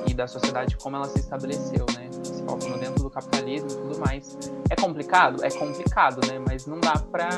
[0.07, 2.09] e da sociedade como ela se estabeleceu, né?
[2.45, 4.37] Colocando dentro do capitalismo e tudo mais.
[4.69, 5.43] É complicado?
[5.43, 6.39] É complicado, né?
[6.47, 7.29] Mas não dá pra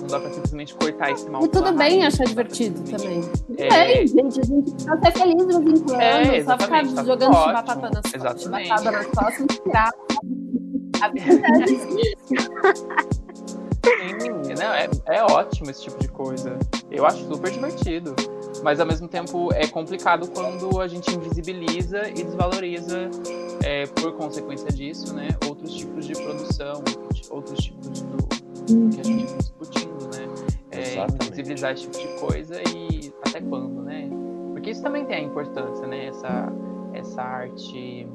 [0.00, 1.44] não dá pra simplesmente cortar esse mal.
[1.44, 3.22] E tudo bem raiz, achar divertido também.
[3.58, 7.32] É, é, gente, a gente precisa ser feliz em quando, é, só ficar tá jogando
[7.32, 9.90] batata nas costas, chibatada nas costas tirar.
[11.00, 11.80] A verdade
[13.84, 16.58] Sim, não, é, é ótimo esse tipo de coisa.
[16.90, 18.14] Eu acho super divertido.
[18.62, 23.10] Mas ao mesmo tempo é complicado quando a gente invisibiliza e desvaloriza,
[23.62, 26.82] é, por consequência disso, né, outros tipos de produção,
[27.30, 28.16] outros tipos do
[28.90, 30.26] que a gente está discutindo, né?
[30.70, 34.08] É, invisibilizar esse tipo de coisa e até quando, né?
[34.52, 36.06] Porque isso também tem a importância, né?
[36.06, 36.52] Essa,
[36.94, 38.08] essa arte,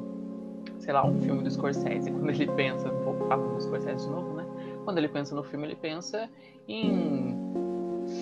[0.79, 4.33] sei lá, um filme do Scorsese, quando ele pensa, vou falar do Scorsese de novo,
[4.33, 4.38] né?
[4.89, 6.27] Quando ele pensa no filme, ele pensa
[6.67, 7.37] em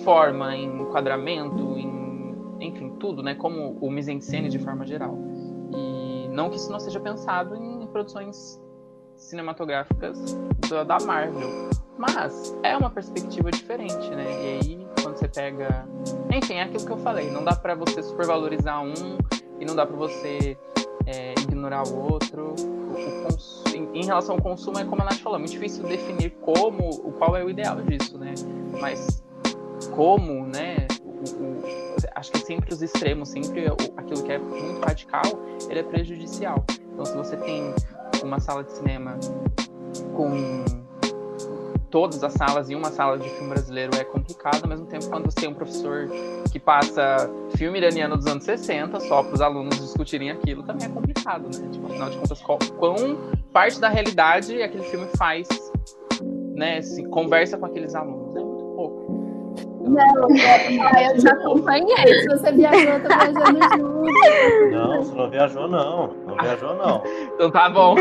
[0.04, 3.34] forma, em enquadramento, em enfim, tudo, né?
[3.34, 5.16] Como o mise-en-scène de forma geral.
[5.74, 8.62] E não que isso não seja pensado em produções
[9.16, 10.36] cinematográficas
[10.86, 14.26] da Marvel, mas é uma perspectiva diferente, né?
[14.26, 15.88] E aí, quando você pega,
[16.30, 18.92] enfim, é aquilo que eu falei, não dá para você supervalorizar um
[19.58, 20.58] e não dá para você
[21.06, 22.54] é, ignorar o outro.
[22.58, 23.38] O, o
[23.94, 27.36] em, relação ao consumo, é como a Nath falou, é muito difícil definir como, qual
[27.36, 28.34] é o ideal disso, né?
[28.80, 29.22] Mas
[29.94, 30.86] como, né?
[32.14, 35.24] Acho que sempre os extremos, sempre aquilo que é muito radical,
[35.68, 36.64] ele é prejudicial.
[36.92, 37.74] Então, se você tem
[38.22, 39.18] uma sala de cinema
[40.16, 40.87] com
[41.90, 45.24] todas as salas em uma sala de filme brasileiro é complicado, ao mesmo tempo quando
[45.26, 46.08] você tem um professor
[46.50, 50.90] que passa filme iraniano dos anos 60 só para os alunos discutirem aquilo, também é
[50.90, 51.68] complicado, né?
[51.70, 53.18] Tipo, afinal de contas, qual, quão
[53.52, 55.48] parte da realidade aquele filme faz,
[56.54, 56.82] né?
[56.82, 59.18] Se conversa com aqueles alunos, é muito pouco.
[59.88, 61.96] Não, é, eu já acompanhei.
[61.96, 64.12] Se você viajou, eu tô viajando junto.
[64.70, 66.14] Não, você não viajou, não.
[66.26, 67.02] Não viajou, não.
[67.34, 67.96] então tá bom.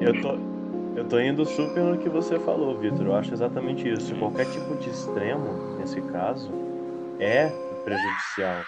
[0.00, 0.51] eu tô,
[1.02, 3.06] eu tô indo super no que você falou, Vitor.
[3.06, 4.14] Eu acho exatamente isso.
[4.14, 6.50] Qualquer tipo de extremo, nesse caso,
[7.18, 7.48] é
[7.84, 8.62] prejudicial,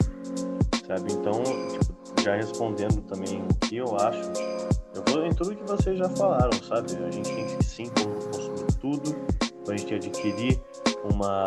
[0.87, 1.13] sabe?
[1.13, 4.33] Então, tipo, já respondendo também o que eu acho,
[4.95, 6.97] eu vou em tudo que vocês já falaram, sabe?
[7.07, 9.15] A gente tem que sim consumir tudo,
[9.69, 10.61] a gente adquirir
[11.13, 11.45] uma,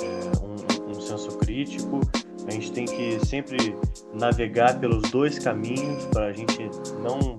[0.00, 2.00] é, um, um senso crítico,
[2.46, 3.76] A gente tem que sempre
[4.14, 6.70] navegar pelos dois caminhos para a gente
[7.02, 7.38] não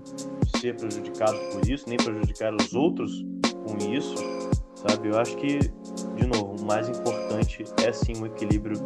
[0.60, 3.26] ser prejudicado por isso, nem prejudicar os outros
[3.68, 4.16] com isso,
[4.76, 5.10] sabe?
[5.10, 5.60] Eu acho que,
[6.16, 8.80] de novo, o mais importante é sim o equilíbrio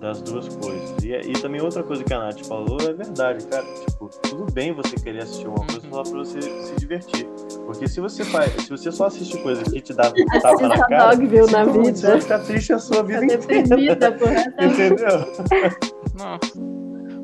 [0.00, 1.02] das duas coisas.
[1.02, 3.64] E, e também outra coisa que a Nath falou é verdade, cara.
[3.88, 7.26] Tipo, tudo bem você querer assistir uma coisa só pra você se divertir.
[7.64, 10.12] Porque se você faz, se você só assiste coisa que te dá
[10.42, 11.96] tapa na cara, Dogville na vida.
[11.96, 14.12] você vai ficar triste a sua vida Tá inteira.
[14.12, 14.44] porra.
[14.60, 15.18] Entendeu?
[16.14, 16.76] Nossa.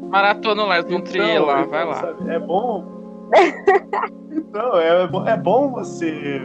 [0.08, 2.00] Maratona lá, um trilha lá, então, vai lá.
[2.00, 3.01] sabe, é bom.
[4.30, 6.40] Então, é, bom- é bom você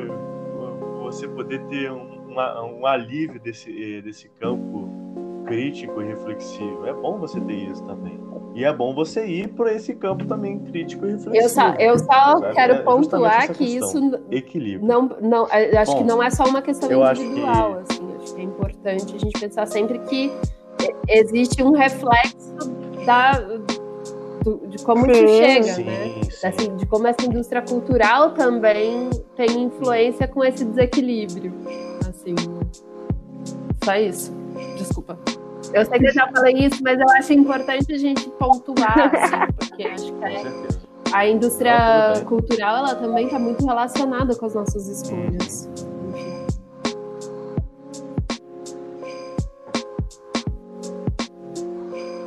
[1.04, 4.90] você poder ter um, uma- um alívio desse, desse campo
[5.46, 6.86] crítico e reflexivo.
[6.86, 8.20] É bom você ter isso também.
[8.54, 11.36] E é bom você ir por esse campo também crítico e reflexivo.
[11.36, 12.54] Eu só, eu só Sabe?
[12.56, 14.86] quero É pontuar que isso Equilíbrio.
[14.86, 18.02] não, não, eu acho Bom, que não é só uma questão eu acho individual, assim,
[18.22, 20.30] acho que é importante a gente pensar sempre que
[21.08, 22.54] existe um reflexo
[23.06, 23.32] da,
[24.44, 25.28] do- de como Sim.
[25.28, 26.17] chega, Sim, né?
[26.40, 26.48] Sim.
[26.48, 31.54] Assim, de como essa indústria cultural também tem influência com esse desequilíbrio.
[32.08, 32.36] Assim,
[33.84, 34.34] só isso.
[34.78, 35.18] Desculpa.
[35.74, 39.54] Eu sei que eu já falei isso, mas eu acho importante a gente pontuar, assim,
[39.58, 40.44] porque acho que é,
[41.14, 45.70] a indústria Não, cultural ela também está muito relacionada com as nossas escolhas.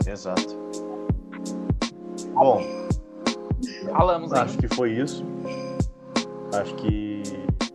[0.07, 0.59] Exato.
[2.35, 2.80] Bom,
[3.91, 4.39] Falamos, hein?
[4.41, 5.25] Acho que foi isso.
[6.55, 7.23] Acho que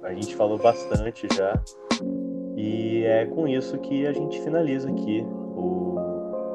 [0.04, 1.60] a gente falou bastante já.
[2.56, 5.98] E é com isso que a gente finaliza aqui o,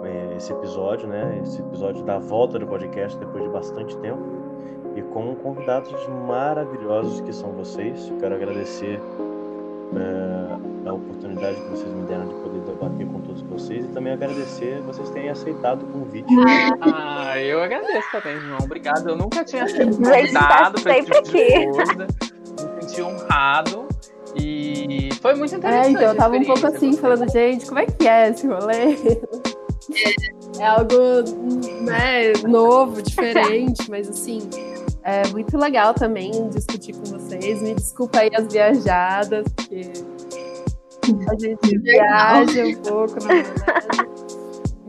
[0.04, 1.40] é, esse episódio, né?
[1.42, 4.22] Esse episódio da volta do podcast depois de bastante tempo.
[4.96, 5.94] E com convidados
[6.26, 8.12] maravilhosos que são vocês.
[8.18, 9.00] Quero agradecer
[9.94, 13.84] é, a oportunidade que vocês me deram de poder debater com todos vocês.
[13.84, 16.32] E também agradecer vocês terem aceitado o convite.
[16.80, 18.58] Ah, eu agradeço também, João.
[18.62, 19.08] Obrigado.
[19.10, 21.70] Eu nunca tinha sido tá convidado pra esse sempre tipo de aqui.
[21.72, 22.06] coisa.
[22.76, 23.88] Me senti honrado.
[24.36, 25.86] E foi muito interessante.
[25.86, 28.96] É, então eu tava um pouco assim, falando, gente, como é que é esse rolê?
[30.58, 31.22] É algo
[31.82, 34.40] né, novo, diferente, mas assim,
[35.02, 37.62] é muito legal também discutir com vocês.
[37.62, 39.90] Me desculpa aí as viajadas, porque
[41.28, 44.10] a gente viaja um pouco, na verdade.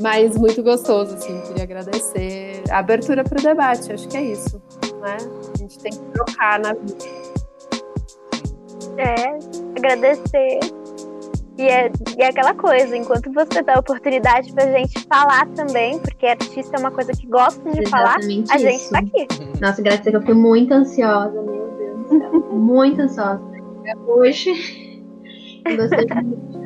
[0.02, 2.64] Mas muito gostoso, assim, queria agradecer.
[2.72, 4.62] A abertura para o debate, acho que é isso,
[5.02, 5.18] né?
[5.54, 7.06] A gente tem que trocar na vida.
[8.98, 9.38] É,
[9.78, 10.60] agradecer.
[11.58, 16.26] E é, e é aquela coisa, enquanto você dá oportunidade pra gente falar também, porque
[16.26, 18.92] artista é uma coisa que gosta de falar, Exatamente a gente isso.
[18.92, 19.28] tá aqui.
[19.60, 22.40] Nossa, graças a Deus, eu fiquei muito ansiosa, meu Deus do céu.
[22.52, 23.42] Muito ansiosa.
[24.08, 24.81] Hoje.
[25.66, 26.62] Eu gostei muito.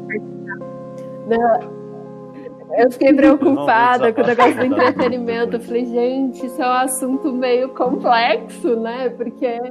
[2.78, 4.90] Eu fiquei preocupada com o negócio do desabafo.
[4.90, 5.56] entretenimento.
[5.56, 9.10] Eu falei, gente, isso é um assunto meio complexo, né?
[9.10, 9.62] Porque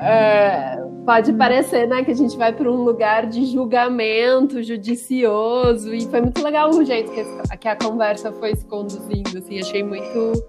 [0.00, 5.94] é, pode parecer né, que a gente vai para um lugar de julgamento judicioso.
[5.94, 7.24] E foi muito legal o jeito que,
[7.58, 9.36] que a conversa foi se conduzindo.
[9.36, 10.44] Assim, achei muito,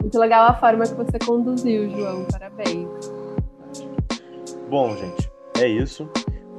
[0.00, 2.26] muito legal a forma que você conduziu, João.
[2.30, 2.88] Parabéns.
[4.68, 6.08] Bom, gente, é isso.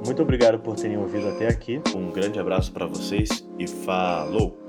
[0.06, 1.82] Muito obrigado por terem ouvido até aqui.
[1.95, 4.60] Um grande abraço para vocês e falou!